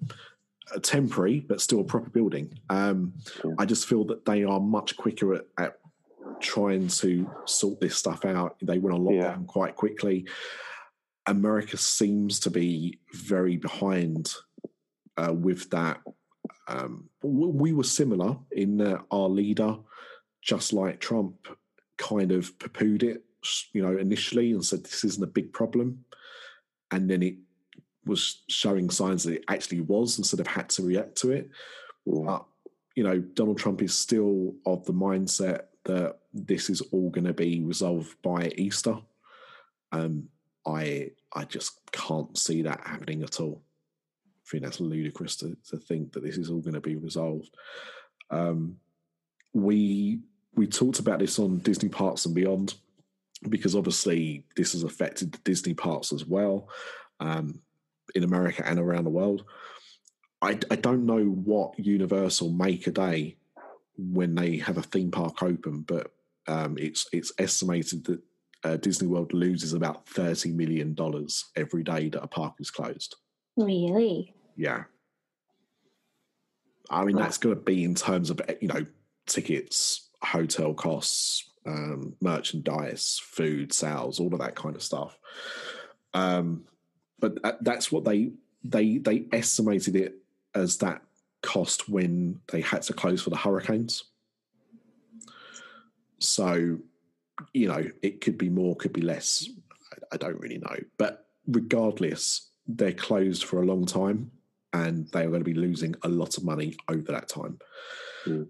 a 0.74 0.80
temporary 0.80 1.40
but 1.40 1.60
still 1.60 1.80
a 1.80 1.84
proper 1.84 2.10
building. 2.10 2.58
Um, 2.70 3.14
Yeah. 3.44 3.52
I 3.58 3.64
just 3.64 3.86
feel 3.86 4.04
that 4.06 4.24
they 4.24 4.44
are 4.44 4.60
much 4.60 4.96
quicker 4.96 5.34
at, 5.34 5.44
at 5.58 5.78
trying 6.40 6.88
to 6.88 7.28
sort 7.46 7.80
this 7.80 7.96
stuff 7.96 8.24
out. 8.24 8.56
They 8.62 8.78
went 8.78 8.94
on 8.94 9.04
lockdown 9.04 9.40
Yeah. 9.40 9.46
quite 9.46 9.76
quickly. 9.76 10.26
America 11.26 11.76
seems 11.76 12.40
to 12.40 12.50
be 12.50 13.00
very 13.12 13.56
behind 13.56 14.34
uh, 15.16 15.32
with 15.32 15.68
that. 15.70 16.00
Um, 16.68 17.08
we 17.22 17.72
were 17.72 17.84
similar 17.84 18.36
in 18.52 18.78
that 18.78 19.04
our 19.10 19.28
leader, 19.28 19.76
just 20.42 20.72
like 20.72 21.00
Trump, 21.00 21.48
kind 21.96 22.30
of 22.30 22.58
poo-pooed 22.58 23.02
it, 23.02 23.24
you 23.72 23.82
know, 23.82 23.96
initially 23.96 24.52
and 24.52 24.64
said 24.64 24.84
this 24.84 25.04
isn't 25.04 25.24
a 25.24 25.26
big 25.26 25.52
problem, 25.52 26.04
and 26.90 27.10
then 27.10 27.22
it 27.22 27.36
was 28.08 28.42
showing 28.48 28.90
signs 28.90 29.24
that 29.24 29.34
it 29.34 29.44
actually 29.48 29.80
was, 29.80 30.16
and 30.16 30.26
sort 30.26 30.40
of 30.40 30.46
had 30.46 30.68
to 30.70 30.82
react 30.82 31.16
to 31.16 31.32
it. 31.32 31.50
But 32.06 32.44
you 32.96 33.04
know, 33.04 33.18
Donald 33.18 33.58
Trump 33.58 33.82
is 33.82 33.96
still 33.96 34.54
of 34.66 34.84
the 34.84 34.92
mindset 34.92 35.66
that 35.84 36.18
this 36.32 36.68
is 36.68 36.80
all 36.80 37.10
going 37.10 37.26
to 37.26 37.32
be 37.32 37.62
resolved 37.62 38.20
by 38.22 38.52
Easter. 38.56 38.96
Um, 39.92 40.28
I 40.66 41.12
I 41.32 41.44
just 41.44 41.80
can't 41.92 42.36
see 42.36 42.62
that 42.62 42.86
happening 42.86 43.22
at 43.22 43.40
all. 43.40 43.62
I 44.46 44.50
think 44.50 44.64
that's 44.64 44.80
ludicrous 44.80 45.36
to, 45.36 45.56
to 45.70 45.76
think 45.76 46.12
that 46.12 46.22
this 46.22 46.38
is 46.38 46.50
all 46.50 46.60
going 46.60 46.74
to 46.74 46.80
be 46.80 46.96
resolved. 46.96 47.54
Um, 48.30 48.76
we 49.52 50.20
we 50.54 50.66
talked 50.66 50.98
about 50.98 51.18
this 51.18 51.38
on 51.38 51.58
Disney 51.58 51.88
Parks 51.88 52.26
and 52.26 52.34
Beyond 52.34 52.74
because 53.48 53.76
obviously 53.76 54.44
this 54.56 54.72
has 54.72 54.82
affected 54.82 55.32
the 55.32 55.38
Disney 55.38 55.74
parks 55.74 56.12
as 56.12 56.24
well 56.24 56.68
um, 57.20 57.60
in 58.14 58.24
America 58.24 58.66
and 58.66 58.78
around 58.78 59.04
the 59.04 59.10
world. 59.10 59.44
I, 60.40 60.58
I 60.70 60.76
don't 60.76 61.06
know 61.06 61.24
what 61.24 61.78
Universal 61.78 62.50
make 62.50 62.86
a 62.86 62.92
day 62.92 63.36
when 63.96 64.34
they 64.34 64.58
have 64.58 64.78
a 64.78 64.82
theme 64.82 65.10
park 65.10 65.42
open, 65.42 65.82
but 65.82 66.12
um, 66.46 66.76
it's 66.78 67.06
it's 67.12 67.32
estimated 67.38 68.04
that 68.04 68.22
uh, 68.64 68.76
Disney 68.76 69.08
World 69.08 69.34
loses 69.34 69.72
about 69.72 70.08
thirty 70.08 70.52
million 70.52 70.94
dollars 70.94 71.46
every 71.56 71.82
day 71.82 72.08
that 72.08 72.22
a 72.22 72.28
park 72.28 72.54
is 72.60 72.70
closed. 72.70 73.16
Really? 73.56 74.34
Yeah, 74.56 74.84
I 76.88 77.04
mean 77.04 77.16
that's 77.16 77.38
going 77.38 77.56
to 77.56 77.60
be 77.60 77.84
in 77.84 77.94
terms 77.94 78.30
of 78.30 78.40
you 78.60 78.68
know 78.68 78.86
tickets, 79.26 80.08
hotel 80.22 80.72
costs, 80.72 81.50
um, 81.66 82.14
merchandise, 82.20 83.20
food 83.22 83.72
sales, 83.72 84.20
all 84.20 84.32
of 84.32 84.40
that 84.40 84.54
kind 84.54 84.76
of 84.76 84.82
stuff. 84.82 85.18
Um, 86.14 86.64
but 87.20 87.38
that's 87.62 87.90
what 87.90 88.04
they 88.04 88.32
they 88.64 88.98
they 88.98 89.24
estimated 89.32 89.96
it 89.96 90.16
as 90.54 90.78
that 90.78 91.02
cost 91.42 91.88
when 91.88 92.40
they 92.50 92.60
had 92.60 92.82
to 92.82 92.92
close 92.92 93.22
for 93.22 93.30
the 93.30 93.36
hurricanes. 93.36 94.04
So, 96.18 96.78
you 97.52 97.68
know, 97.68 97.84
it 98.02 98.20
could 98.20 98.36
be 98.36 98.48
more, 98.48 98.74
could 98.74 98.92
be 98.92 99.02
less. 99.02 99.48
I, 99.92 100.14
I 100.14 100.16
don't 100.16 100.40
really 100.40 100.58
know. 100.58 100.76
But 100.96 101.26
regardless, 101.46 102.50
they're 102.66 102.92
closed 102.92 103.44
for 103.44 103.62
a 103.62 103.66
long 103.66 103.86
time 103.86 104.32
and 104.72 105.08
they 105.12 105.20
are 105.24 105.28
going 105.28 105.40
to 105.40 105.44
be 105.44 105.54
losing 105.54 105.94
a 106.02 106.08
lot 106.08 106.36
of 106.36 106.44
money 106.44 106.76
over 106.88 107.12
that 107.12 107.28
time. 107.28 107.58
Hmm. 108.24 108.44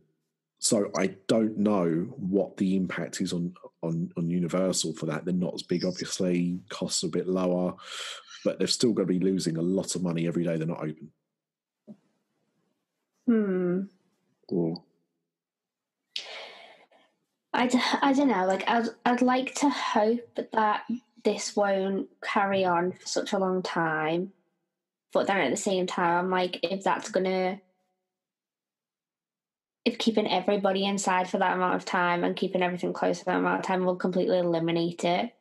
So 0.60 0.90
I 0.96 1.14
don't 1.28 1.56
know 1.58 1.88
what 2.16 2.56
the 2.56 2.74
impact 2.74 3.20
is 3.20 3.32
on, 3.32 3.54
on 3.82 4.10
on 4.16 4.28
Universal 4.28 4.94
for 4.94 5.06
that. 5.06 5.24
They're 5.24 5.32
not 5.32 5.54
as 5.54 5.62
big, 5.62 5.84
obviously. 5.84 6.58
Costs 6.68 7.04
are 7.04 7.06
a 7.06 7.10
bit 7.10 7.28
lower, 7.28 7.76
but 8.44 8.58
they're 8.58 8.66
still 8.66 8.92
going 8.92 9.08
to 9.08 9.14
be 9.14 9.24
losing 9.24 9.56
a 9.56 9.62
lot 9.62 9.94
of 9.94 10.02
money 10.02 10.26
every 10.26 10.44
day 10.44 10.56
they're 10.56 10.66
not 10.66 10.78
open. 10.78 11.10
Hmm. 13.26 13.80
Yeah. 14.50 14.74
I, 17.52 17.98
I 18.02 18.12
don't 18.12 18.28
know. 18.28 18.46
Like 18.46 18.68
I'd 18.68 18.88
I'd 19.04 19.22
like 19.22 19.54
to 19.56 19.68
hope 19.68 20.38
that 20.52 20.82
this 21.24 21.56
won't 21.56 22.08
carry 22.22 22.64
on 22.64 22.92
for 22.92 23.06
such 23.06 23.32
a 23.32 23.38
long 23.38 23.62
time, 23.62 24.32
but 25.12 25.26
then 25.26 25.38
at 25.38 25.50
the 25.50 25.56
same 25.56 25.86
time, 25.86 26.24
I'm 26.24 26.30
like, 26.30 26.60
if 26.62 26.84
that's 26.84 27.10
gonna, 27.10 27.60
if 29.84 29.98
keeping 29.98 30.30
everybody 30.30 30.84
inside 30.84 31.28
for 31.28 31.38
that 31.38 31.54
amount 31.54 31.74
of 31.74 31.84
time 31.84 32.22
and 32.24 32.36
keeping 32.36 32.62
everything 32.62 32.92
closed 32.92 33.20
for 33.20 33.24
that 33.26 33.38
amount 33.38 33.60
of 33.60 33.66
time 33.66 33.84
will 33.84 33.96
completely 33.96 34.38
eliminate 34.38 35.04
it, 35.04 35.32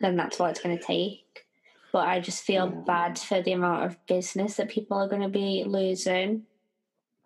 then 0.00 0.16
that's 0.16 0.38
what 0.38 0.50
it's 0.50 0.60
gonna 0.60 0.80
take. 0.80 1.46
But 1.92 2.06
I 2.08 2.20
just 2.20 2.44
feel 2.44 2.66
Yeah. 2.66 2.80
bad 2.86 3.18
for 3.18 3.42
the 3.42 3.52
amount 3.52 3.84
of 3.84 4.06
business 4.06 4.56
that 4.56 4.68
people 4.68 4.98
are 4.98 5.08
going 5.08 5.22
to 5.22 5.28
be 5.28 5.64
losing. 5.64 6.46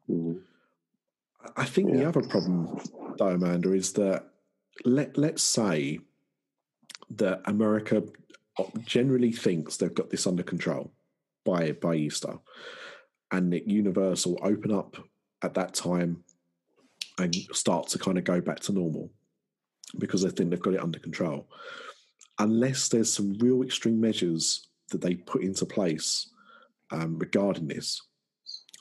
Mhm. 0.08 0.42
I 1.56 1.64
think 1.64 1.92
the 1.92 2.04
other 2.04 2.22
problem, 2.22 2.78
though, 3.18 3.28
Amanda, 3.34 3.72
is 3.72 3.92
that 3.94 4.28
let 4.84 5.18
let's 5.18 5.42
say 5.42 5.98
that 7.10 7.42
America 7.46 8.04
generally 8.84 9.32
thinks 9.32 9.76
they've 9.76 9.92
got 9.92 10.10
this 10.10 10.26
under 10.26 10.44
control 10.44 10.92
by 11.44 11.72
by 11.72 11.96
Easter, 11.96 12.38
and 13.32 13.52
that 13.52 13.66
Universal 13.68 14.38
open 14.42 14.70
up 14.70 14.96
at 15.42 15.54
that 15.54 15.74
time, 15.74 16.22
and 17.18 17.34
start 17.52 17.88
to 17.88 17.98
kind 17.98 18.16
of 18.16 18.24
go 18.24 18.40
back 18.40 18.60
to 18.60 18.72
normal 18.72 19.10
because 19.98 20.22
they 20.22 20.30
think 20.30 20.50
they've 20.50 20.60
got 20.62 20.74
it 20.74 20.80
under 20.80 21.00
control. 21.00 21.48
Unless 22.38 22.88
there's 22.88 23.12
some 23.12 23.34
real 23.34 23.62
extreme 23.62 24.00
measures 24.00 24.68
that 24.90 25.00
they 25.00 25.14
put 25.14 25.42
into 25.42 25.66
place 25.66 26.30
um, 26.90 27.18
regarding 27.18 27.68
this, 27.68 28.00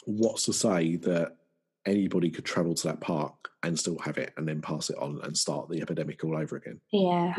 what's 0.06 0.46
to 0.46 0.54
say 0.54 0.96
that 0.98 1.38
anybody 1.86 2.30
could 2.30 2.46
travel 2.46 2.74
to 2.76 2.88
that 2.88 3.02
park 3.02 3.50
and 3.64 3.78
still 3.78 3.98
have 4.00 4.18
it 4.18 4.34
and 4.38 4.48
then 4.48 4.62
pass 4.62 4.90
it 4.90 4.98
on 4.98 5.20
and 5.24 5.38
start 5.38 5.70
the 5.70 5.82
epidemic 5.82 6.24
all 6.24 6.38
over 6.38 6.56
again? 6.56 6.80
Yeah. 6.92 7.36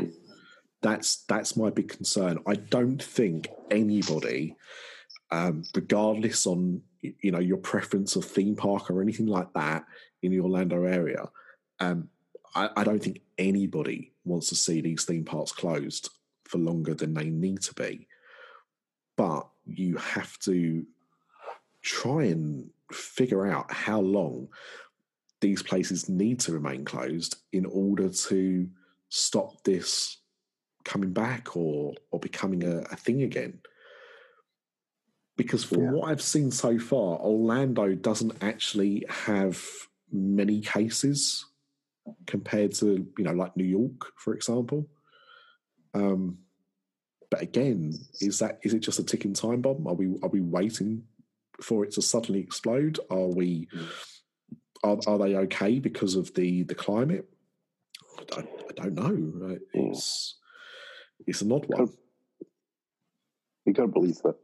That's 0.82 1.24
that's 1.28 1.56
my 1.56 1.70
big 1.70 1.88
concern. 1.88 2.38
I 2.46 2.56
don't 2.56 3.00
think 3.00 3.48
anybody, 3.70 4.56
um, 5.30 5.62
regardless 5.76 6.46
on 6.46 6.82
you 7.00 7.30
know 7.30 7.38
your 7.38 7.58
preference 7.58 8.16
of 8.16 8.24
theme 8.24 8.56
park 8.56 8.90
or 8.90 9.00
anything 9.00 9.26
like 9.26 9.52
that 9.54 9.84
in 10.22 10.32
the 10.32 10.40
Orlando 10.40 10.84
area, 10.84 11.28
um, 11.78 12.08
I, 12.54 12.70
I 12.76 12.84
don't 12.84 13.02
think 13.02 13.20
anybody 13.38 14.12
wants 14.24 14.48
to 14.48 14.54
see 14.54 14.80
these 14.80 15.04
theme 15.04 15.24
parks 15.24 15.52
closed 15.52 16.10
for 16.44 16.58
longer 16.58 16.94
than 16.94 17.14
they 17.14 17.30
need 17.30 17.62
to 17.62 17.74
be. 17.74 18.06
But 19.16 19.48
you 19.64 19.96
have 19.96 20.38
to 20.40 20.86
try 21.82 22.24
and 22.24 22.70
figure 22.90 23.46
out 23.46 23.72
how 23.72 24.00
long 24.00 24.48
these 25.40 25.62
places 25.62 26.08
need 26.08 26.40
to 26.40 26.52
remain 26.52 26.84
closed 26.84 27.36
in 27.52 27.66
order 27.66 28.08
to 28.08 28.68
stop 29.08 29.62
this 29.64 30.18
coming 30.84 31.12
back 31.12 31.56
or 31.56 31.94
or 32.10 32.18
becoming 32.20 32.64
a, 32.64 32.78
a 32.90 32.96
thing 32.96 33.22
again. 33.22 33.60
Because 35.36 35.64
from 35.64 35.82
Yeah. 35.82 35.90
what 35.92 36.10
I've 36.10 36.22
seen 36.22 36.50
so 36.50 36.78
far, 36.78 37.18
Orlando 37.18 37.94
doesn't 37.94 38.42
actually 38.42 39.04
have 39.08 39.64
many 40.10 40.60
cases 40.60 41.46
compared 42.26 42.72
to 42.74 43.06
you 43.18 43.24
know 43.24 43.32
like 43.32 43.56
New 43.56 43.64
York, 43.64 44.12
for 44.16 44.34
example. 44.34 44.88
Um, 45.94 46.38
but 47.30 47.42
again, 47.42 47.94
is 48.20 48.38
that 48.40 48.58
is 48.62 48.74
it 48.74 48.80
just 48.80 48.98
a 48.98 49.04
ticking 49.04 49.34
time 49.34 49.62
bomb? 49.62 49.86
Are 49.86 49.94
we 49.94 50.06
are 50.22 50.28
we 50.28 50.40
waiting 50.40 51.04
for 51.60 51.84
it 51.84 51.92
to 51.92 52.02
suddenly 52.02 52.40
explode? 52.40 52.98
Are 53.10 53.28
we 53.28 53.68
are, 54.82 54.98
are 55.06 55.18
they 55.18 55.36
okay 55.36 55.78
because 55.78 56.14
of 56.14 56.34
the 56.34 56.62
the 56.64 56.74
climate? 56.74 57.28
I, 58.36 58.40
I 58.40 58.88
don't 58.88 58.94
know. 58.94 59.48
Uh, 59.48 59.58
It's 59.72 60.38
it's 61.26 61.42
an 61.42 61.52
odd 61.52 61.66
one. 61.68 61.88
You 63.64 63.72
got 63.72 63.82
to 63.82 63.88
believe 63.88 64.16
that 64.24 64.34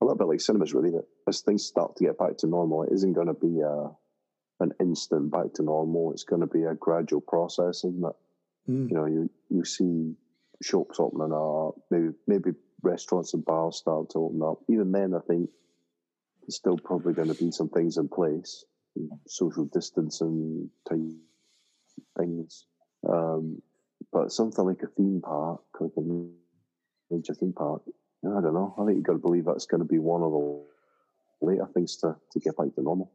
a 0.00 0.04
little 0.04 0.18
bit 0.18 0.28
like 0.28 0.40
cinemas, 0.40 0.74
really. 0.74 0.90
That 0.90 1.04
as 1.26 1.40
things 1.40 1.64
start 1.64 1.96
to 1.96 2.04
get 2.04 2.18
back 2.18 2.36
to 2.38 2.46
normal, 2.46 2.84
it 2.84 2.92
isn't 2.92 3.14
going 3.14 3.26
to 3.26 3.34
be 3.34 3.60
a, 3.60 3.90
an 4.60 4.72
instant 4.80 5.30
back 5.30 5.52
to 5.54 5.62
normal. 5.62 6.12
It's 6.12 6.24
going 6.24 6.40
to 6.40 6.46
be 6.46 6.64
a 6.64 6.74
gradual 6.74 7.20
process, 7.20 7.84
isn't 7.84 8.04
it? 8.04 8.70
Mm. 8.70 8.90
You 8.90 8.96
know, 8.96 9.06
you 9.06 9.30
you 9.48 9.64
see 9.64 10.14
shops 10.62 10.98
opening 10.98 11.32
up, 11.32 11.74
maybe 11.90 12.14
maybe 12.26 12.50
restaurants 12.82 13.34
and 13.34 13.44
bars 13.44 13.76
start 13.76 14.10
to 14.10 14.18
open 14.18 14.42
up. 14.42 14.58
Even 14.68 14.92
then, 14.92 15.14
I 15.14 15.20
think 15.20 15.50
there's 16.42 16.56
still 16.56 16.78
probably 16.78 17.12
going 17.12 17.28
to 17.28 17.34
be 17.34 17.50
some 17.50 17.68
things 17.68 17.96
in 17.96 18.08
place, 18.08 18.64
social 19.26 19.64
distancing 19.66 20.70
type 20.88 20.98
things. 22.18 22.66
Um, 23.08 23.62
but 24.12 24.32
something 24.32 24.64
like 24.64 24.82
a 24.82 24.86
theme 24.86 25.20
park, 25.22 25.60
like 25.80 25.90
a 25.96 26.02
major 27.10 27.34
theme 27.34 27.52
park, 27.52 27.82
I 28.24 28.40
don't 28.40 28.54
know. 28.54 28.74
I 28.78 28.84
think 28.84 28.96
you've 28.96 29.06
got 29.06 29.12
to 29.14 29.18
believe 29.18 29.44
that's 29.44 29.66
going 29.66 29.82
to 29.82 29.88
be 29.88 29.98
one 29.98 30.22
of 30.22 30.32
the 30.32 30.64
later 31.40 31.68
things 31.72 31.96
to, 31.98 32.16
to 32.32 32.40
get 32.40 32.56
back 32.56 32.74
to 32.74 32.82
normal. 32.82 33.12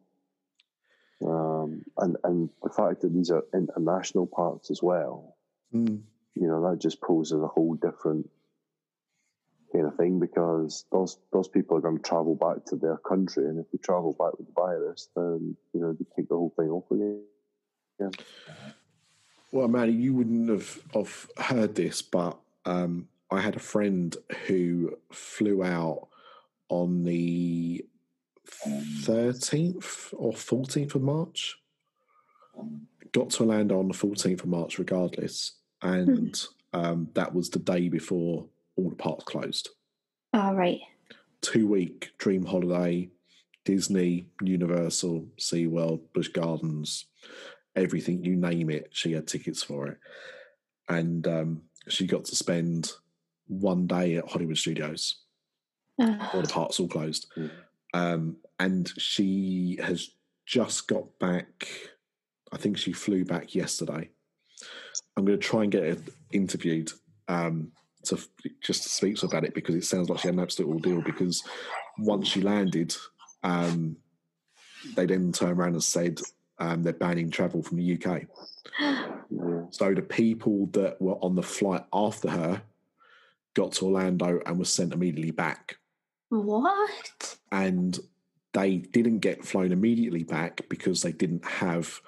Um, 1.25 1.83
and 1.97 2.17
and 2.23 2.49
the 2.61 2.69
fact 2.69 3.01
that 3.01 3.13
these 3.13 3.31
are 3.31 3.43
international 3.53 4.27
parks 4.27 4.71
as 4.71 4.81
well, 4.81 5.35
Mm. 5.73 6.03
you 6.35 6.47
know, 6.47 6.69
that 6.69 6.79
just 6.79 7.01
poses 7.01 7.41
a 7.41 7.47
whole 7.47 7.73
different 7.73 8.29
kind 9.71 9.87
of 9.87 9.95
thing 9.95 10.19
because 10.19 10.85
those 10.91 11.17
those 11.31 11.47
people 11.47 11.77
are 11.77 11.81
going 11.81 11.97
to 11.97 12.03
travel 12.03 12.35
back 12.35 12.63
to 12.65 12.75
their 12.75 12.97
country, 12.97 13.45
and 13.45 13.59
if 13.59 13.71
they 13.71 13.77
travel 13.79 14.13
back 14.13 14.37
with 14.37 14.47
the 14.47 14.53
virus, 14.53 15.09
then 15.15 15.55
you 15.73 15.81
know 15.81 15.93
they 15.93 16.05
kick 16.15 16.29
the 16.29 16.35
whole 16.35 16.53
thing 16.57 16.69
off 16.69 16.89
again. 16.91 17.23
Yeah. 17.99 18.09
Well, 19.51 19.67
Manny, 19.67 19.91
you 19.93 20.15
wouldn't 20.15 20.49
have, 20.49 20.79
have 20.95 21.27
heard 21.37 21.75
this, 21.75 22.01
but 22.01 22.39
um, 22.65 23.07
I 23.29 23.39
had 23.39 23.55
a 23.55 23.59
friend 23.59 24.15
who 24.47 24.97
flew 25.11 25.63
out 25.63 26.07
on 26.69 27.03
the 27.03 27.85
13th 28.45 30.13
or 30.17 30.33
14th 30.33 30.95
of 30.95 31.01
March. 31.01 31.57
Got 33.11 33.29
to 33.31 33.43
land 33.43 33.71
on 33.71 33.87
the 33.87 33.93
14th 33.93 34.41
of 34.41 34.47
March, 34.47 34.79
regardless. 34.79 35.53
And 35.81 36.39
um, 36.73 37.09
that 37.13 37.33
was 37.33 37.49
the 37.49 37.59
day 37.59 37.89
before 37.89 38.45
all 38.75 38.89
the 38.89 38.95
parks 38.95 39.23
closed. 39.25 39.69
All 40.33 40.55
right. 40.55 40.79
Two 41.41 41.67
week 41.67 42.11
dream 42.17 42.45
holiday, 42.45 43.09
Disney, 43.65 44.27
Universal, 44.41 45.27
SeaWorld, 45.39 46.01
Busch 46.13 46.29
Gardens, 46.29 47.05
everything, 47.75 48.23
you 48.23 48.35
name 48.35 48.69
it, 48.69 48.89
she 48.91 49.11
had 49.13 49.27
tickets 49.27 49.61
for 49.61 49.87
it. 49.87 49.97
And 50.89 51.27
um, 51.27 51.61
she 51.87 52.07
got 52.07 52.25
to 52.25 52.35
spend 52.35 52.91
one 53.47 53.87
day 53.87 54.15
at 54.15 54.29
Hollywood 54.29 54.57
Studios. 54.57 55.17
All 56.33 56.41
the 56.41 56.47
parks 56.47 56.79
all 56.79 56.87
closed. 56.87 57.27
Mm. 57.37 57.51
Um, 57.93 58.37
and 58.59 58.91
she 58.97 59.77
has 59.81 60.11
just 60.45 60.87
got 60.87 61.19
back, 61.19 61.67
I 62.51 62.57
think 62.57 62.77
she 62.77 62.93
flew 62.93 63.25
back 63.25 63.55
yesterday. 63.55 64.09
I'm 65.15 65.25
going 65.25 65.39
to 65.39 65.47
try 65.47 65.63
and 65.63 65.71
get 65.71 65.83
her 65.83 65.97
interviewed 66.31 66.91
um, 67.27 67.71
to 68.05 68.19
just 68.61 68.83
to 68.83 68.89
speak 68.89 69.15
to 69.17 69.21
her 69.21 69.27
about 69.27 69.45
it 69.45 69.53
because 69.53 69.75
it 69.75 69.85
sounds 69.85 70.09
like 70.09 70.19
she 70.19 70.27
had 70.27 70.35
an 70.35 70.41
absolute 70.41 70.69
ordeal. 70.69 71.01
Because 71.01 71.43
once 71.97 72.27
she 72.27 72.41
landed, 72.41 72.95
um, 73.43 73.97
they 74.95 75.05
then 75.05 75.31
turned 75.31 75.59
around 75.59 75.73
and 75.73 75.83
said 75.83 76.19
um, 76.59 76.83
they're 76.83 76.93
banning 76.93 77.29
travel 77.29 77.61
from 77.61 77.77
the 77.77 77.97
UK. 78.01 78.23
So 79.71 79.91
the 79.91 80.03
people 80.03 80.67
that 80.67 81.01
were 81.01 81.15
on 81.15 81.35
the 81.35 81.41
flight 81.41 81.83
after 81.91 82.29
her 82.29 82.61
got 83.55 83.71
to 83.73 83.85
Orlando 83.85 84.39
and 84.45 84.59
was 84.59 84.71
sent 84.71 84.93
immediately 84.93 85.31
back. 85.31 85.77
What? 86.41 87.37
And 87.51 87.97
they 88.53 88.77
didn't 88.77 89.19
get 89.19 89.45
flown 89.45 89.71
immediately 89.71 90.23
back 90.23 90.61
because 90.69 91.01
they 91.01 91.11
didn't 91.11 91.45
have 91.45 91.99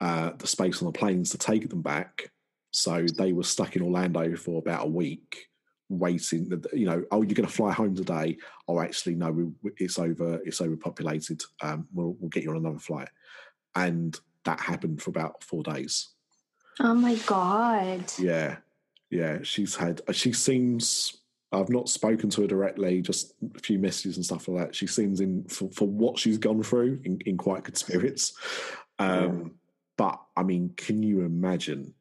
uh, 0.00 0.30
the 0.38 0.46
space 0.46 0.82
on 0.82 0.86
the 0.86 0.98
planes 0.98 1.30
to 1.30 1.38
take 1.38 1.68
them 1.68 1.82
back. 1.82 2.30
So 2.70 3.06
they 3.16 3.32
were 3.32 3.42
stuck 3.44 3.76
in 3.76 3.82
Orlando 3.82 4.36
for 4.36 4.58
about 4.58 4.86
a 4.86 4.90
week, 4.90 5.48
waiting. 5.88 6.62
You 6.72 6.86
know, 6.86 7.04
oh, 7.10 7.22
you're 7.22 7.34
going 7.34 7.48
to 7.48 7.52
fly 7.54 7.72
home 7.72 7.94
today? 7.94 8.36
Oh, 8.68 8.80
actually, 8.80 9.14
no, 9.14 9.30
we, 9.32 9.70
it's 9.78 9.98
over. 9.98 10.40
It's 10.44 10.60
overpopulated. 10.60 11.42
Um, 11.62 11.88
we'll, 11.92 12.16
we'll 12.20 12.28
get 12.28 12.42
you 12.44 12.50
on 12.50 12.58
another 12.58 12.78
flight, 12.78 13.08
and 13.74 14.18
that 14.44 14.60
happened 14.60 15.02
for 15.02 15.10
about 15.10 15.42
four 15.42 15.62
days. 15.62 16.08
Oh 16.80 16.94
my 16.94 17.14
god. 17.26 18.04
Yeah, 18.18 18.58
yeah. 19.10 19.38
She's 19.42 19.74
had. 19.74 20.02
uh, 20.06 20.12
She 20.12 20.32
seems. 20.32 21.16
I've 21.50 21.70
not 21.70 21.88
spoken 21.88 22.28
to 22.30 22.42
her 22.42 22.46
directly, 22.46 23.00
just 23.00 23.34
a 23.56 23.58
few 23.58 23.78
messages 23.78 24.16
and 24.16 24.24
stuff 24.24 24.48
like 24.48 24.66
that. 24.66 24.74
She 24.74 24.86
seems 24.86 25.20
in 25.20 25.44
for, 25.44 25.70
for 25.70 25.88
what 25.88 26.18
she's 26.18 26.38
gone 26.38 26.62
through 26.62 27.00
in, 27.04 27.18
in 27.24 27.36
quite 27.36 27.64
good 27.64 27.76
spirits. 27.76 28.34
Um, 28.98 29.54
But 29.96 30.20
I 30.36 30.42
mean, 30.42 30.74
can 30.76 31.02
you 31.02 31.22
imagine? 31.22 31.94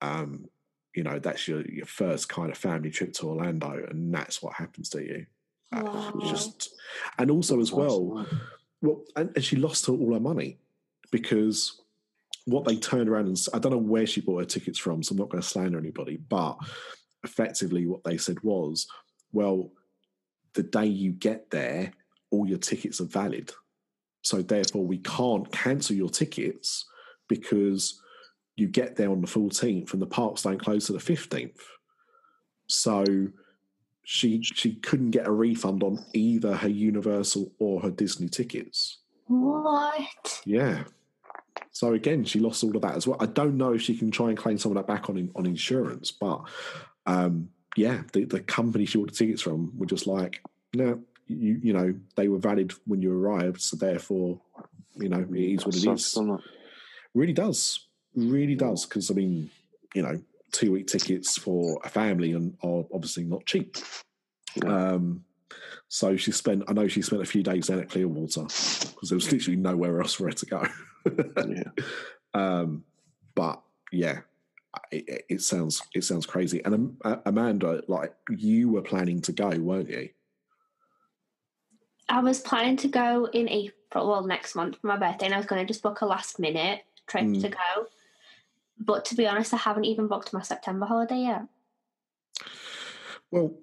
Um, 0.00 0.46
you 0.94 1.02
know, 1.02 1.18
that's 1.18 1.48
your 1.48 1.62
your 1.62 1.86
first 1.86 2.28
kind 2.28 2.50
of 2.50 2.58
family 2.58 2.90
trip 2.90 3.12
to 3.14 3.28
Orlando, 3.28 3.86
and 3.90 4.14
that's 4.14 4.42
what 4.42 4.54
happens 4.54 4.88
to 4.90 5.02
you. 5.02 5.26
Uh, 5.74 5.82
Wow. 5.84 6.20
Just, 6.28 6.74
and 7.18 7.30
also 7.30 7.60
as 7.60 7.72
well, 7.72 8.26
well, 8.82 9.02
and, 9.16 9.32
and 9.34 9.44
she 9.44 9.56
lost 9.56 9.86
her, 9.86 9.92
all 9.92 10.12
her 10.14 10.20
money 10.20 10.58
because 11.10 11.82
what 12.46 12.64
they 12.64 12.76
turned 12.76 13.08
around 13.08 13.26
and 13.26 13.38
I 13.54 13.58
don't 13.58 13.72
know 13.72 13.78
where 13.78 14.06
she 14.06 14.20
bought 14.20 14.40
her 14.40 14.44
tickets 14.46 14.78
from, 14.78 15.02
so 15.02 15.12
I'm 15.12 15.18
not 15.18 15.30
going 15.30 15.40
to 15.42 15.48
slander 15.48 15.78
anybody, 15.78 16.16
but 16.16 16.56
effectively 17.24 17.86
what 17.86 18.04
they 18.04 18.16
said 18.16 18.42
was, 18.42 18.86
well, 19.32 19.70
the 20.54 20.62
day 20.62 20.86
you 20.86 21.12
get 21.12 21.50
there, 21.50 21.92
all 22.30 22.46
your 22.46 22.58
tickets 22.58 23.00
are 23.00 23.06
valid. 23.06 23.52
So 24.22 24.42
therefore, 24.42 24.84
we 24.84 24.98
can't 24.98 25.50
cancel 25.50 25.96
your 25.96 26.10
tickets 26.10 26.86
because 27.28 28.00
you 28.56 28.68
get 28.68 28.96
there 28.96 29.10
on 29.10 29.20
the 29.20 29.26
14th 29.26 29.92
and 29.92 30.02
the 30.02 30.06
parks 30.06 30.42
don't 30.42 30.62
close 30.62 30.86
to 30.86 30.92
the 30.92 30.98
15th. 30.98 31.58
So 32.66 33.04
she 34.04 34.42
she 34.42 34.74
couldn't 34.74 35.10
get 35.10 35.26
a 35.26 35.32
refund 35.32 35.82
on 35.82 36.04
either 36.12 36.54
her 36.54 36.68
Universal 36.68 37.52
or 37.58 37.80
her 37.80 37.90
Disney 37.90 38.28
tickets. 38.28 38.98
What? 39.26 40.42
Yeah. 40.44 40.84
So 41.70 41.94
again, 41.94 42.24
she 42.24 42.40
lost 42.40 42.62
all 42.64 42.74
of 42.76 42.82
that 42.82 42.96
as 42.96 43.06
well. 43.06 43.16
I 43.20 43.26
don't 43.26 43.56
know 43.56 43.72
if 43.74 43.82
she 43.82 43.96
can 43.96 44.10
try 44.10 44.28
and 44.28 44.36
claim 44.36 44.58
some 44.58 44.72
of 44.72 44.76
that 44.76 44.86
back 44.86 45.08
on 45.08 45.30
on 45.34 45.46
insurance, 45.46 46.10
but 46.10 46.42
um, 47.06 47.50
yeah, 47.76 48.02
the, 48.12 48.24
the 48.24 48.40
company 48.40 48.84
she 48.84 48.98
bought 48.98 49.10
the 49.10 49.16
tickets 49.16 49.42
from 49.42 49.76
were 49.78 49.86
just 49.86 50.06
like, 50.06 50.42
no, 50.74 51.00
you 51.26 51.60
you 51.62 51.72
know, 51.72 51.94
they 52.16 52.28
were 52.28 52.38
valid 52.38 52.72
when 52.86 53.02
you 53.02 53.12
arrived, 53.12 53.60
so 53.60 53.76
therefore, 53.76 54.40
you 54.96 55.08
know, 55.08 55.26
it 55.30 55.38
is 55.38 55.64
what 55.64 55.76
it 55.76 55.86
is. 55.86 56.18
Really 57.14 57.32
does, 57.32 57.86
really 58.14 58.54
does. 58.54 58.86
Because 58.86 59.10
I 59.10 59.14
mean, 59.14 59.50
you 59.94 60.02
know, 60.02 60.20
two 60.52 60.72
week 60.72 60.86
tickets 60.86 61.36
for 61.38 61.80
a 61.84 61.88
family 61.88 62.32
and 62.32 62.56
are 62.62 62.84
obviously 62.92 63.24
not 63.24 63.46
cheap. 63.46 63.76
Um, 64.66 65.24
so 65.88 66.16
she 66.16 66.32
spent. 66.32 66.64
I 66.68 66.72
know 66.72 66.88
she 66.88 67.02
spent 67.02 67.22
a 67.22 67.26
few 67.26 67.42
days 67.42 67.66
down 67.66 67.80
at 67.80 67.90
Clearwater 67.90 68.42
because 68.42 69.08
there 69.08 69.16
was 69.16 69.30
literally 69.30 69.56
nowhere 69.56 70.00
else 70.00 70.14
for 70.14 70.26
her 70.26 70.32
to 70.32 70.46
go. 70.46 70.66
yeah. 71.48 71.84
Um, 72.34 72.84
but 73.34 73.62
yeah, 73.90 74.20
it, 74.90 75.24
it- 75.28 75.42
sounds 75.42 75.82
it 75.94 76.04
sounds 76.04 76.26
crazy. 76.26 76.62
And 76.64 76.74
um, 76.74 76.96
uh, 77.04 77.16
Amanda, 77.26 77.82
like 77.88 78.14
you 78.30 78.70
were 78.70 78.82
planning 78.82 79.20
to 79.22 79.32
go, 79.32 79.50
weren't 79.58 79.88
you? 79.88 80.08
I 82.08 82.20
was 82.20 82.40
planning 82.40 82.76
to 82.78 82.88
go 82.88 83.26
in 83.32 83.48
April, 83.48 84.08
well, 84.08 84.24
next 84.26 84.54
month 84.54 84.78
for 84.80 84.88
my 84.88 84.96
birthday, 84.96 85.26
and 85.26 85.34
I 85.34 85.38
was 85.38 85.46
going 85.46 85.64
to 85.64 85.70
just 85.70 85.82
book 85.82 86.00
a 86.00 86.06
last 86.06 86.38
minute 86.38 86.80
trip 87.06 87.24
Mm. 87.24 87.40
to 87.40 87.48
go. 87.48 87.86
But 88.78 89.04
to 89.06 89.14
be 89.14 89.26
honest, 89.26 89.54
I 89.54 89.58
haven't 89.58 89.84
even 89.84 90.08
booked 90.08 90.32
my 90.32 90.42
September 90.42 90.86
holiday 90.86 91.20
yet. 91.20 91.42
Well, 93.30 93.54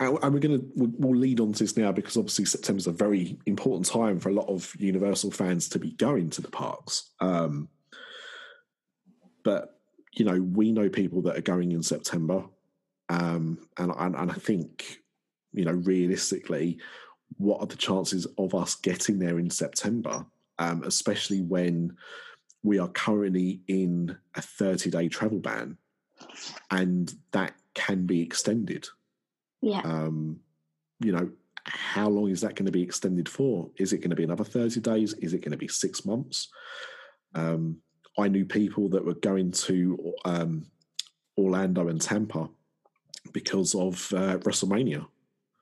and 0.00 0.34
we're 0.34 0.40
going 0.40 0.60
to 0.60 0.66
we'll, 0.74 0.90
we'll 0.98 1.18
lead 1.18 1.38
on 1.40 1.52
to 1.52 1.64
this 1.64 1.76
now 1.76 1.92
because 1.92 2.16
obviously 2.16 2.44
September's 2.44 2.86
a 2.88 2.92
very 2.92 3.38
important 3.46 3.86
time 3.86 4.18
for 4.18 4.28
a 4.28 4.32
lot 4.34 4.48
of 4.48 4.74
Universal 4.78 5.30
fans 5.30 5.68
to 5.70 5.78
be 5.78 5.92
going 5.92 6.30
to 6.30 6.42
the 6.42 6.50
parks. 6.50 7.10
Um, 7.20 7.68
but 9.44 9.73
you 10.16 10.24
know, 10.24 10.40
we 10.40 10.72
know 10.72 10.88
people 10.88 11.22
that 11.22 11.36
are 11.36 11.42
going 11.42 11.72
in 11.72 11.82
September, 11.82 12.44
um, 13.08 13.58
and, 13.78 13.92
and 13.96 14.14
and 14.14 14.30
I 14.30 14.34
think 14.34 15.00
you 15.52 15.64
know 15.64 15.72
realistically, 15.72 16.78
what 17.36 17.60
are 17.60 17.66
the 17.66 17.76
chances 17.76 18.26
of 18.38 18.54
us 18.54 18.74
getting 18.76 19.18
there 19.18 19.38
in 19.38 19.50
September, 19.50 20.24
um, 20.58 20.82
especially 20.84 21.42
when 21.42 21.96
we 22.62 22.78
are 22.78 22.88
currently 22.88 23.60
in 23.68 24.16
a 24.36 24.42
thirty 24.42 24.90
day 24.90 25.08
travel 25.08 25.38
ban, 25.40 25.76
and 26.70 27.12
that 27.32 27.54
can 27.74 28.06
be 28.06 28.22
extended 28.22 28.86
Yeah. 29.60 29.80
um, 29.80 30.38
you 31.00 31.10
know, 31.10 31.28
how 31.66 32.08
long 32.08 32.30
is 32.30 32.40
that 32.42 32.54
going 32.54 32.66
to 32.66 32.72
be 32.72 32.82
extended 32.82 33.28
for? 33.28 33.68
Is 33.78 33.92
it 33.92 33.98
going 33.98 34.10
to 34.10 34.16
be 34.16 34.22
another 34.24 34.44
30 34.44 34.80
days? 34.80 35.12
Is 35.14 35.34
it 35.34 35.40
going 35.40 35.50
to 35.50 35.58
be 35.58 35.66
six 35.68 36.04
months? 36.04 36.48
Um, 37.34 37.78
I 38.18 38.28
knew 38.28 38.44
people 38.44 38.88
that 38.90 39.04
were 39.04 39.14
going 39.14 39.50
to 39.52 40.14
um, 40.24 40.66
Orlando 41.36 41.88
and 41.88 42.00
Tampa 42.00 42.48
because 43.32 43.74
of 43.74 44.12
uh, 44.12 44.38
WrestleMania 44.38 45.06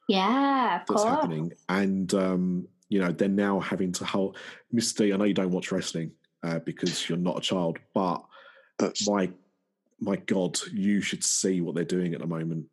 yeah, 0.08 0.80
of 0.80 0.86
that's 0.86 1.02
course. 1.02 1.04
happening. 1.04 1.52
And, 1.68 2.12
um, 2.12 2.68
you 2.88 3.00
know, 3.00 3.12
they're 3.12 3.28
now 3.28 3.60
having 3.60 3.92
to 3.92 4.04
hold. 4.04 4.36
Miss 4.72 4.92
D, 4.92 5.12
I 5.12 5.16
know 5.16 5.24
you 5.24 5.32
don't 5.32 5.50
watch 5.52 5.70
wrestling 5.72 6.10
uh, 6.42 6.58
because 6.58 7.08
you're 7.08 7.16
not 7.16 7.38
a 7.38 7.40
child, 7.40 7.78
but 7.94 8.22
That's 8.78 9.08
my 9.08 9.30
my 10.00 10.16
God, 10.16 10.58
you 10.72 11.00
should 11.00 11.22
see 11.22 11.60
what 11.60 11.76
they're 11.76 11.84
doing 11.84 12.12
at 12.12 12.20
the 12.20 12.26
moment. 12.26 12.66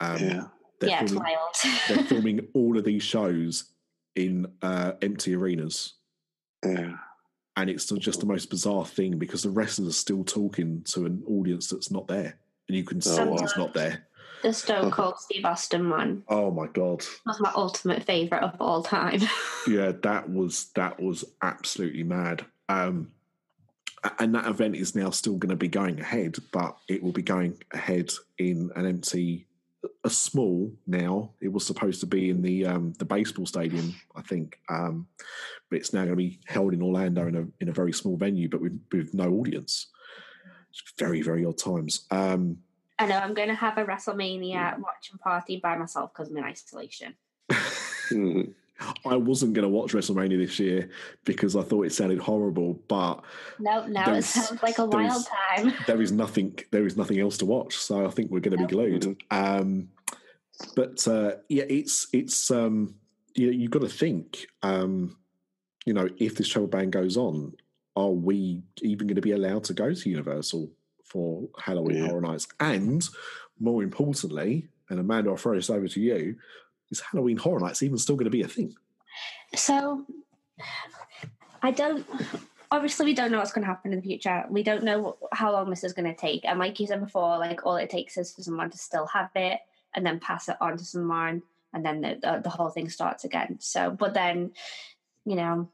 Um, 0.00 0.18
yeah. 0.18 0.42
they're 0.80 0.90
Yeah, 0.90 1.02
it's 1.02 1.12
filming- 1.12 1.28
wild. 1.32 1.78
they're 1.88 2.04
filming 2.12 2.48
all 2.52 2.76
of 2.76 2.84
these 2.84 3.04
shows 3.04 3.72
in 4.16 4.46
uh, 4.60 4.92
empty 5.00 5.34
arenas, 5.36 5.94
Yeah. 6.64 6.96
And 7.56 7.70
it's 7.70 7.86
just 7.86 8.20
the 8.20 8.26
most 8.26 8.50
bizarre 8.50 8.84
thing 8.86 9.18
because 9.18 9.42
the 9.42 9.50
wrestlers 9.50 9.88
are 9.88 9.92
still 9.92 10.24
talking 10.24 10.82
to 10.86 11.06
an 11.06 11.22
audience 11.28 11.68
that's 11.68 11.90
not 11.90 12.06
there, 12.08 12.36
and 12.68 12.76
you 12.76 12.84
can 12.84 13.00
see 13.00 13.20
Oh, 13.20 13.26
wow. 13.26 13.36
it's 13.42 13.56
not 13.56 13.74
there. 13.74 14.06
the 14.42 14.52
Stone 14.52 14.90
Cold 14.98 15.18
Steve 15.18 15.44
Austin 15.44 15.88
one 15.90 16.22
Oh 16.28 16.50
my 16.50 16.66
god! 16.66 17.04
That's 17.26 17.40
my 17.40 17.52
ultimate 17.54 18.02
favorite 18.04 18.42
of 18.42 18.54
all 18.60 18.82
time. 18.82 19.20
Yeah, 19.66 19.92
that 20.02 20.28
was 20.28 20.66
that 20.74 21.00
was 21.00 21.24
absolutely 21.42 22.02
mad. 22.02 22.44
Um, 22.68 23.12
and 24.18 24.34
that 24.34 24.46
event 24.46 24.76
is 24.76 24.94
now 24.94 25.08
still 25.08 25.36
going 25.38 25.48
to 25.48 25.56
be 25.56 25.68
going 25.68 25.98
ahead, 25.98 26.36
but 26.52 26.76
it 26.88 27.02
will 27.02 27.12
be 27.12 27.22
going 27.22 27.62
ahead 27.72 28.10
in 28.36 28.70
an 28.76 28.84
empty, 28.84 29.46
a 30.04 30.10
small 30.10 30.70
now. 30.86 31.30
It 31.40 31.52
was 31.52 31.66
supposed 31.66 32.00
to 32.00 32.06
be 32.06 32.30
in 32.30 32.42
the 32.42 32.66
um, 32.66 32.92
the 32.98 33.04
baseball 33.04 33.46
stadium, 33.46 33.94
I 34.14 34.22
think, 34.22 34.60
um, 34.68 35.06
but 35.70 35.78
it's 35.78 35.92
now 35.92 36.00
going 36.00 36.10
to 36.10 36.16
be 36.16 36.38
held 36.46 36.74
in 36.74 36.82
Orlando 36.82 37.26
in 37.26 37.36
a 37.36 37.46
in 37.60 37.68
a 37.68 37.72
very 37.72 37.92
small 37.92 38.16
venue, 38.16 38.48
but 38.48 38.60
with 38.60 38.78
with 38.92 39.14
no 39.14 39.32
audience. 39.32 39.88
It's 40.70 40.82
very 40.98 41.22
very 41.22 41.44
odd 41.44 41.58
times. 41.58 42.06
Um, 42.10 42.58
I 42.98 43.06
know 43.06 43.18
I'm 43.18 43.34
going 43.34 43.48
to 43.48 43.54
have 43.54 43.78
a 43.78 43.84
WrestleMania 43.84 44.78
watching 44.78 45.18
party 45.18 45.58
by 45.60 45.76
myself 45.76 46.12
because 46.12 46.30
I'm 46.30 46.36
in 46.36 46.44
isolation. 46.44 47.14
I 49.06 49.16
wasn't 49.16 49.54
going 49.54 49.62
to 49.62 49.68
watch 49.68 49.92
WrestleMania 49.92 50.36
this 50.36 50.58
year 50.58 50.90
because 51.24 51.54
I 51.54 51.62
thought 51.62 51.86
it 51.86 51.92
sounded 51.92 52.18
horrible, 52.18 52.74
but 52.88 53.22
No, 53.60 53.86
now 53.86 54.12
it 54.14 54.22
sounds 54.22 54.62
like 54.62 54.78
a 54.78 54.86
there's- 54.86 55.10
wild 55.12 55.68
time. 55.72 55.74
there 55.86 56.02
is 56.02 56.10
nothing 56.12 56.58
there 56.72 56.84
is 56.86 56.96
nothing 56.96 57.20
else 57.20 57.38
to 57.38 57.46
watch 57.46 57.76
so 57.76 58.04
i 58.04 58.10
think 58.10 58.30
we're 58.30 58.40
going 58.40 58.58
to 58.58 58.66
be 58.66 58.70
glued 58.74 59.22
um 59.30 59.88
but 60.74 61.06
uh 61.06 61.32
yeah 61.48 61.64
it's 61.68 62.08
it's 62.12 62.50
um 62.50 62.94
you 63.36 63.46
know, 63.46 63.52
you've 63.52 63.70
got 63.70 63.82
to 63.82 63.88
think 63.88 64.46
um 64.62 65.16
you 65.86 65.92
know 65.92 66.08
if 66.18 66.36
this 66.36 66.48
travel 66.48 66.66
ban 66.68 66.90
goes 66.90 67.16
on 67.16 67.52
are 67.96 68.10
we 68.10 68.62
even 68.82 69.06
going 69.06 69.14
to 69.16 69.20
be 69.22 69.32
allowed 69.32 69.62
to 69.64 69.72
go 69.74 69.94
to 69.94 70.10
universal 70.10 70.68
for 71.04 71.48
halloween 71.58 71.98
Yeah. 71.98 72.06
horror 72.08 72.20
nights 72.22 72.48
and 72.58 73.06
more 73.60 73.82
importantly 73.84 74.68
and 74.90 74.98
amanda 74.98 75.30
i'll 75.30 75.36
throw 75.36 75.54
this 75.54 75.70
over 75.70 75.86
to 75.88 76.00
you 76.00 76.36
is 76.94 77.02
halloween 77.12 77.36
horror 77.36 77.60
nights 77.60 77.82
even 77.82 77.98
still 77.98 78.16
going 78.16 78.30
to 78.32 78.38
be 78.38 78.42
a 78.42 78.48
thing 78.48 78.74
So 79.56 80.04
I 81.62 81.70
don't. 81.70 82.06
Obviously, 82.70 83.06
we 83.06 83.14
don't 83.14 83.30
know 83.30 83.38
what's 83.38 83.52
going 83.52 83.62
to 83.62 83.68
happen 83.68 83.92
in 83.92 84.00
the 84.00 84.04
future. 84.04 84.44
We 84.50 84.62
don't 84.62 84.82
know 84.82 85.16
how 85.32 85.52
long 85.52 85.70
this 85.70 85.84
is 85.84 85.92
going 85.92 86.12
to 86.12 86.20
take. 86.20 86.44
And 86.44 86.58
like 86.58 86.80
you 86.80 86.86
said 86.86 87.00
before, 87.00 87.38
like 87.38 87.64
all 87.64 87.76
it 87.76 87.90
takes 87.90 88.16
is 88.16 88.32
for 88.32 88.42
someone 88.42 88.70
to 88.70 88.78
still 88.78 89.06
have 89.06 89.30
it 89.36 89.60
and 89.94 90.04
then 90.04 90.18
pass 90.18 90.48
it 90.48 90.56
on 90.60 90.76
to 90.76 90.84
someone, 90.84 91.42
and 91.72 91.84
then 91.84 92.00
the 92.00 92.18
the, 92.20 92.40
the 92.44 92.50
whole 92.50 92.70
thing 92.70 92.88
starts 92.88 93.24
again. 93.24 93.58
So, 93.60 93.90
but 93.90 94.14
then, 94.14 94.52
you 95.24 95.36
know, 95.36 95.68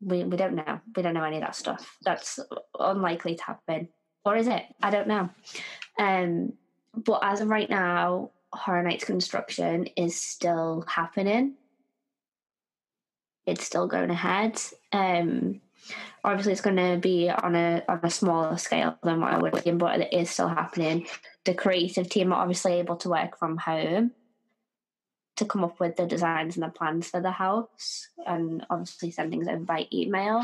we 0.00 0.24
we 0.24 0.36
don't 0.36 0.54
know. 0.54 0.80
We 0.94 1.02
don't 1.02 1.14
know 1.14 1.24
any 1.24 1.36
of 1.36 1.42
that 1.42 1.56
stuff. 1.56 1.98
That's 2.02 2.38
unlikely 2.78 3.34
to 3.36 3.42
happen, 3.42 3.88
or 4.24 4.36
is 4.36 4.46
it? 4.46 4.62
I 4.82 4.90
don't 4.90 5.08
know. 5.08 5.30
Um, 5.98 6.52
but 6.94 7.20
as 7.22 7.40
of 7.40 7.48
right 7.48 7.68
now, 7.68 8.30
Horror 8.52 8.82
Nights 8.82 9.04
construction 9.04 9.86
is 9.96 10.20
still 10.20 10.84
happening 10.88 11.54
it's 13.46 13.64
still 13.64 13.86
going 13.86 14.10
ahead. 14.10 14.60
Um, 14.92 15.60
obviously, 16.24 16.52
it's 16.52 16.60
going 16.60 16.76
to 16.76 16.98
be 17.00 17.30
on 17.30 17.54
a 17.54 17.82
on 17.88 18.00
a 18.02 18.10
smaller 18.10 18.56
scale 18.58 18.98
than 19.02 19.20
what 19.20 19.32
I 19.32 19.38
would 19.38 19.54
have 19.54 19.78
but 19.78 20.00
it 20.00 20.12
is 20.12 20.30
still 20.30 20.48
happening. 20.48 21.06
The 21.44 21.54
creative 21.54 22.08
team 22.08 22.32
are 22.32 22.42
obviously 22.42 22.74
able 22.74 22.96
to 22.96 23.08
work 23.08 23.38
from 23.38 23.56
home 23.56 24.10
to 25.36 25.44
come 25.44 25.64
up 25.64 25.78
with 25.78 25.96
the 25.96 26.06
designs 26.06 26.56
and 26.56 26.64
the 26.64 26.70
plans 26.70 27.08
for 27.08 27.20
the 27.20 27.30
house, 27.30 28.08
and 28.26 28.66
obviously 28.68 29.10
send 29.10 29.30
things 29.30 29.48
over 29.48 29.58
by 29.58 29.86
email. 29.92 30.42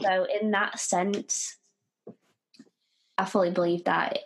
So, 0.00 0.26
in 0.40 0.50
that 0.52 0.78
sense, 0.78 1.56
I 3.18 3.26
fully 3.26 3.50
believe 3.50 3.84
that 3.84 4.20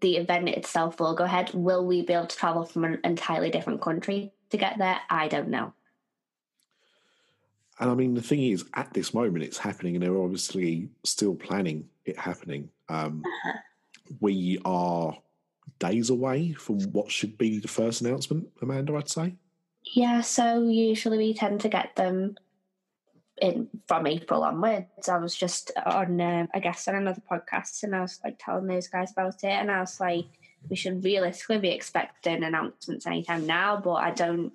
the 0.00 0.16
event 0.16 0.48
itself 0.48 1.00
will 1.00 1.14
go 1.14 1.24
ahead. 1.24 1.50
Will 1.54 1.84
we 1.84 2.02
be 2.02 2.12
able 2.12 2.26
to 2.26 2.36
travel 2.36 2.64
from 2.64 2.84
an 2.84 3.00
entirely 3.04 3.50
different 3.50 3.80
country 3.80 4.32
to 4.50 4.56
get 4.56 4.78
there? 4.78 4.98
I 5.08 5.28
don't 5.28 5.48
know. 5.48 5.72
And 7.80 7.90
I 7.90 7.94
mean, 7.94 8.14
the 8.14 8.22
thing 8.22 8.42
is, 8.42 8.64
at 8.74 8.92
this 8.92 9.14
moment, 9.14 9.44
it's 9.44 9.58
happening, 9.58 9.94
and 9.94 10.02
they're 10.02 10.18
obviously 10.18 10.88
still 11.04 11.34
planning 11.34 11.88
it 12.04 12.18
happening. 12.18 12.70
Um, 12.88 13.22
We 14.20 14.58
are 14.64 15.16
days 15.78 16.10
away 16.10 16.52
from 16.52 16.80
what 16.92 17.10
should 17.10 17.38
be 17.38 17.58
the 17.58 17.68
first 17.68 18.00
announcement, 18.00 18.48
Amanda, 18.62 18.96
I'd 18.96 19.08
say. 19.08 19.34
Yeah, 19.94 20.22
so 20.22 20.66
usually 20.66 21.18
we 21.18 21.34
tend 21.34 21.60
to 21.60 21.68
get 21.68 21.94
them 21.96 22.36
in 23.40 23.68
from 23.86 24.06
April 24.06 24.44
onwards. 24.44 25.08
I 25.08 25.18
was 25.18 25.34
just 25.34 25.70
on, 25.84 26.20
um, 26.20 26.48
I 26.54 26.60
guess, 26.60 26.88
on 26.88 26.94
another 26.94 27.22
podcast, 27.30 27.82
and 27.82 27.94
I 27.94 28.00
was 28.00 28.20
like 28.24 28.38
telling 28.38 28.66
those 28.66 28.88
guys 28.88 29.12
about 29.12 29.42
it, 29.42 29.46
and 29.46 29.70
I 29.70 29.80
was 29.80 30.00
like, 30.00 30.26
we 30.68 30.76
should 30.76 31.04
realistically 31.04 31.58
be 31.58 31.70
expecting 31.70 32.42
announcements 32.42 33.06
anytime 33.06 33.46
now, 33.46 33.76
but 33.76 33.94
I 33.94 34.10
don't 34.10 34.52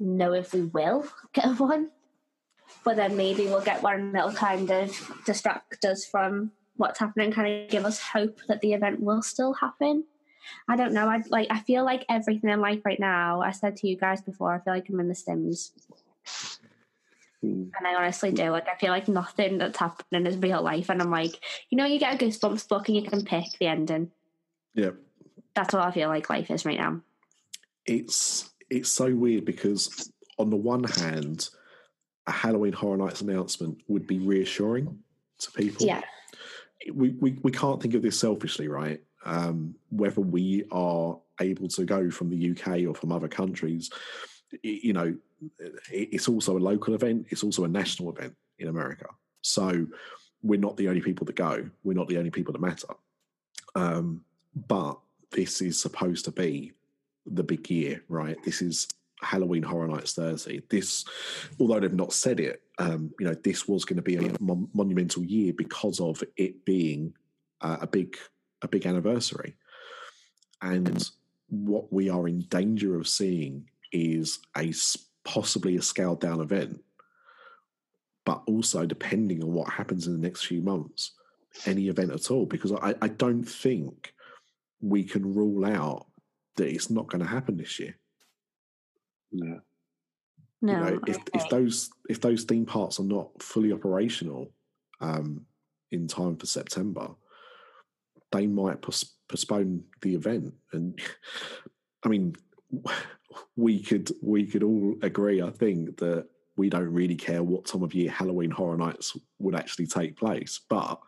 know 0.00 0.32
if 0.32 0.52
we 0.52 0.62
will 0.62 1.06
get 1.32 1.58
one. 1.58 1.90
But 2.84 2.96
then 2.96 3.16
maybe 3.16 3.46
we'll 3.46 3.62
get 3.62 3.82
one 3.82 4.12
that'll 4.12 4.32
kind 4.32 4.70
of 4.70 5.22
distract 5.24 5.84
us 5.84 6.04
from 6.04 6.52
what's 6.76 6.98
happening, 6.98 7.32
kind 7.32 7.62
of 7.64 7.70
give 7.70 7.84
us 7.84 7.98
hope 7.98 8.38
that 8.46 8.60
the 8.60 8.72
event 8.72 9.00
will 9.00 9.22
still 9.22 9.54
happen. 9.54 10.04
I 10.68 10.76
don't 10.76 10.92
know. 10.92 11.08
I 11.08 11.22
like. 11.28 11.48
I 11.50 11.60
feel 11.60 11.84
like 11.84 12.04
everything 12.08 12.50
in 12.50 12.60
life 12.60 12.80
right 12.84 13.00
now. 13.00 13.40
I 13.40 13.50
said 13.50 13.76
to 13.76 13.88
you 13.88 13.96
guys 13.96 14.22
before. 14.22 14.54
I 14.54 14.60
feel 14.60 14.72
like 14.72 14.88
I'm 14.88 15.00
in 15.00 15.08
the 15.08 15.14
Sims, 15.14 15.72
Mm. 17.44 17.70
and 17.78 17.86
I 17.86 17.94
honestly 17.94 18.32
do. 18.32 18.50
Like, 18.50 18.66
I 18.68 18.76
feel 18.78 18.90
like 18.90 19.06
nothing 19.06 19.58
that's 19.58 19.78
happening 19.78 20.26
is 20.26 20.36
real 20.36 20.60
life, 20.62 20.88
and 20.88 21.00
I'm 21.00 21.10
like, 21.10 21.34
you 21.70 21.78
know, 21.78 21.84
you 21.84 21.98
get 22.00 22.20
a 22.20 22.24
Goosebumps 22.24 22.66
book 22.68 22.88
and 22.88 22.96
you 22.96 23.02
can 23.08 23.24
pick 23.24 23.44
the 23.60 23.66
ending. 23.66 24.10
Yeah, 24.74 24.90
That's 25.54 25.72
what 25.72 25.84
I 25.84 25.90
feel 25.92 26.08
like 26.08 26.28
life 26.30 26.50
is 26.50 26.64
right 26.64 26.78
now. 26.78 27.00
it's 27.86 28.50
it's 28.70 28.90
so 28.90 29.14
weird 29.14 29.44
because 29.44 30.12
on 30.38 30.50
the 30.50 30.56
one 30.56 30.84
hand, 30.84 31.48
a 32.26 32.32
Halloween 32.32 32.72
Horror 32.72 32.98
Nights 32.98 33.22
announcement 33.22 33.78
would 33.88 34.06
be 34.06 34.18
reassuring 34.18 34.98
to 35.38 35.50
people. 35.52 35.86
Yeah. 35.86 36.02
We, 36.92 37.10
we, 37.20 37.38
we 37.42 37.50
can't 37.50 37.80
think 37.82 37.94
of 37.94 38.02
this 38.02 38.20
selfishly, 38.20 38.68
right? 38.68 39.00
Um, 39.24 39.74
whether 39.90 40.20
we 40.20 40.64
are 40.70 41.18
able 41.40 41.68
to 41.68 41.84
go 41.84 42.10
from 42.10 42.28
the 42.30 42.50
UK 42.50 42.86
or 42.86 42.94
from 42.94 43.10
other 43.10 43.26
countries, 43.28 43.90
you 44.62 44.92
know, 44.92 45.16
it's 45.90 46.28
also 46.28 46.56
a 46.56 46.58
local 46.58 46.94
event. 46.94 47.26
It's 47.30 47.44
also 47.44 47.64
a 47.64 47.68
national 47.68 48.10
event 48.10 48.34
in 48.58 48.68
America. 48.68 49.06
So 49.42 49.86
we're 50.42 50.60
not 50.60 50.76
the 50.76 50.88
only 50.88 51.00
people 51.00 51.26
that 51.26 51.36
go. 51.36 51.68
We're 51.84 51.94
not 51.94 52.08
the 52.08 52.18
only 52.18 52.30
people 52.30 52.52
that 52.52 52.60
matter. 52.60 52.88
Um, 53.74 54.24
but 54.54 54.98
this 55.30 55.60
is 55.60 55.80
supposed 55.80 56.24
to 56.24 56.32
be 56.32 56.72
the 57.26 57.44
big 57.44 57.68
year, 57.70 58.02
right? 58.08 58.36
This 58.44 58.62
is 58.62 58.88
Halloween 59.20 59.62
Horror 59.62 59.88
Nights 59.88 60.14
30. 60.14 60.62
This, 60.68 61.04
although 61.60 61.80
they've 61.80 61.92
not 61.92 62.12
said 62.12 62.40
it, 62.40 62.62
um, 62.78 63.12
you 63.18 63.26
know, 63.26 63.34
this 63.34 63.68
was 63.68 63.84
going 63.84 63.96
to 63.96 64.02
be 64.02 64.16
a 64.16 64.32
mon- 64.40 64.68
monumental 64.72 65.24
year 65.24 65.52
because 65.52 66.00
of 66.00 66.22
it 66.36 66.64
being 66.64 67.14
uh, 67.60 67.78
a 67.80 67.86
big 67.86 68.16
a 68.62 68.68
big 68.68 68.86
anniversary. 68.86 69.54
And 70.62 71.08
what 71.48 71.92
we 71.92 72.10
are 72.10 72.26
in 72.26 72.40
danger 72.48 72.98
of 72.98 73.06
seeing 73.06 73.68
is 73.92 74.40
a 74.56 74.72
possibly 75.24 75.76
a 75.76 75.82
scaled 75.82 76.20
down 76.20 76.40
event, 76.40 76.80
but 78.24 78.42
also 78.46 78.86
depending 78.86 79.42
on 79.42 79.52
what 79.52 79.70
happens 79.70 80.06
in 80.06 80.12
the 80.12 80.26
next 80.26 80.46
few 80.46 80.62
months, 80.62 81.12
any 81.66 81.88
event 81.88 82.12
at 82.12 82.30
all. 82.30 82.46
Because 82.46 82.72
I, 82.72 82.94
I 83.00 83.08
don't 83.08 83.44
think 83.44 84.12
we 84.80 85.04
can 85.04 85.34
rule 85.34 85.64
out 85.64 86.06
that 86.56 86.68
it's 86.68 86.90
not 86.90 87.08
going 87.08 87.22
to 87.22 87.28
happen 87.28 87.56
this 87.56 87.78
year. 87.78 87.96
Yeah. 89.30 89.58
No. 90.60 90.72
You 90.72 90.78
know, 90.78 91.00
if 91.06 91.18
if 91.34 91.48
those 91.48 91.90
if 92.08 92.20
those 92.20 92.44
theme 92.44 92.66
parks 92.66 92.98
are 92.98 93.04
not 93.04 93.42
fully 93.42 93.72
operational 93.72 94.52
um, 95.00 95.46
in 95.90 96.08
time 96.08 96.36
for 96.36 96.46
September, 96.46 97.10
they 98.32 98.46
might 98.46 98.82
pos- 98.82 99.14
postpone 99.28 99.84
the 100.02 100.14
event. 100.14 100.54
And 100.72 100.98
I 102.02 102.08
mean, 102.08 102.34
we 103.56 103.80
could 103.80 104.10
we 104.22 104.46
could 104.46 104.62
all 104.62 104.96
agree, 105.02 105.42
I 105.42 105.50
think, 105.50 105.98
that 105.98 106.26
we 106.56 106.68
don't 106.68 106.92
really 106.92 107.14
care 107.14 107.42
what 107.42 107.66
time 107.66 107.82
of 107.82 107.94
year 107.94 108.10
Halloween 108.10 108.50
Horror 108.50 108.76
Nights 108.76 109.16
would 109.38 109.54
actually 109.54 109.86
take 109.86 110.16
place, 110.16 110.60
but 110.68 111.00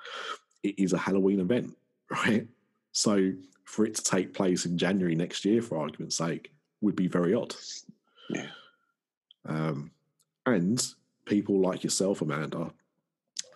it 0.63 0.79
is 0.79 0.93
a 0.93 0.99
Halloween 0.99 1.41
event, 1.41 1.77
right? 2.11 2.47
So 2.93 3.33
for 3.65 3.85
it 3.85 3.95
to 3.97 4.03
take 4.03 4.35
place 4.35 4.67
in 4.67 4.79
January 4.79 5.15
next 5.15 5.45
year, 5.45 5.63
for 5.63 5.79
argument's 5.79 6.17
sake, 6.17 6.53
would 6.81 6.97
be 6.97 7.09
very 7.09 7.35
odd. 7.35 7.55
Yeah. 8.29 8.47
Um, 9.47 9.91
and 10.47 10.85
people 11.25 11.61
like 11.61 11.85
yourself, 11.85 12.23
Amanda, 12.23 12.73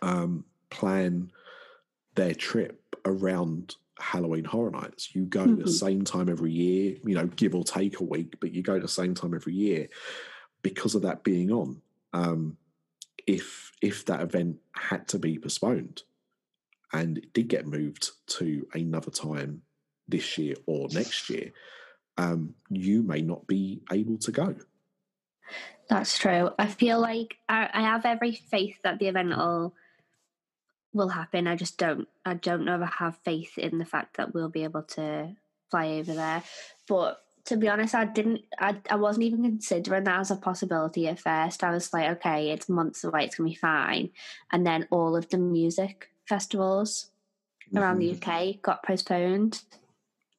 um, 0.02 0.44
plan 0.70 1.30
their 2.14 2.34
trip 2.34 2.96
around 3.04 3.76
Halloween 3.98 4.44
Horror 4.44 4.70
Nights. 4.70 5.14
You 5.14 5.24
go 5.24 5.44
mm-hmm. 5.44 5.62
the 5.62 5.70
same 5.70 6.04
time 6.04 6.28
every 6.28 6.52
year, 6.52 6.96
you 7.04 7.14
know, 7.14 7.26
give 7.26 7.54
or 7.54 7.64
take 7.64 8.00
a 8.00 8.04
week, 8.04 8.36
but 8.40 8.52
you 8.54 8.62
go 8.62 8.78
the 8.78 8.88
same 8.88 9.14
time 9.14 9.34
every 9.34 9.54
year 9.54 9.88
because 10.62 10.94
of 10.94 11.02
that 11.02 11.24
being 11.24 11.50
on. 11.50 11.80
Um, 12.12 12.56
if 13.26 13.72
if 13.80 14.04
that 14.06 14.20
event 14.20 14.58
had 14.72 15.08
to 15.08 15.18
be 15.18 15.38
postponed 15.38 16.02
and 16.92 17.18
it 17.18 17.32
did 17.32 17.48
get 17.48 17.66
moved 17.66 18.10
to 18.26 18.66
another 18.74 19.10
time 19.10 19.62
this 20.08 20.38
year 20.38 20.54
or 20.66 20.88
next 20.92 21.30
year, 21.30 21.52
um, 22.18 22.54
you 22.68 23.02
may 23.02 23.22
not 23.22 23.46
be 23.46 23.82
able 23.90 24.18
to 24.18 24.32
go. 24.32 24.54
That's 25.88 26.18
true. 26.18 26.50
I 26.58 26.66
feel 26.66 27.00
like 27.00 27.36
I, 27.48 27.68
I 27.72 27.82
have 27.82 28.06
every 28.06 28.32
faith 28.32 28.76
that 28.84 28.98
the 28.98 29.08
event 29.08 29.30
will 29.30 29.74
will 30.94 31.08
happen. 31.08 31.46
I 31.46 31.56
just 31.56 31.76
don't. 31.76 32.08
I 32.24 32.34
don't 32.34 32.64
know 32.64 32.76
if 32.76 32.82
I 32.82 33.04
have 33.04 33.18
faith 33.24 33.58
in 33.58 33.78
the 33.78 33.84
fact 33.84 34.16
that 34.16 34.32
we'll 34.32 34.48
be 34.48 34.64
able 34.64 34.82
to 34.82 35.36
fly 35.70 35.88
over 35.94 36.14
there. 36.14 36.42
But 36.88 37.20
to 37.46 37.56
be 37.56 37.68
honest, 37.68 37.94
I 37.94 38.04
didn't. 38.04 38.42
I 38.58 38.76
I 38.88 38.96
wasn't 38.96 39.24
even 39.24 39.42
considering 39.42 40.04
that 40.04 40.20
as 40.20 40.30
a 40.30 40.36
possibility 40.36 41.08
at 41.08 41.20
first. 41.20 41.64
I 41.64 41.70
was 41.70 41.92
like, 41.92 42.08
okay, 42.18 42.50
it's 42.50 42.68
months 42.68 43.04
away. 43.04 43.24
It's 43.24 43.36
gonna 43.36 43.50
be 43.50 43.54
fine. 43.54 44.10
And 44.52 44.66
then 44.66 44.86
all 44.90 45.16
of 45.16 45.28
the 45.28 45.38
music 45.38 46.10
festivals 46.26 47.10
mm-hmm. 47.66 47.78
around 47.78 47.98
the 47.98 48.12
mm-hmm. 48.12 48.30
UK 48.30 48.62
got 48.62 48.82
postponed 48.82 49.62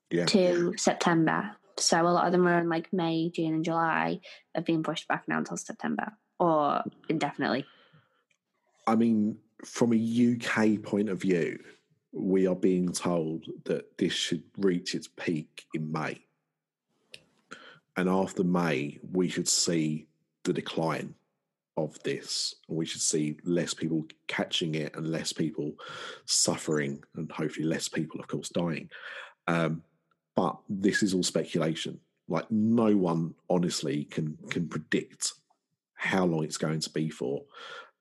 yeah. 0.10 0.26
to 0.26 0.74
September. 0.78 1.52
So 1.78 2.02
a 2.02 2.08
lot 2.08 2.26
of 2.26 2.32
them 2.32 2.48
are 2.48 2.60
in 2.60 2.70
like 2.70 2.94
May, 2.94 3.30
June, 3.30 3.56
and 3.56 3.66
July 3.66 4.22
have 4.56 4.66
been 4.66 4.82
pushed 4.82 5.08
back 5.10 5.28
now 5.28 5.40
until 5.40 5.58
September 5.58 6.14
or 6.40 6.84
indefinitely. 7.10 7.66
I 8.88 8.96
mean, 8.96 9.38
from 9.64 9.94
a 9.94 10.36
UK 10.36 10.82
point 10.82 11.10
of 11.10 11.22
view, 11.22 11.58
we 12.12 12.48
are 12.48 12.56
being 12.56 12.92
told 12.92 13.46
that 13.66 13.98
this 13.98 14.14
should 14.14 14.44
reach 14.58 14.96
its 14.96 15.08
peak 15.08 15.66
in 15.74 15.92
May. 15.92 16.22
And 17.98 18.10
after 18.10 18.44
May, 18.44 19.00
we 19.12 19.30
should 19.30 19.48
see 19.48 20.08
the 20.44 20.54
decline 20.54 21.16
of 21.78 22.02
this. 22.04 22.56
We 22.68 22.86
should 22.86 23.02
see 23.02 23.38
less 23.44 23.74
people 23.74 24.06
catching 24.28 24.76
it 24.76 24.96
and 24.96 25.12
less 25.12 25.34
people 25.34 25.74
suffering, 26.26 27.04
and 27.16 27.32
hopefully 27.32 27.66
less 27.66 27.90
people, 27.90 28.20
of 28.20 28.28
course, 28.28 28.50
dying. 28.50 28.90
Um, 29.48 29.84
but 30.36 30.58
this 30.70 31.04
is 31.04 31.14
all 31.14 31.24
speculation. 31.24 32.00
Like 32.28 32.50
no 32.50 32.96
one 32.96 33.36
honestly 33.50 34.06
can 34.06 34.38
can 34.50 34.68
predict 34.68 35.34
how 35.94 36.26
long 36.26 36.44
it's 36.44 36.58
going 36.58 36.80
to 36.80 36.90
be 36.90 37.10
for. 37.10 37.44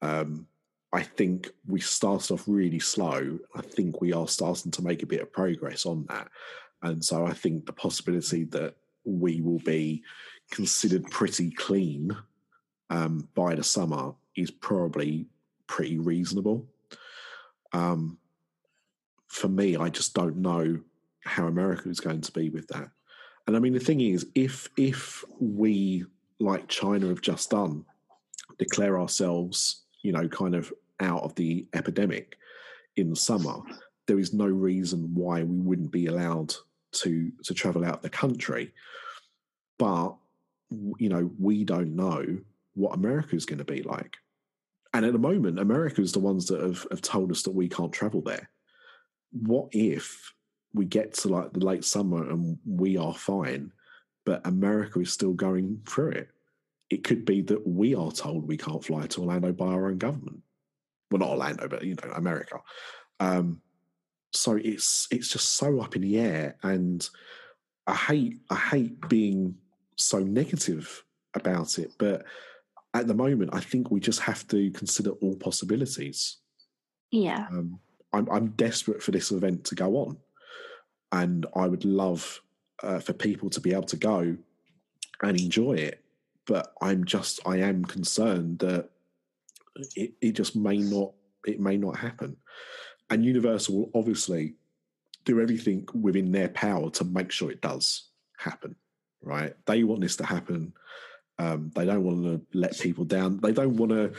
Um, 0.03 0.47
I 0.95 1.03
think 1.03 1.51
we 1.67 1.81
started 1.81 2.33
off 2.33 2.45
really 2.47 2.79
slow. 2.79 3.41
I 3.57 3.63
think 3.63 4.01
we 4.01 4.13
are 4.13 4.29
starting 4.29 4.71
to 4.71 4.85
make 4.85 5.03
a 5.03 5.07
bit 5.07 5.23
of 5.23 5.33
progress 5.33 5.87
on 5.87 6.07
that. 6.09 6.29
And 6.83 7.05
so 7.05 7.27
I 7.27 7.33
think 7.33 7.67
the 7.67 7.73
possibility 7.73 8.45
that 8.45 8.77
we 9.05 9.41
will 9.41 9.59
be 9.59 10.05
considered 10.53 11.11
pretty 11.11 11.51
clean 11.51 12.17
um, 12.91 13.29
by 13.35 13.57
the 13.57 13.65
summer 13.65 14.15
is 14.37 14.53
probably 14.53 15.27
pretty 15.67 15.99
reasonable. 15.99 16.65
Um, 17.73 18.19
for 19.27 19.49
me, 19.49 19.77
I 19.77 19.89
just 19.89 20.15
don't 20.15 20.37
know 20.37 20.79
how 21.25 21.49
America 21.49 21.89
is 21.89 21.99
going 21.99 22.21
to 22.21 22.31
be 22.31 22.51
with 22.51 22.69
that. 22.69 22.89
And 23.49 23.57
I 23.57 23.59
mean, 23.59 23.73
the 23.73 23.81
thing 23.81 24.01
is, 24.01 24.29
if 24.37 24.69
if 24.77 25.25
we 25.41 26.05
like 26.39 26.69
China 26.69 27.09
have 27.09 27.21
just 27.21 27.51
done, 27.51 27.85
declare 28.59 28.99
ourselves, 28.99 29.83
you 30.03 30.13
know, 30.13 30.29
kind 30.29 30.55
of 30.55 30.73
out 31.01 31.23
of 31.23 31.35
the 31.35 31.67
epidemic 31.75 32.37
in 32.97 33.11
the 33.11 33.17
summer, 33.17 33.61
there 34.07 34.19
is 34.19 34.33
no 34.33 34.47
reason 34.47 35.15
why 35.15 35.43
we 35.43 35.59
wouldn't 35.59 35.91
be 35.91 36.07
allowed 36.07 36.55
to 36.93 37.33
to 37.43 37.55
travel 37.55 37.85
out 37.85 38.03
the 38.03 38.11
country. 38.11 38.73
But 39.79 40.15
you 40.99 41.09
know, 41.09 41.31
we 41.39 41.65
don't 41.65 41.97
know 41.97 42.39
what 42.75 42.95
America 42.95 43.37
is 43.37 43.47
going 43.47 43.59
to 43.59 43.65
be 43.65 43.83
like. 43.83 44.17
And 44.93 45.05
at 45.05 45.13
the 45.13 45.19
moment, 45.19 45.59
America 45.59 46.01
is 46.01 46.13
the 46.13 46.21
ones 46.21 46.47
that 46.47 46.61
have, 46.61 46.87
have 46.91 47.03
told 47.03 47.33
us 47.33 47.43
that 47.43 47.51
we 47.51 47.69
can't 47.69 47.93
travel 47.93 48.21
there. 48.21 48.49
What 49.33 49.69
if 49.73 50.33
we 50.73 50.85
get 50.85 51.15
to 51.15 51.29
like 51.29 51.53
the 51.53 51.65
late 51.65 51.85
summer 51.85 52.29
and 52.29 52.59
we 52.67 52.97
are 52.97 53.15
fine, 53.15 53.73
but 54.25 54.47
America 54.47 55.01
is 55.01 55.13
still 55.13 55.33
going 55.33 55.81
through 55.87 56.11
it. 56.11 56.29
It 56.91 57.05
could 57.05 57.25
be 57.25 57.41
that 57.43 57.67
we 57.67 57.95
are 57.95 58.11
told 58.13 58.47
we 58.47 58.57
can't 58.57 58.85
fly 58.85 59.07
to 59.07 59.21
Orlando 59.21 59.53
by 59.53 59.67
our 59.67 59.87
own 59.87 59.99
government. 59.99 60.43
Well, 61.15 61.29
not 61.29 61.31
Orlando, 61.31 61.69
but 61.69 61.85
you 61.85 61.95
know, 61.95 62.11
America. 62.13 62.61
Um, 63.21 63.61
so 64.33 64.57
it's 64.57 65.07
it's 65.13 65.29
just 65.29 65.51
so 65.51 65.81
up 65.81 65.95
in 65.95 66.03
the 66.03 66.19
air, 66.19 66.57
and 66.65 67.09
I 67.87 67.95
hate 67.95 68.41
I 68.51 68.57
hate 68.57 69.09
being 69.09 69.57
so 69.95 70.19
negative 70.19 71.05
about 71.35 71.79
it, 71.79 71.93
but 71.99 72.25
at 72.95 73.07
the 73.07 73.15
moment, 73.15 73.51
I 73.53 73.61
think 73.61 73.93
we 73.93 74.01
just 74.01 74.21
have 74.21 74.47
to 74.49 74.73
consider 74.73 75.11
all 75.11 75.37
possibilities. 75.37 76.39
Yeah, 77.13 77.47
um, 77.49 77.79
I'm 78.13 78.29
I'm 78.29 78.49
desperate 78.49 79.01
for 79.01 79.13
this 79.13 79.31
event 79.31 79.65
to 79.67 79.77
go 79.77 79.97
on 79.99 80.17
and 81.13 81.47
I 81.55 81.69
would 81.69 81.85
love 81.85 82.41
uh, 82.83 82.99
for 82.99 83.13
people 83.13 83.49
to 83.51 83.61
be 83.61 83.73
able 83.73 83.85
to 83.85 83.97
go 83.97 84.37
and 85.23 85.41
enjoy 85.41 85.75
it. 85.75 86.01
But 86.45 86.73
I'm 86.83 87.05
just 87.05 87.39
I 87.47 87.59
am 87.59 87.85
concerned 87.85 88.59
that 88.59 88.91
it, 89.97 90.13
it 90.21 90.33
just 90.33 90.57
may 90.57 90.79
not 90.79 91.13
it 91.47 91.61
may 91.61 91.77
not 91.77 91.97
happen. 91.97 92.37
And 93.11 93.25
Universal 93.25 93.77
will 93.77 93.91
obviously 93.95 94.55
do 95.25 95.41
everything 95.41 95.87
within 95.95 96.33
their 96.33 96.49
power 96.49 96.91
to 96.91 97.05
make 97.05 97.31
sure 97.31 97.51
it 97.51 97.61
does 97.61 98.09
happen. 98.39 98.77
Right? 99.23 99.55
They 99.67 99.85
want 99.85 100.01
this 100.01 100.17
to 100.17 100.25
happen. 100.25 100.73
Um, 101.39 101.71
they 101.75 101.85
don't 101.85 102.05
want 102.05 102.25
to 102.25 102.59
let 102.59 102.79
people 102.79 103.05
down. 103.05 103.41
They 103.41 103.53
don't 103.53 103.77
want 103.77 103.93
to, 103.93 104.13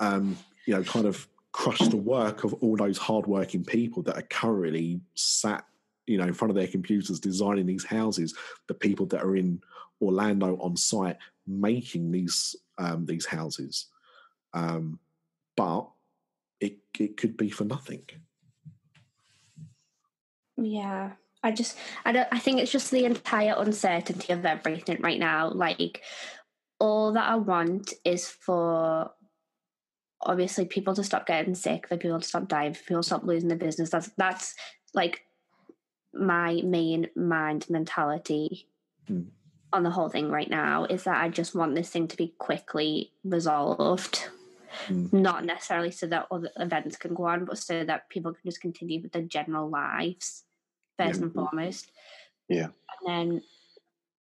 um, 0.00 0.36
you 0.66 0.74
know, 0.74 0.82
kind 0.82 1.06
of 1.06 1.26
crush 1.52 1.78
the 1.78 1.96
work 1.96 2.44
of 2.44 2.52
all 2.54 2.76
those 2.76 2.98
hardworking 2.98 3.64
people 3.64 4.02
that 4.02 4.16
are 4.16 4.22
currently 4.22 5.00
sat 5.14 5.64
you 6.06 6.18
know 6.18 6.24
in 6.24 6.34
front 6.34 6.50
of 6.50 6.54
their 6.54 6.66
computers 6.66 7.18
designing 7.18 7.64
these 7.64 7.84
houses 7.84 8.34
the 8.68 8.74
people 8.74 9.06
that 9.06 9.22
are 9.22 9.36
in 9.36 9.58
orlando 10.02 10.58
on 10.58 10.76
site 10.76 11.16
making 11.46 12.10
these 12.10 12.54
um, 12.76 13.06
these 13.06 13.24
houses 13.24 13.86
um, 14.56 14.98
but 15.56 15.88
it 16.60 16.78
it 16.98 17.16
could 17.16 17.36
be 17.36 17.50
for 17.50 17.64
nothing. 17.64 18.02
Yeah. 20.56 21.12
I 21.42 21.52
just 21.52 21.76
I 22.04 22.12
don't 22.12 22.28
I 22.32 22.38
think 22.38 22.60
it's 22.60 22.72
just 22.72 22.90
the 22.90 23.04
entire 23.04 23.54
uncertainty 23.56 24.32
of 24.32 24.44
everything 24.44 25.00
right 25.00 25.18
now. 25.18 25.50
Like 25.50 26.02
all 26.80 27.12
that 27.12 27.28
I 27.28 27.36
want 27.36 27.92
is 28.04 28.26
for 28.28 29.10
obviously 30.22 30.64
people 30.64 30.94
to 30.94 31.04
stop 31.04 31.26
getting 31.26 31.54
sick, 31.54 31.86
for 31.86 31.96
people 31.96 32.18
to 32.20 32.26
stop 32.26 32.48
dying, 32.48 32.74
for 32.74 32.82
people 32.82 33.02
to 33.02 33.06
stop 33.06 33.24
losing 33.24 33.48
their 33.48 33.58
business. 33.58 33.90
That's 33.90 34.10
that's 34.16 34.54
like 34.94 35.22
my 36.12 36.62
main 36.64 37.08
mind 37.14 37.66
mentality 37.68 38.68
Hmm. 39.06 39.22
on 39.72 39.84
the 39.84 39.90
whole 39.90 40.08
thing 40.08 40.30
right 40.30 40.50
now 40.50 40.84
is 40.86 41.04
that 41.04 41.22
I 41.22 41.28
just 41.28 41.54
want 41.54 41.76
this 41.76 41.90
thing 41.90 42.08
to 42.08 42.16
be 42.16 42.34
quickly 42.38 43.12
resolved. 43.22 44.28
Hmm. 44.86 45.06
Not 45.12 45.44
necessarily 45.44 45.90
so 45.90 46.06
that 46.06 46.26
other 46.30 46.50
events 46.56 46.96
can 46.96 47.14
go 47.14 47.24
on, 47.24 47.44
but 47.44 47.58
so 47.58 47.84
that 47.84 48.08
people 48.08 48.32
can 48.32 48.42
just 48.44 48.60
continue 48.60 49.00
with 49.00 49.12
their 49.12 49.22
general 49.22 49.68
lives 49.68 50.44
first 50.98 51.20
and 51.20 51.32
foremost. 51.32 51.90
Yeah. 52.48 52.68
And 53.06 53.06
then 53.06 53.42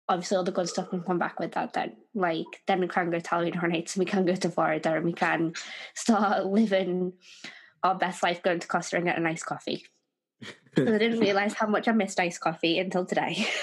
obviously 0.08 0.36
all 0.36 0.44
the 0.44 0.52
good 0.52 0.68
stuff 0.68 0.90
can 0.90 1.02
come 1.02 1.18
back 1.18 1.38
with 1.38 1.52
that 1.52 1.72
then. 1.72 1.96
Like 2.14 2.46
then 2.66 2.80
we 2.80 2.88
can 2.88 3.10
go 3.10 3.18
to 3.18 3.30
Halloween 3.30 3.54
Horror 3.54 3.72
Nights 3.72 3.94
and 3.94 4.00
we 4.00 4.10
can 4.10 4.24
go 4.24 4.34
to 4.34 4.50
Florida 4.50 4.94
and 4.94 5.04
we 5.04 5.12
can 5.12 5.54
start 5.94 6.46
living 6.60 7.12
our 7.82 7.94
best 7.94 8.22
life 8.22 8.42
going 8.42 8.60
to 8.60 8.66
Costa 8.66 8.96
and 8.96 9.04
get 9.04 9.18
a 9.18 9.20
nice 9.20 9.42
coffee. 9.42 9.86
I 10.76 10.84
didn't 10.84 11.20
realise 11.20 11.54
how 11.54 11.66
much 11.66 11.88
I 11.88 11.92
missed 11.92 12.20
iced 12.20 12.40
coffee 12.40 12.78
until 12.78 13.04
today. 13.04 13.46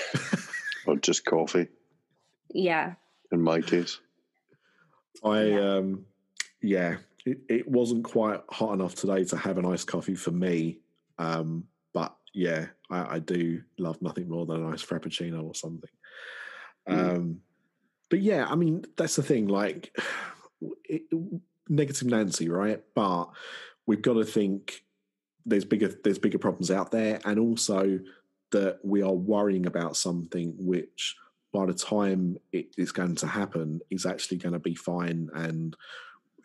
Or 0.88 0.96
just 0.98 1.26
coffee, 1.26 1.68
yeah. 2.54 2.94
in 3.32 3.42
my 3.42 3.62
case. 3.62 4.00
I 5.24 5.46
Yeah. 5.46 5.78
um 5.78 6.06
yeah, 6.66 6.98
it, 7.26 7.40
it 7.50 7.68
wasn't 7.68 8.04
quite 8.04 8.42
hot 8.50 8.74
enough 8.74 8.96
today 8.96 9.24
to 9.26 9.38
have 9.38 9.58
an 9.58 9.66
iced 9.66 9.88
coffee 9.88 10.16
for 10.16 10.32
me. 10.32 10.80
Um, 11.18 11.66
but 11.94 12.16
yeah, 12.34 12.68
I, 12.90 13.16
I 13.16 13.20
do 13.20 13.62
love 13.78 14.02
nothing 14.02 14.30
more 14.30 14.46
than 14.46 14.64
a 14.64 14.70
nice 14.70 14.84
frappuccino 14.84 15.44
or 15.44 15.56
something. 15.56 15.90
Um, 16.88 17.42
but 18.10 18.22
yeah, 18.22 18.46
I 18.48 18.56
mean 18.56 18.86
that's 18.96 19.16
the 19.16 19.24
thing. 19.24 19.48
Like 19.48 19.96
it, 20.84 21.04
negative 21.70 22.08
Nancy, 22.08 22.50
right? 22.50 22.84
But 22.94 23.26
we've 23.86 24.02
got 24.02 24.14
to 24.14 24.26
think 24.26 24.84
there's 25.46 25.66
bigger 25.66 25.94
there's 26.04 26.20
bigger 26.20 26.40
problems 26.40 26.72
out 26.72 26.92
there, 26.92 27.20
and 27.26 27.40
also 27.40 28.00
that 28.52 28.80
we 28.84 29.02
are 29.02 29.14
worrying 29.14 29.66
about 29.66 29.98
something 29.98 30.54
which 30.58 31.16
by 31.52 31.66
the 31.66 31.74
time 31.74 32.38
it 32.52 32.68
is 32.78 32.92
going 32.92 33.16
to 33.16 33.28
happen 33.28 33.80
is 33.90 34.06
actually 34.06 34.38
going 34.38 34.54
to 34.54 34.60
be 34.60 34.76
fine 34.76 35.30
and 35.34 35.76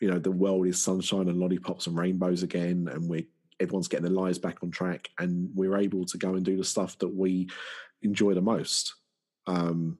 you 0.00 0.10
know 0.10 0.18
the 0.18 0.30
world 0.30 0.66
is 0.66 0.82
sunshine 0.82 1.28
and 1.28 1.38
lollipops 1.38 1.86
and 1.86 1.96
rainbows 1.96 2.42
again 2.42 2.88
and 2.92 3.08
we 3.08 3.26
everyone's 3.60 3.88
getting 3.88 4.04
their 4.04 4.12
lives 4.12 4.38
back 4.38 4.62
on 4.62 4.70
track 4.70 5.08
and 5.18 5.50
we're 5.54 5.76
able 5.76 6.04
to 6.04 6.16
go 6.16 6.34
and 6.34 6.44
do 6.44 6.56
the 6.56 6.64
stuff 6.64 6.98
that 6.98 7.14
we 7.14 7.48
enjoy 8.02 8.32
the 8.32 8.40
most 8.40 8.94
um 9.46 9.98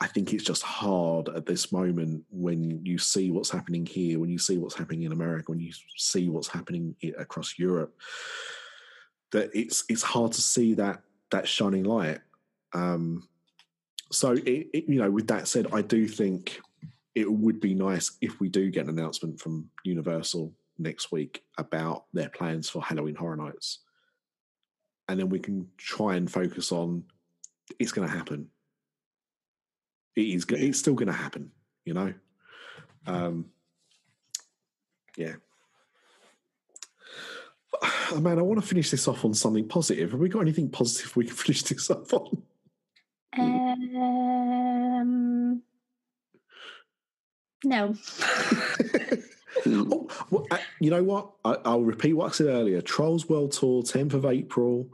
I 0.00 0.06
think 0.06 0.32
it's 0.32 0.44
just 0.44 0.62
hard 0.62 1.28
at 1.30 1.44
this 1.44 1.72
moment 1.72 2.24
when 2.30 2.84
you 2.84 2.98
see 2.98 3.32
what's 3.32 3.50
happening 3.50 3.84
here, 3.84 4.20
when 4.20 4.30
you 4.30 4.38
see 4.38 4.56
what's 4.56 4.76
happening 4.76 5.02
in 5.02 5.12
America, 5.12 5.50
when 5.50 5.58
you 5.58 5.72
see 5.96 6.28
what's 6.28 6.46
happening 6.46 6.94
across 7.18 7.58
Europe, 7.58 7.98
that 9.32 9.50
it's 9.52 9.84
it's 9.88 10.04
hard 10.04 10.32
to 10.32 10.40
see 10.40 10.74
that 10.74 11.02
that 11.30 11.48
shining 11.48 11.82
light. 11.82 12.20
Um, 12.72 13.28
so, 14.10 14.32
it, 14.32 14.68
it, 14.72 14.84
you 14.88 15.00
know, 15.00 15.10
with 15.10 15.26
that 15.28 15.48
said, 15.48 15.66
I 15.72 15.82
do 15.82 16.06
think 16.06 16.60
it 17.18 17.30
would 17.30 17.60
be 17.60 17.74
nice 17.74 18.12
if 18.20 18.38
we 18.38 18.48
do 18.48 18.70
get 18.70 18.84
an 18.84 18.96
announcement 18.96 19.40
from 19.40 19.68
Universal 19.84 20.52
next 20.78 21.10
week 21.10 21.42
about 21.58 22.04
their 22.12 22.28
plans 22.28 22.68
for 22.68 22.80
Halloween 22.80 23.16
Horror 23.16 23.36
Nights, 23.36 23.80
and 25.08 25.18
then 25.18 25.28
we 25.28 25.40
can 25.40 25.66
try 25.76 26.14
and 26.14 26.30
focus 26.30 26.70
on 26.70 27.02
it's 27.80 27.90
going 27.90 28.08
to 28.08 28.14
happen. 28.14 28.48
It 30.14 30.22
is. 30.22 30.46
It's 30.48 30.78
still 30.78 30.94
going 30.94 31.08
to 31.08 31.12
happen. 31.12 31.50
You 31.84 31.94
know. 31.94 32.14
Um, 33.06 33.46
yeah. 35.16 35.34
Oh, 38.10 38.20
man, 38.20 38.38
I 38.38 38.42
want 38.42 38.60
to 38.60 38.66
finish 38.66 38.90
this 38.90 39.08
off 39.08 39.24
on 39.24 39.34
something 39.34 39.66
positive. 39.66 40.12
Have 40.12 40.20
we 40.20 40.28
got 40.28 40.40
anything 40.40 40.70
positive 40.70 41.14
we 41.16 41.26
can 41.26 41.36
finish 41.36 41.62
this 41.62 41.90
off 41.90 42.12
on? 42.12 42.42
Um, 43.38 44.67
no. 47.64 47.94
oh, 49.66 50.08
well, 50.30 50.46
uh, 50.50 50.58
you 50.80 50.90
know 50.90 51.02
what? 51.02 51.30
I, 51.44 51.56
I'll 51.64 51.82
repeat 51.82 52.14
what 52.14 52.28
I 52.28 52.32
said 52.32 52.46
earlier. 52.46 52.80
Trolls 52.80 53.28
World 53.28 53.52
Tour, 53.52 53.82
10th 53.82 54.14
of 54.14 54.24
April. 54.24 54.88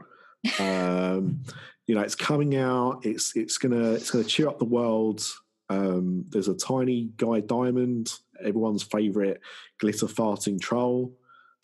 Um, 0.59 1.43
you 1.87 1.95
know, 1.95 2.01
it's 2.01 2.15
coming 2.15 2.55
out. 2.55 3.05
It's 3.05 3.35
it's 3.35 3.57
gonna 3.57 3.93
it's 3.93 4.11
gonna 4.11 4.23
cheer 4.23 4.47
up 4.47 4.59
the 4.59 4.65
world. 4.65 5.23
Um, 5.69 6.25
there's 6.29 6.47
a 6.47 6.55
tiny 6.55 7.09
guy 7.17 7.39
diamond, 7.39 8.13
everyone's 8.43 8.83
favorite 8.83 9.41
glitter 9.79 10.05
farting 10.05 10.59
troll. 10.59 11.13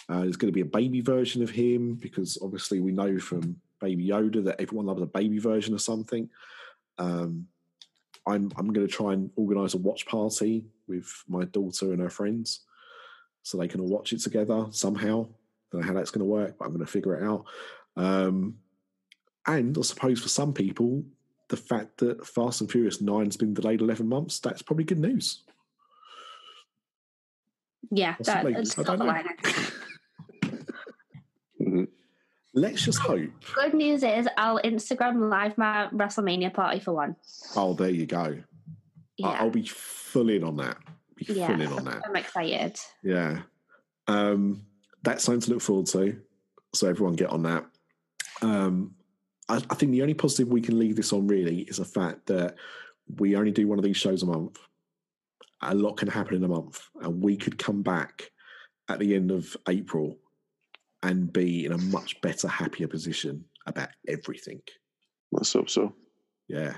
Uh, 0.10 0.22
there's 0.22 0.38
going 0.38 0.52
to 0.52 0.56
be 0.56 0.62
a 0.62 0.66
baby 0.66 1.02
version 1.02 1.43
of 1.43 1.52
him 1.52 1.95
because 1.95 2.38
obviously 2.41 2.80
we 2.80 2.91
know 2.91 3.20
from 3.20 3.58
Baby 3.80 4.08
Yoda 4.08 4.43
that 4.45 4.60
everyone 4.60 4.88
loves 4.88 5.02
a 5.02 5.06
baby 5.06 5.38
version 5.38 5.76
of 5.76 5.82
something. 5.82 6.30
Um, 6.97 7.47
I'm 8.28 8.52
I'm 8.58 8.74
going 8.74 8.88
to 8.88 8.93
try 8.93 9.14
and 9.14 9.30
organise 9.36 9.74
a 9.74 9.78
watch 9.78 10.06
party 10.06 10.66
with 10.88 11.24
my 11.28 11.46
daughter 11.46 11.92
and 11.92 12.02
her 12.02 12.10
friends, 12.10 12.62
so 13.44 13.58
they 13.58 13.68
can 13.68 13.82
all 13.82 13.88
watch 13.88 14.14
it 14.14 14.22
together 14.22 14.68
somehow. 14.72 15.26
I 15.26 15.78
don't 15.78 15.82
know 15.82 15.88
how 15.88 15.94
that's 15.94 16.12
going 16.12 16.20
to 16.20 16.26
work, 16.26 16.58
but 16.58 16.66
I'm 16.66 16.72
going 16.74 16.86
to 16.86 16.92
figure 16.92 17.16
it 17.16 17.24
out. 17.24 17.46
Um, 17.96 18.56
and 19.48 19.78
I 19.78 19.82
suppose 19.82 20.22
for 20.22 20.30
some 20.30 20.54
people, 20.54 21.04
the 21.50 21.58
fact 21.58 21.98
that 21.98 22.26
Fast 22.26 22.62
and 22.62 22.72
Furious 22.72 23.02
Nine's 23.02 23.38
been 23.38 23.54
delayed 23.54 23.82
11 23.82 24.08
months, 24.08 24.40
that's 24.40 24.62
probably 24.62 24.86
good 24.86 25.00
news. 25.00 25.44
Yeah, 27.90 28.16
that, 28.22 28.46
that's 28.46 28.78
I 28.80 28.84
don't 28.84 29.00
not. 29.00 29.26
Let's 32.54 32.84
just 32.84 33.00
hope. 33.00 33.30
Good 33.56 33.74
news 33.74 34.04
is 34.04 34.28
I'll 34.38 34.60
Instagram 34.60 35.30
live 35.30 35.58
my 35.58 35.88
WrestleMania 35.94 36.54
party 36.54 36.80
for 36.80 36.92
one. 36.92 37.16
Oh, 37.56 37.74
there 37.74 37.90
you 37.90 38.06
go. 38.06 38.38
I- 39.24 39.34
Yeah, 39.34 39.39
I'll 39.41 39.49
be 39.49 39.63
full 39.65 40.30
in 40.30 40.43
on 40.43 40.57
that. 40.57 40.78
Be 41.15 41.26
Yeah. 41.34 41.47
full 41.47 41.61
in 41.61 41.72
on 41.74 41.86
that. 41.86 42.01
I'm 42.05 42.15
excited. 42.15 42.78
Yeah. 43.03 43.43
Um, 44.07 44.65
that's 45.03 45.24
something 45.24 45.41
to 45.41 45.51
look 45.51 45.61
forward 45.61 45.88
to. 45.88 46.19
So 46.74 46.88
everyone 46.88 47.13
get 47.13 47.30
on 47.30 47.43
that. 47.43 47.65
Um, 48.41 48.95
I, 49.49 49.57
I 49.69 49.76
think 49.76 49.91
the 49.91 50.01
only 50.01 50.13
positive 50.13 50.47
we 50.47 50.61
can 50.61 50.80
leave 50.80 50.95
this 50.95 51.13
on 51.13 51.28
really 51.28 51.61
is 51.61 51.78
the 51.78 51.86
fact 51.86 52.26
that 52.28 52.55
we 53.17 53.36
only 53.36 53.51
do 53.51 53.67
one 53.67 53.78
of 53.78 53.84
these 53.84 53.97
shows 53.97 54.24
a 54.24 54.26
month. 54.26 54.57
A 55.61 55.76
lot 55.76 55.97
can 55.97 56.07
happen 56.07 56.36
in 56.36 56.43
a 56.43 56.47
month, 56.47 56.82
and 57.01 57.22
we 57.24 57.38
could 57.38 57.57
come 57.57 57.84
back 57.84 58.32
at 58.89 58.99
the 58.99 59.13
end 59.15 59.32
of 59.32 59.55
April 59.69 60.17
and 61.03 61.32
be 61.32 61.65
in 61.65 61.72
a 61.72 61.78
much 61.78 62.19
better, 62.22 62.47
happier 62.47 62.88
position 62.88 63.45
about 63.67 63.89
everything. 64.07 64.61
Let's 65.32 65.53
hope 65.53 65.69
so. 65.69 65.93
Yeah. 66.47 66.74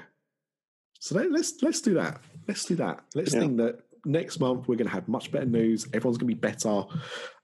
So 1.00 1.16
let, 1.16 1.32
let's 1.32 1.62
let's 1.62 1.82
do 1.82 1.94
that. 1.96 2.22
Let's 2.48 2.66
do 2.66 2.76
that. 2.76 3.04
Let's 3.16 3.34
Yeah. 3.34 3.40
think 3.42 3.58
that 3.58 3.80
next 4.06 4.40
month 4.40 4.68
we're 4.68 4.76
going 4.76 4.88
to 4.88 4.94
have 4.94 5.08
much 5.08 5.32
better 5.32 5.46
news. 5.46 5.88
Everyone's 5.94 6.18
going 6.18 6.30
to 6.30 6.36
be 6.36 6.40
better. 6.40 6.84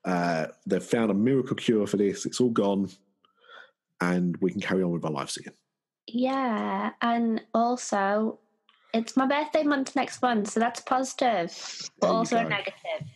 Uh, 0.05 0.47
they've 0.65 0.83
found 0.83 1.11
a 1.11 1.13
miracle 1.13 1.55
cure 1.55 1.87
for 1.87 1.97
this. 1.97 2.25
It's 2.25 2.39
all 2.41 2.49
gone, 2.49 2.89
and 4.01 4.37
we 4.37 4.51
can 4.51 4.61
carry 4.61 4.83
on 4.83 4.91
with 4.91 5.05
our 5.05 5.11
lives 5.11 5.37
again. 5.37 5.53
Yeah, 6.07 6.91
and 7.01 7.41
also 7.53 8.39
it's 8.93 9.15
my 9.15 9.27
birthday 9.27 9.63
month 9.63 9.95
next 9.95 10.21
month, 10.21 10.49
so 10.49 10.59
that's 10.59 10.81
positive, 10.81 11.89
but 12.01 12.09
also 12.09 12.37
a 12.37 12.43
go. 12.43 12.49
negative. 12.49 13.07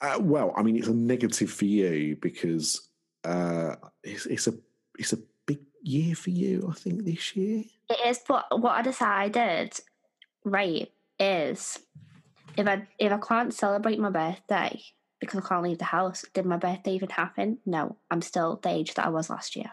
Uh, 0.00 0.18
well, 0.20 0.52
I 0.56 0.62
mean, 0.62 0.76
it's 0.76 0.88
a 0.88 0.94
negative 0.94 1.50
for 1.50 1.64
you 1.64 2.16
because 2.20 2.88
uh, 3.24 3.76
it's, 4.02 4.26
it's 4.26 4.46
a 4.48 4.54
it's 4.98 5.12
a 5.12 5.18
big 5.46 5.60
year 5.82 6.14
for 6.14 6.30
you. 6.30 6.68
I 6.70 6.74
think 6.74 7.04
this 7.04 7.36
year. 7.36 7.64
It 7.88 8.08
is, 8.08 8.20
but 8.26 8.46
what 8.60 8.72
I 8.72 8.82
decided, 8.82 9.78
right, 10.44 10.90
is 11.18 11.78
if 12.56 12.66
I 12.66 12.86
if 12.98 13.12
I 13.12 13.18
can't 13.18 13.52
celebrate 13.52 13.98
my 13.98 14.10
birthday 14.10 14.80
because 15.20 15.44
I 15.44 15.48
can't 15.48 15.62
leave 15.62 15.78
the 15.78 15.84
house, 15.84 16.24
did 16.34 16.46
my 16.46 16.56
birthday 16.56 16.92
even 16.92 17.08
happen? 17.08 17.58
No, 17.66 17.96
I'm 18.10 18.22
still 18.22 18.60
the 18.62 18.70
age 18.70 18.94
that 18.94 19.06
I 19.06 19.08
was 19.08 19.30
last 19.30 19.56
year. 19.56 19.70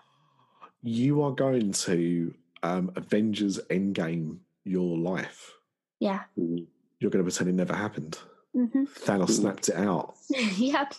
You 0.82 1.22
are 1.24 1.32
going 1.32 1.74
to 1.74 2.34
um, 2.64 2.92
Avengers 2.96 3.60
Endgame 3.70 4.38
your 4.64 4.98
life. 4.98 5.54
Yeah. 6.00 6.22
You're 6.36 7.12
going 7.12 7.24
to 7.24 7.30
pretend 7.30 7.50
it 7.50 7.54
never 7.54 7.76
happened. 7.76 8.18
hmm 8.54 8.86
Thanos 8.86 9.32
snapped 9.32 9.70
it 9.70 9.76
out. 9.76 10.16
yep, 10.30 10.94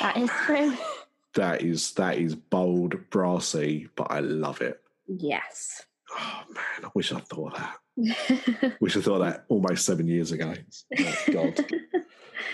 that 0.00 0.16
is 0.16 0.30
true. 0.30 0.76
That 1.34 1.62
is 1.62 1.92
that 1.92 2.18
is 2.18 2.34
bold, 2.34 3.08
brassy, 3.08 3.88
but 3.96 4.10
I 4.10 4.20
love 4.20 4.60
it. 4.60 4.82
Yes. 5.06 5.80
Oh 6.14 6.42
man, 6.50 6.84
I 6.84 6.90
wish 6.92 7.10
I 7.10 7.20
thought 7.20 7.54
of 7.54 7.78
that. 7.96 8.76
Wish 8.80 8.96
I 8.96 9.00
thought 9.00 9.20
that 9.20 9.44
almost 9.48 9.84
seven 9.86 10.06
years 10.06 10.32
ago. 10.32 10.54
Oh, 10.98 11.16
God. 11.32 11.64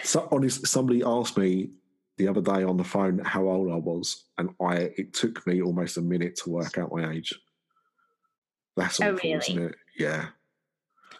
So 0.03 0.29
honest, 0.31 0.67
somebody 0.67 1.03
asked 1.05 1.37
me 1.39 1.71
the 2.19 2.29
other 2.29 2.41
day 2.41 2.63
on 2.63 2.77
the 2.77 2.85
phone 2.85 3.19
how 3.21 3.47
old 3.49 3.71
I 3.71 3.77
was, 3.77 4.25
and 4.37 4.51
I 4.61 4.91
it 4.97 5.13
took 5.15 5.47
me 5.47 5.61
almost 5.63 5.97
a 5.97 6.03
minute 6.03 6.37
to 6.45 6.51
work 6.51 6.79
out 6.79 6.93
my 6.95 7.11
age. 7.11 7.35
That's 8.77 9.01
Oh, 9.01 9.17
isn't 9.23 9.57
really? 9.57 9.69
it? 9.71 9.75
Yeah. 9.99 10.27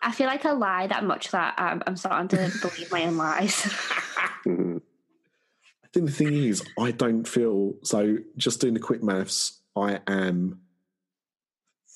I 0.03 0.13
feel 0.13 0.27
like 0.27 0.45
I 0.45 0.53
lie 0.53 0.87
that 0.87 1.05
much 1.05 1.31
that 1.33 1.55
I'm, 1.59 1.83
I'm 1.87 1.97
starting 1.97 2.29
to 2.29 2.53
believe 2.61 2.93
my 2.93 3.05
own 3.07 3.17
lies. 3.17 3.67
I 4.17 5.89
think 5.93 6.07
the 6.07 6.13
thing 6.13 6.35
is, 6.35 6.63
I 6.79 6.91
don't 6.93 7.27
feel 7.27 7.75
so. 7.83 8.19
Just 8.37 8.61
doing 8.61 8.75
the 8.75 8.81
quick 8.81 9.03
maths, 9.03 9.61
I 9.77 10.01
am 10.07 10.61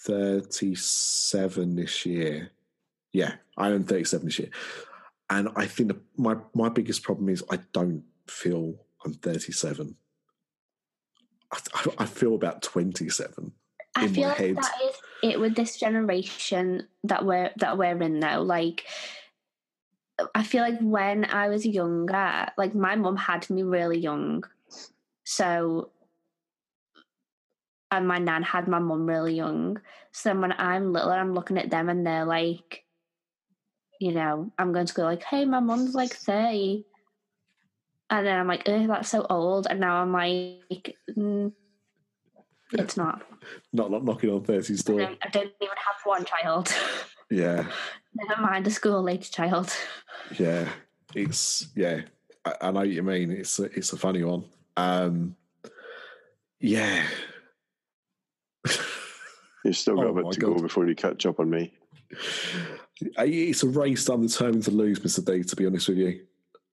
thirty-seven 0.04 1.76
this 1.76 2.04
year. 2.06 2.50
Yeah, 3.12 3.34
I 3.56 3.70
am 3.70 3.84
thirty-seven 3.84 4.26
this 4.26 4.38
year, 4.38 4.50
and 5.30 5.48
I 5.56 5.66
think 5.66 5.88
the, 5.90 6.00
my 6.16 6.36
my 6.54 6.68
biggest 6.68 7.02
problem 7.02 7.28
is 7.28 7.42
I 7.50 7.58
don't 7.72 8.04
feel 8.28 8.74
I'm 9.04 9.14
thirty-seven. 9.14 9.96
I, 11.52 11.58
I- 11.98 12.06
feel 12.06 12.34
about 12.34 12.62
twenty-seven. 12.62 13.52
I 13.94 14.04
in 14.06 14.14
feel 14.14 14.22
my 14.22 14.28
like 14.30 14.38
head. 14.38 14.56
that 14.56 14.72
is 14.84 14.94
it 15.22 15.38
with 15.40 15.54
this 15.54 15.76
generation 15.78 16.88
that 17.04 17.26
we're 17.26 17.50
that 17.58 17.76
we're 17.76 18.00
in 18.00 18.18
now. 18.20 18.40
Like, 18.40 18.84
I 20.34 20.42
feel 20.44 20.62
like 20.62 20.78
when 20.80 21.26
I 21.26 21.48
was 21.48 21.66
younger, 21.66 22.46
like 22.56 22.74
my 22.74 22.96
mum 22.96 23.16
had 23.16 23.48
me 23.50 23.62
really 23.62 23.98
young, 23.98 24.44
so 25.24 25.90
and 27.92 28.08
my 28.08 28.18
nan 28.18 28.42
had 28.42 28.66
my 28.66 28.80
mum 28.80 29.06
really 29.06 29.34
young. 29.34 29.78
So 30.10 30.30
then 30.30 30.40
when 30.40 30.52
I'm 30.52 30.92
little, 30.92 31.12
I'm 31.12 31.34
looking 31.34 31.58
at 31.58 31.70
them 31.70 31.88
and 31.88 32.04
they're 32.06 32.24
like, 32.24 32.84
you 34.00 34.12
know, 34.12 34.50
I'm 34.58 34.72
going 34.72 34.86
to 34.86 34.94
go 34.94 35.04
like, 35.04 35.22
"Hey, 35.22 35.44
my 35.44 35.60
mum's 35.60 35.94
like 35.94 36.12
30. 36.14 36.84
and 38.10 38.26
then 38.26 38.38
I'm 38.38 38.48
like, 38.48 38.62
"Oh, 38.66 38.86
that's 38.88 39.10
so 39.10 39.24
old," 39.30 39.66
and 39.70 39.78
now 39.78 39.96
I'm 40.02 40.12
like, 40.12 40.96
mm, 41.16 41.52
it's 42.72 42.96
not. 42.96 43.22
Not 43.72 43.90
not 43.90 44.04
knocking 44.04 44.30
on 44.30 44.44
thirty 44.44 44.74
I 44.74 44.76
still. 44.76 44.98
don't, 44.98 45.18
I 45.20 45.28
don't 45.28 45.50
even 45.60 45.76
have 45.86 45.96
one 46.04 46.24
child. 46.24 46.72
Yeah, 47.30 47.64
Never 48.14 48.42
mind 48.42 48.66
a 48.66 48.70
school 48.70 49.08
age 49.08 49.30
child. 49.30 49.72
yeah. 50.38 50.68
It's 51.14 51.68
yeah. 51.74 52.02
I, 52.44 52.54
I 52.60 52.70
know 52.70 52.80
what 52.80 52.90
you 52.90 53.02
mean. 53.02 53.30
It's 53.30 53.58
a, 53.58 53.64
it's 53.64 53.92
a 53.94 53.96
funny 53.96 54.22
one. 54.22 54.44
Um, 54.76 55.34
yeah. 56.60 57.06
You've 59.64 59.76
still 59.76 59.96
got 59.96 60.06
Oh 60.06 60.18
a 60.18 60.22
bit 60.22 60.32
to 60.32 60.40
God. 60.40 60.56
go 60.56 60.62
before 60.62 60.86
you 60.88 60.94
catch 60.94 61.24
up 61.26 61.38
on 61.40 61.48
me. 61.50 61.72
It's 63.00 63.62
a 63.62 63.68
race 63.68 64.08
I'm 64.08 64.26
determined 64.26 64.64
to 64.64 64.70
lose, 64.70 65.02
Mister 65.02 65.22
D. 65.22 65.42
To 65.44 65.56
be 65.56 65.66
honest 65.66 65.88
with 65.88 65.98
you, 65.98 66.20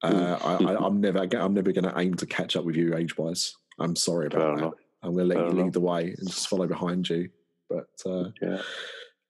uh, 0.04 0.38
I, 0.44 0.64
I, 0.74 0.86
I'm 0.86 1.00
never, 1.02 1.20
I'm 1.20 1.54
never 1.54 1.72
going 1.72 1.86
to 1.86 1.94
aim 2.00 2.16
to 2.16 2.26
catch 2.26 2.56
up 2.56 2.66
with 2.66 2.76
you 2.76 2.96
age 2.96 3.18
wise. 3.18 3.56
I'm 3.80 3.96
sorry 3.96 4.28
about 4.28 4.40
Fair 4.42 4.56
that. 4.56 4.58
enough. 4.64 4.74
I'm 5.02 5.14
going 5.14 5.30
to 5.30 5.36
let 5.36 5.38
Fair 5.38 5.46
you 5.46 5.52
enough. 5.52 5.64
lead 5.66 5.74
the 5.74 5.80
way 5.80 6.04
and 6.18 6.28
just 6.28 6.48
follow 6.50 6.68
behind 6.68 7.10
you. 7.10 7.30
But 7.70 7.88
uh, 8.06 8.30
Yeah. 8.42 8.62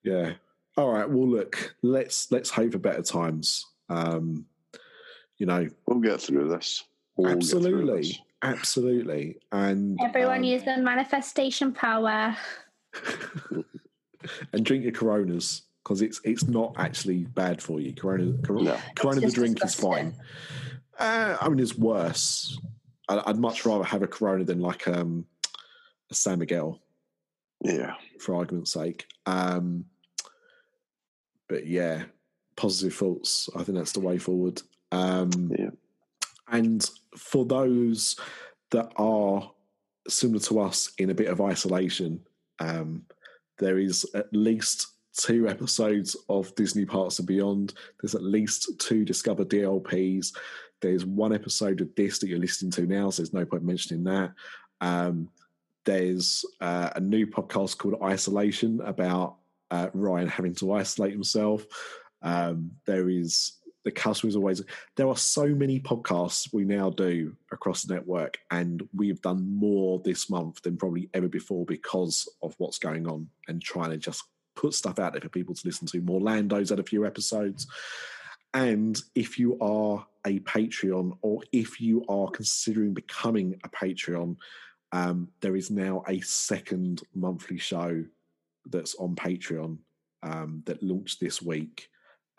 yeah, 0.04 0.32
all 0.78 0.92
right. 0.92 1.10
Well, 1.10 1.28
look, 1.28 1.76
let's 1.84 2.32
let's 2.32 2.50
hope 2.50 2.72
for 2.72 2.80
better 2.80 3.04
times. 3.04 3.66
Um, 3.90 4.46
you 5.38 5.46
know, 5.46 5.68
We'll 5.86 6.00
get 6.00 6.22
through 6.22 6.50
this. 6.50 6.84
We'll 7.18 7.34
get 7.36 7.44
through 7.46 7.60
absolutely, 7.60 8.02
this. 8.02 8.20
absolutely, 8.42 9.38
and 9.52 10.00
Everyone 10.02 10.38
um, 10.40 10.44
use 10.44 10.64
their 10.64 10.82
manifestation 10.82 11.72
power. 11.74 12.36
and 14.54 14.66
drink 14.66 14.84
your 14.84 14.92
Coronas 14.92 15.64
because 15.84 16.02
it's 16.02 16.22
it's 16.24 16.48
not 16.48 16.74
actually 16.78 17.26
bad 17.26 17.62
for 17.62 17.80
you. 17.80 17.94
Corona, 17.94 18.34
Corona, 18.44 18.64
No. 18.72 18.80
Corona 18.96 19.16
the 19.16 19.28
just 19.28 19.36
drink 19.36 19.64
is 19.64 19.76
fine. 19.76 20.14
Uh, 20.98 21.38
I 21.40 21.48
mean, 21.50 21.60
it's 21.60 21.78
worse. 21.78 22.60
I, 23.08 23.22
I'd 23.26 23.38
much 23.38 23.66
rather 23.66 23.84
have 23.84 24.04
a 24.04 24.08
Corona 24.08 24.44
than 24.44 24.60
like 24.60 24.88
um, 24.88 25.26
a 26.12 26.14
San 26.16 26.40
Miguel, 26.40 26.82
Yeah. 27.64 27.94
for 28.20 28.36
argument's 28.36 28.74
sake. 28.74 29.08
Um, 29.26 29.86
but 31.48 31.66
yeah, 31.66 32.04
positive 32.56 32.94
thoughts. 32.96 33.50
I 33.56 33.64
think 33.64 33.78
that's 33.78 33.94
the 33.94 34.02
way 34.02 34.18
forward. 34.18 34.62
Um, 34.92 35.52
Yeah. 35.58 35.70
And 36.52 36.88
for 37.16 37.46
those 37.46 38.20
that 38.72 38.92
are 38.98 39.52
similar 40.08 40.40
to 40.42 40.60
us 40.60 40.92
in 40.98 41.10
a 41.10 41.16
bit 41.16 41.28
of 41.28 41.40
isolation, 41.42 42.22
um, 42.60 43.04
there 43.58 43.78
is 43.78 44.06
at 44.14 44.32
least 44.34 44.88
two 45.14 45.48
episodes 45.48 46.16
of 46.30 46.54
Disney 46.56 46.86
Parks 46.86 47.20
and 47.20 47.28
Beyond. 47.28 47.74
There's 48.00 48.16
at 48.16 48.24
least 48.24 48.80
two 48.80 49.04
Discover 49.04 49.46
DLPs. 49.46 50.36
There's 50.82 51.06
one 51.06 51.34
episode 51.34 51.82
of 51.82 51.94
this 51.96 52.20
that 52.20 52.28
you're 52.28 52.40
listening 52.40 52.72
to 52.72 52.86
now, 52.86 53.10
so 53.10 53.22
there's 53.22 53.34
no 53.34 53.46
point 53.46 53.64
mentioning 53.64 54.04
that. 54.06 54.32
Um, 54.80 55.30
there's 55.84 56.46
uh, 56.62 56.92
a 56.96 57.00
new 57.00 57.28
podcast 57.28 57.78
called 57.78 58.02
Isolation 58.02 58.80
about 58.82 59.36
uh, 59.72 59.90
Ryan 59.94 60.28
having 60.28 60.56
to 60.56 60.74
isolate 60.74 61.12
himself. 61.12 61.66
Um, 62.22 62.72
there 62.86 63.10
is 63.10 63.54
the 63.90 64.00
customers 64.00 64.36
always. 64.36 64.62
There 64.96 65.08
are 65.08 65.18
so 65.18 65.48
many 65.48 65.80
podcasts 65.80 66.54
we 66.54 66.64
now 66.64 66.92
do 66.92 67.36
across 67.52 67.84
the 67.84 67.96
network, 67.96 68.38
and 68.52 68.88
we've 68.96 69.22
done 69.22 69.50
more 69.50 70.00
this 70.06 70.30
month 70.30 70.62
than 70.62 70.78
probably 70.78 71.10
ever 71.16 71.28
before 71.28 71.66
because 71.66 72.30
of 72.44 72.54
what's 72.60 72.78
going 72.78 73.08
on 73.08 73.28
and 73.48 73.62
trying 73.62 73.90
to 73.90 73.98
just 73.98 74.24
put 74.56 74.76
stuff 74.76 75.00
out 75.00 75.14
there 75.14 75.22
for 75.22 75.30
people 75.30 75.56
to 75.56 75.66
listen 75.66 75.88
to. 75.88 76.02
More 76.02 76.22
Lando's 76.22 76.70
had 76.70 76.80
a 76.80 76.84
few 76.84 77.04
episodes. 77.04 77.66
And 78.54 79.00
if 79.16 79.40
you 79.40 79.58
are 79.60 80.06
a 80.26 80.40
Patreon 80.40 81.18
or 81.24 81.42
if 81.52 81.82
you 81.82 82.06
are 82.10 82.30
considering 82.30 82.94
becoming 82.94 83.60
a 83.64 83.70
Patreon, 83.70 84.36
um, 84.92 85.30
there 85.42 85.56
is 85.56 85.72
now 85.72 86.04
a 86.08 86.20
second 86.22 87.02
monthly 87.16 87.58
show 87.58 88.04
that's 88.70 88.94
on 88.96 89.16
Patreon 89.16 89.78
um, 90.22 90.62
that 90.66 90.84
launched 90.84 91.20
this 91.20 91.42
week. 91.42 91.90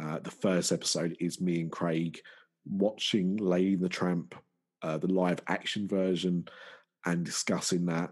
Uh, 0.01 0.19
the 0.21 0.31
first 0.31 0.73
episode 0.73 1.17
is 1.21 1.41
me 1.41 1.61
and 1.61 1.71
Craig 1.71 2.21
watching 2.65 3.37
Lady 3.37 3.77
the 3.77 3.89
Tramp, 3.89 4.35
uh, 4.83 4.97
the 4.99 5.13
live 5.13 5.41
action 5.49 5.87
version, 5.87 6.47
and 7.05 7.25
discussing 7.25 7.87
that. 7.87 8.11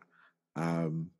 Um, 0.57 1.11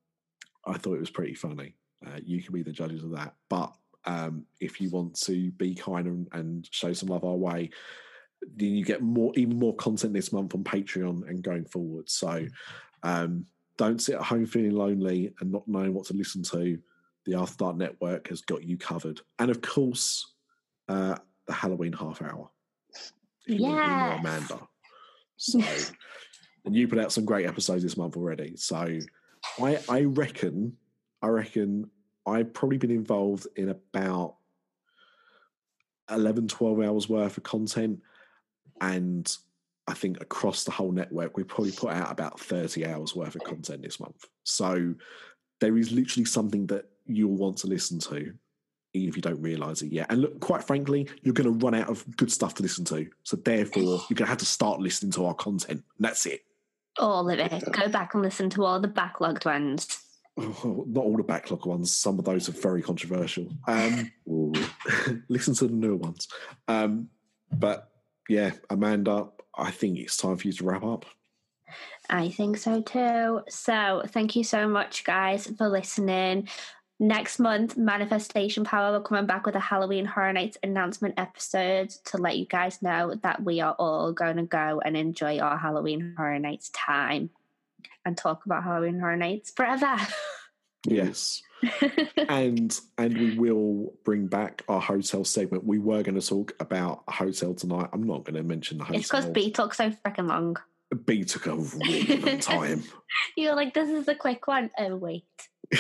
I 0.66 0.74
thought 0.74 0.94
it 0.94 1.00
was 1.00 1.10
pretty 1.10 1.34
funny. 1.34 1.74
Uh, 2.06 2.18
you 2.22 2.42
can 2.42 2.52
be 2.52 2.62
the 2.62 2.72
judges 2.72 3.02
of 3.02 3.12
that. 3.12 3.34
But 3.48 3.72
um, 4.04 4.44
if 4.60 4.80
you 4.80 4.90
want 4.90 5.18
to 5.22 5.50
be 5.52 5.74
kind 5.74 6.06
and, 6.06 6.28
and 6.32 6.68
show 6.70 6.92
some 6.92 7.08
love 7.08 7.24
our 7.24 7.36
way, 7.36 7.70
then 8.56 8.74
you 8.74 8.84
get 8.84 9.02
more, 9.02 9.32
even 9.36 9.58
more 9.58 9.74
content 9.76 10.12
this 10.12 10.32
month 10.32 10.54
on 10.54 10.64
Patreon 10.64 11.28
and 11.28 11.42
going 11.42 11.64
forward. 11.64 12.08
So 12.08 12.46
um, 13.02 13.46
don't 13.76 14.00
sit 14.00 14.16
at 14.16 14.22
home 14.22 14.46
feeling 14.46 14.72
lonely 14.72 15.32
and 15.40 15.50
not 15.50 15.66
knowing 15.66 15.94
what 15.94 16.06
to 16.06 16.14
listen 16.14 16.42
to. 16.44 16.78
The 17.24 17.34
After 17.34 17.56
Dark 17.56 17.76
Network 17.76 18.28
has 18.28 18.40
got 18.40 18.64
you 18.64 18.78
covered, 18.78 19.20
and 19.38 19.50
of 19.50 19.60
course, 19.60 20.34
uh, 20.89 21.16
the 21.47 21.53
Halloween 21.53 21.93
half 21.93 22.22
hour. 22.22 22.51
If 23.47 23.59
you 23.61 23.62
want 23.62 23.84
to 23.84 23.89
be 23.89 23.95
more 23.95 24.09
Yes. 24.11 24.20
Amanda. 24.20 24.68
So, 25.41 25.61
and 26.64 26.74
you 26.74 26.89
put 26.89 26.99
out 26.99 27.12
some 27.12 27.24
great 27.24 27.47
episodes 27.47 27.84
this 27.84 27.97
month 27.97 28.16
already. 28.16 28.57
So, 28.57 28.99
I 29.61 29.78
I 29.89 30.01
reckon, 30.03 30.76
I 31.22 31.28
reckon 31.28 31.89
I've 32.26 32.53
probably 32.53 32.76
been 32.78 32.91
involved 32.91 33.47
in 33.55 33.68
about 33.68 34.34
11, 36.11 36.49
12 36.49 36.80
hours 36.80 37.09
worth 37.09 37.36
of 37.36 37.45
content, 37.45 38.01
and 38.80 39.32
I 39.86 39.95
think 39.95 40.20
across 40.20 40.64
the 40.64 40.72
whole 40.72 40.91
network, 40.91 41.36
we 41.36 41.45
probably 41.45 41.70
put 41.72 41.91
out 41.93 42.11
about 42.11 42.41
30 42.41 42.84
hours 42.84 43.14
worth 43.14 43.36
of 43.36 43.45
content 43.45 43.82
this 43.82 44.01
month. 44.01 44.26
So 44.45 44.95
there 45.61 45.78
is 45.78 45.93
literally 45.93 46.24
something 46.24 46.66
that 46.66 46.86
you'll 47.07 47.36
want 47.36 47.59
to 47.59 47.68
listen 47.68 47.99
to, 48.01 48.32
even 48.95 49.09
if 49.09 49.16
you 49.16 49.22
don't 49.22 49.41
realize 49.41 49.82
it 49.82 49.93
yet. 49.93 50.07
And 50.11 50.22
look, 50.22 50.41
quite 50.41 50.64
frankly, 50.64 51.09
you're 51.22 51.34
going 51.34 51.59
to 51.59 51.64
run 51.64 51.74
out 51.74 51.89
of 51.89 52.05
good 52.16 52.32
stuff 52.32 52.55
to 52.55 52.62
listen 52.62 52.84
to. 52.86 53.09
So 53.22 53.36
therefore, 53.36 53.82
you're 54.09 54.16
going 54.16 54.26
to 54.26 54.26
have 54.26 54.39
to 54.39 54.47
start 54.47 54.80
listening 54.80 55.12
to 55.12 55.26
our 55.26 55.34
content. 55.34 55.70
And 55.99 56.07
that's 56.07 56.26
it. 56.26 56.45
All 56.99 57.28
of 57.30 57.39
it. 57.39 57.64
Go 57.72 57.89
back 57.89 58.14
and 58.14 58.22
listen 58.22 58.51
to 58.51 58.64
all 58.64 58.80
the 58.80 58.89
backlogged 58.89 59.45
ones. 59.45 60.01
Oh, 60.36 60.84
not 60.86 61.05
all 61.05 61.16
the 61.16 61.22
backlog 61.22 61.66
ones. 61.66 61.93
Some 61.93 62.18
of 62.18 62.24
those 62.24 62.49
are 62.49 62.53
very 62.53 62.80
controversial. 62.80 63.49
Um, 63.66 64.12
listen 65.28 65.55
to 65.55 65.66
the 65.66 65.74
newer 65.74 65.97
ones. 65.97 66.28
Um, 66.68 67.09
but 67.53 67.91
yeah, 68.28 68.53
Amanda, 68.70 69.28
I 69.57 69.70
think 69.70 69.99
it's 69.99 70.16
time 70.16 70.36
for 70.36 70.47
you 70.47 70.53
to 70.53 70.64
wrap 70.64 70.84
up. 70.84 71.07
I 72.09 72.30
think 72.30 72.57
so 72.57 72.80
too. 72.80 73.43
So, 73.49 74.03
thank 74.09 74.36
you 74.36 74.45
so 74.45 74.68
much, 74.68 75.05
guys, 75.05 75.47
for 75.47 75.68
listening. 75.68 76.49
Next 77.01 77.38
month, 77.38 77.76
Manifestation 77.76 78.64
Power 78.64 78.92
will 78.92 79.01
coming 79.01 79.26
back 79.26 79.46
with 79.46 79.55
a 79.55 79.61
Halloween 79.61 80.05
Horror 80.05 80.32
Nights 80.32 80.59
announcement 80.64 81.14
episode 81.16 81.90
to 82.07 82.16
let 82.18 82.36
you 82.36 82.44
guys 82.44 82.82
know 82.82 83.14
that 83.22 83.42
we 83.44 83.61
are 83.61 83.74
all 83.78 84.12
going 84.12 84.36
to 84.36 84.42
go 84.42 84.82
and 84.84 84.96
enjoy 84.96 85.38
our 85.38 85.57
Halloween 85.57 86.14
Horror 86.16 86.40
Nights 86.40 86.70
time 86.70 87.30
and 88.05 88.16
talk 88.16 88.46
about 88.46 88.64
Halloween 88.64 88.99
Horror 88.99 89.16
Nights 89.16 89.51
forever. 89.51 89.96
Yes. 90.86 91.42
and 92.28 92.80
and 92.96 93.18
we 93.18 93.36
will 93.36 93.92
bring 94.05 94.28
back 94.28 94.62
our 94.68 94.80
hotel 94.80 95.24
segment. 95.24 95.64
We 95.64 95.80
were 95.80 96.05
going 96.05 96.18
to 96.18 96.26
talk 96.26 96.55
about 96.61 97.03
a 97.09 97.12
hotel 97.12 97.53
tonight. 97.53 97.88
I'm 97.92 98.05
not 98.05 98.24
going 98.24 98.36
to 98.36 98.44
mention 98.44 98.78
the 98.78 98.84
hotel. 98.84 99.01
it's 99.01 99.09
because 99.09 99.26
B 99.26 99.51
took 99.51 99.74
so 99.74 99.90
freaking 99.90 100.28
long. 100.28 100.57
B 101.05 101.24
took 101.24 101.46
a 101.46 101.57
really 101.57 102.16
long 102.20 102.38
time. 102.40 102.84
You're 103.36 103.57
like, 103.57 103.74
this 103.74 103.90
is 103.90 104.07
a 104.07 104.14
quick 104.14 104.46
one. 104.46 104.70
Oh 104.78 104.94
wait. 104.96 105.24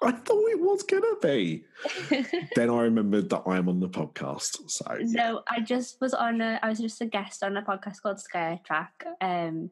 I 0.02 0.12
thought 0.12 0.50
it 0.50 0.60
was 0.60 0.82
gonna 0.82 1.16
be. 1.22 1.64
then 2.56 2.70
I 2.70 2.82
remembered 2.82 3.28
that 3.30 3.42
I'm 3.46 3.68
on 3.68 3.80
the 3.80 3.88
podcast. 3.88 4.70
So 4.70 4.96
yeah. 4.98 5.04
No, 5.06 5.42
I 5.48 5.60
just 5.60 6.00
was 6.00 6.14
on 6.14 6.40
a. 6.40 6.58
I 6.62 6.70
was 6.70 6.78
just 6.78 7.00
a 7.02 7.06
guest 7.06 7.42
on 7.42 7.56
a 7.56 7.62
podcast 7.62 8.00
called 8.00 8.18
Scare 8.18 8.60
Track, 8.64 9.04
um, 9.20 9.70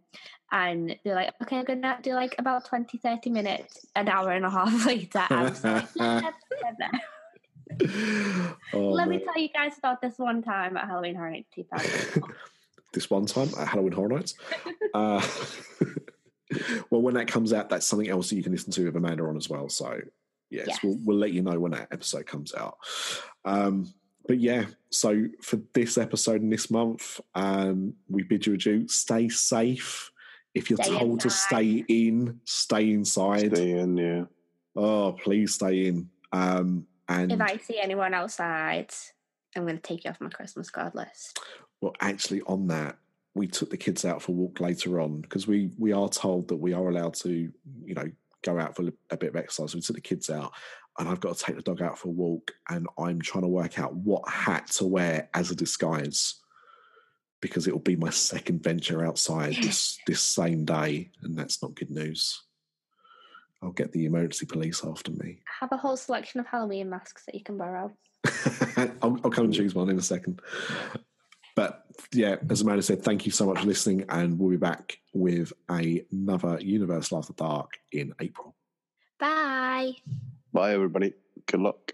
and 0.52 0.96
they're 1.02 1.14
like, 1.14 1.32
okay, 1.42 1.58
I'm 1.58 1.64
gonna 1.64 1.98
do 2.02 2.12
like 2.12 2.34
about 2.38 2.66
20, 2.66 2.98
30 2.98 3.30
minutes. 3.30 3.86
An 3.96 4.08
hour 4.08 4.30
and 4.32 4.44
a 4.44 4.50
half 4.50 4.86
later, 4.86 5.24
I 5.30 5.44
was 5.44 5.64
like, 5.64 5.88
"Let's 5.96 6.34
get 6.62 6.76
there." 6.78 7.00
Oh, 8.74 8.90
Let 8.90 9.08
me 9.08 9.18
tell 9.18 9.38
you 9.38 9.48
guys 9.48 9.78
about 9.78 10.02
this 10.02 10.18
one 10.18 10.42
time 10.42 10.76
at 10.76 10.86
Halloween 10.86 11.14
Horror 11.14 11.30
Nights 11.30 11.48
2000. 11.54 12.22
this 12.92 13.08
one 13.08 13.26
time 13.26 13.48
at 13.58 13.68
Halloween 13.68 13.92
Horror 13.92 14.08
Nights. 14.08 14.34
uh, 14.94 15.26
well, 16.90 17.02
when 17.02 17.14
that 17.14 17.28
comes 17.28 17.52
out, 17.52 17.68
that's 17.68 17.86
something 17.86 18.08
else 18.08 18.30
that 18.30 18.36
you 18.36 18.42
can 18.42 18.52
listen 18.52 18.72
to 18.72 18.84
with 18.86 18.96
Amanda 18.96 19.24
on 19.24 19.36
as 19.36 19.48
well. 19.48 19.68
So, 19.68 20.00
yes, 20.50 20.66
Yes. 20.68 20.78
We'll, 20.82 20.98
we'll 21.04 21.18
let 21.18 21.32
you 21.32 21.42
know 21.42 21.58
when 21.58 21.72
that 21.72 21.88
episode 21.90 22.26
comes 22.26 22.54
out. 22.54 22.78
Um, 23.44 23.92
but 24.26 24.38
yeah, 24.38 24.66
so 24.90 25.26
for 25.40 25.58
this 25.72 25.96
episode 25.96 26.42
and 26.42 26.52
this 26.52 26.70
month, 26.70 27.20
um, 27.34 27.94
we 28.08 28.22
bid 28.22 28.46
you 28.46 28.54
adieu. 28.54 28.86
Stay 28.86 29.28
safe. 29.30 30.10
If 30.54 30.70
you're 30.70 30.82
Stay 30.82 30.98
told 30.98 31.20
to 31.20 31.30
stay 31.30 31.84
in, 31.88 32.40
stay 32.44 32.90
inside. 32.90 33.54
Stay 33.56 33.70
in, 33.70 33.96
yeah. 33.96 34.24
Oh, 34.76 35.12
please 35.12 35.54
stay 35.54 35.86
in. 35.86 36.10
Um, 36.32 36.86
and 37.08 37.32
if 37.32 37.40
I 37.40 37.56
see 37.56 37.80
anyone 37.80 38.12
outside, 38.12 38.92
I'm 39.56 39.62
going 39.64 39.76
to 39.76 39.82
take 39.82 40.04
you 40.04 40.10
off 40.10 40.20
my 40.20 40.28
Christmas 40.28 40.68
card 40.70 40.94
list. 40.94 41.40
Well, 41.80 41.94
actually, 42.00 42.42
on 42.42 42.66
that, 42.68 42.98
we 43.34 43.46
took 43.46 43.70
the 43.70 43.76
kids 43.76 44.04
out 44.04 44.20
for 44.20 44.32
a 44.32 44.34
walk 44.34 44.60
later 44.60 45.00
on 45.00 45.20
because 45.20 45.46
we 45.46 45.70
we 45.78 45.92
are 45.92 46.08
told 46.08 46.48
that 46.48 46.56
we 46.56 46.72
are 46.72 46.88
allowed 46.88 47.14
to, 47.14 47.30
you 47.30 47.94
know, 47.94 48.10
go 48.42 48.58
out 48.58 48.76
for 48.76 48.90
a 49.10 49.16
bit 49.16 49.30
of 49.30 49.36
exercise. 49.36 49.74
We 49.74 49.80
took 49.80 49.96
the 49.96 50.02
kids 50.02 50.30
out, 50.30 50.52
and 50.98 51.08
I've 51.08 51.20
got 51.20 51.36
to 51.36 51.44
take 51.44 51.56
the 51.56 51.62
dog 51.62 51.82
out 51.82 51.98
for 51.98 52.08
a 52.08 52.12
walk, 52.12 52.52
and 52.68 52.86
I'm 52.98 53.20
trying 53.20 53.42
to 53.42 53.48
work 53.48 53.78
out 53.78 53.94
what 53.94 54.28
hat 54.28 54.68
to 54.72 54.86
wear 54.86 55.28
as 55.34 55.50
a 55.50 55.56
disguise 55.56 56.36
because 57.40 57.68
it 57.68 57.72
will 57.72 57.80
be 57.80 57.96
my 57.96 58.10
second 58.10 58.62
venture 58.62 59.06
outside 59.06 59.54
this 59.62 59.98
this 60.06 60.20
same 60.20 60.64
day, 60.64 61.10
and 61.22 61.38
that's 61.38 61.62
not 61.62 61.74
good 61.74 61.90
news. 61.90 62.42
I'll 63.62 63.70
get 63.70 63.92
the 63.92 64.06
emergency 64.06 64.46
police 64.46 64.84
after 64.84 65.10
me. 65.10 65.40
I 65.46 65.52
have 65.60 65.72
a 65.72 65.76
whole 65.76 65.96
selection 65.96 66.40
of 66.40 66.46
Halloween 66.46 66.90
masks 66.90 67.24
that 67.26 67.34
you 67.34 67.42
can 67.42 67.58
borrow. 67.58 67.92
I'll, 69.02 69.18
I'll 69.24 69.30
come 69.30 69.46
and 69.46 69.54
choose 69.54 69.74
one 69.74 69.90
in 69.90 69.98
a 69.98 70.02
second. 70.02 70.40
But 71.56 71.84
yeah, 72.12 72.36
as 72.50 72.60
Amanda 72.60 72.82
said, 72.82 73.02
thank 73.02 73.26
you 73.26 73.32
so 73.32 73.46
much 73.46 73.60
for 73.60 73.66
listening, 73.66 74.04
and 74.08 74.38
we'll 74.38 74.50
be 74.50 74.56
back 74.56 74.98
with 75.12 75.52
another 75.68 76.58
Universal 76.60 77.18
After 77.18 77.32
Dark 77.32 77.78
in 77.92 78.12
April. 78.20 78.54
Bye. 79.18 79.92
Bye, 80.52 80.72
everybody. 80.72 81.14
Good 81.46 81.60
luck. 81.60 81.92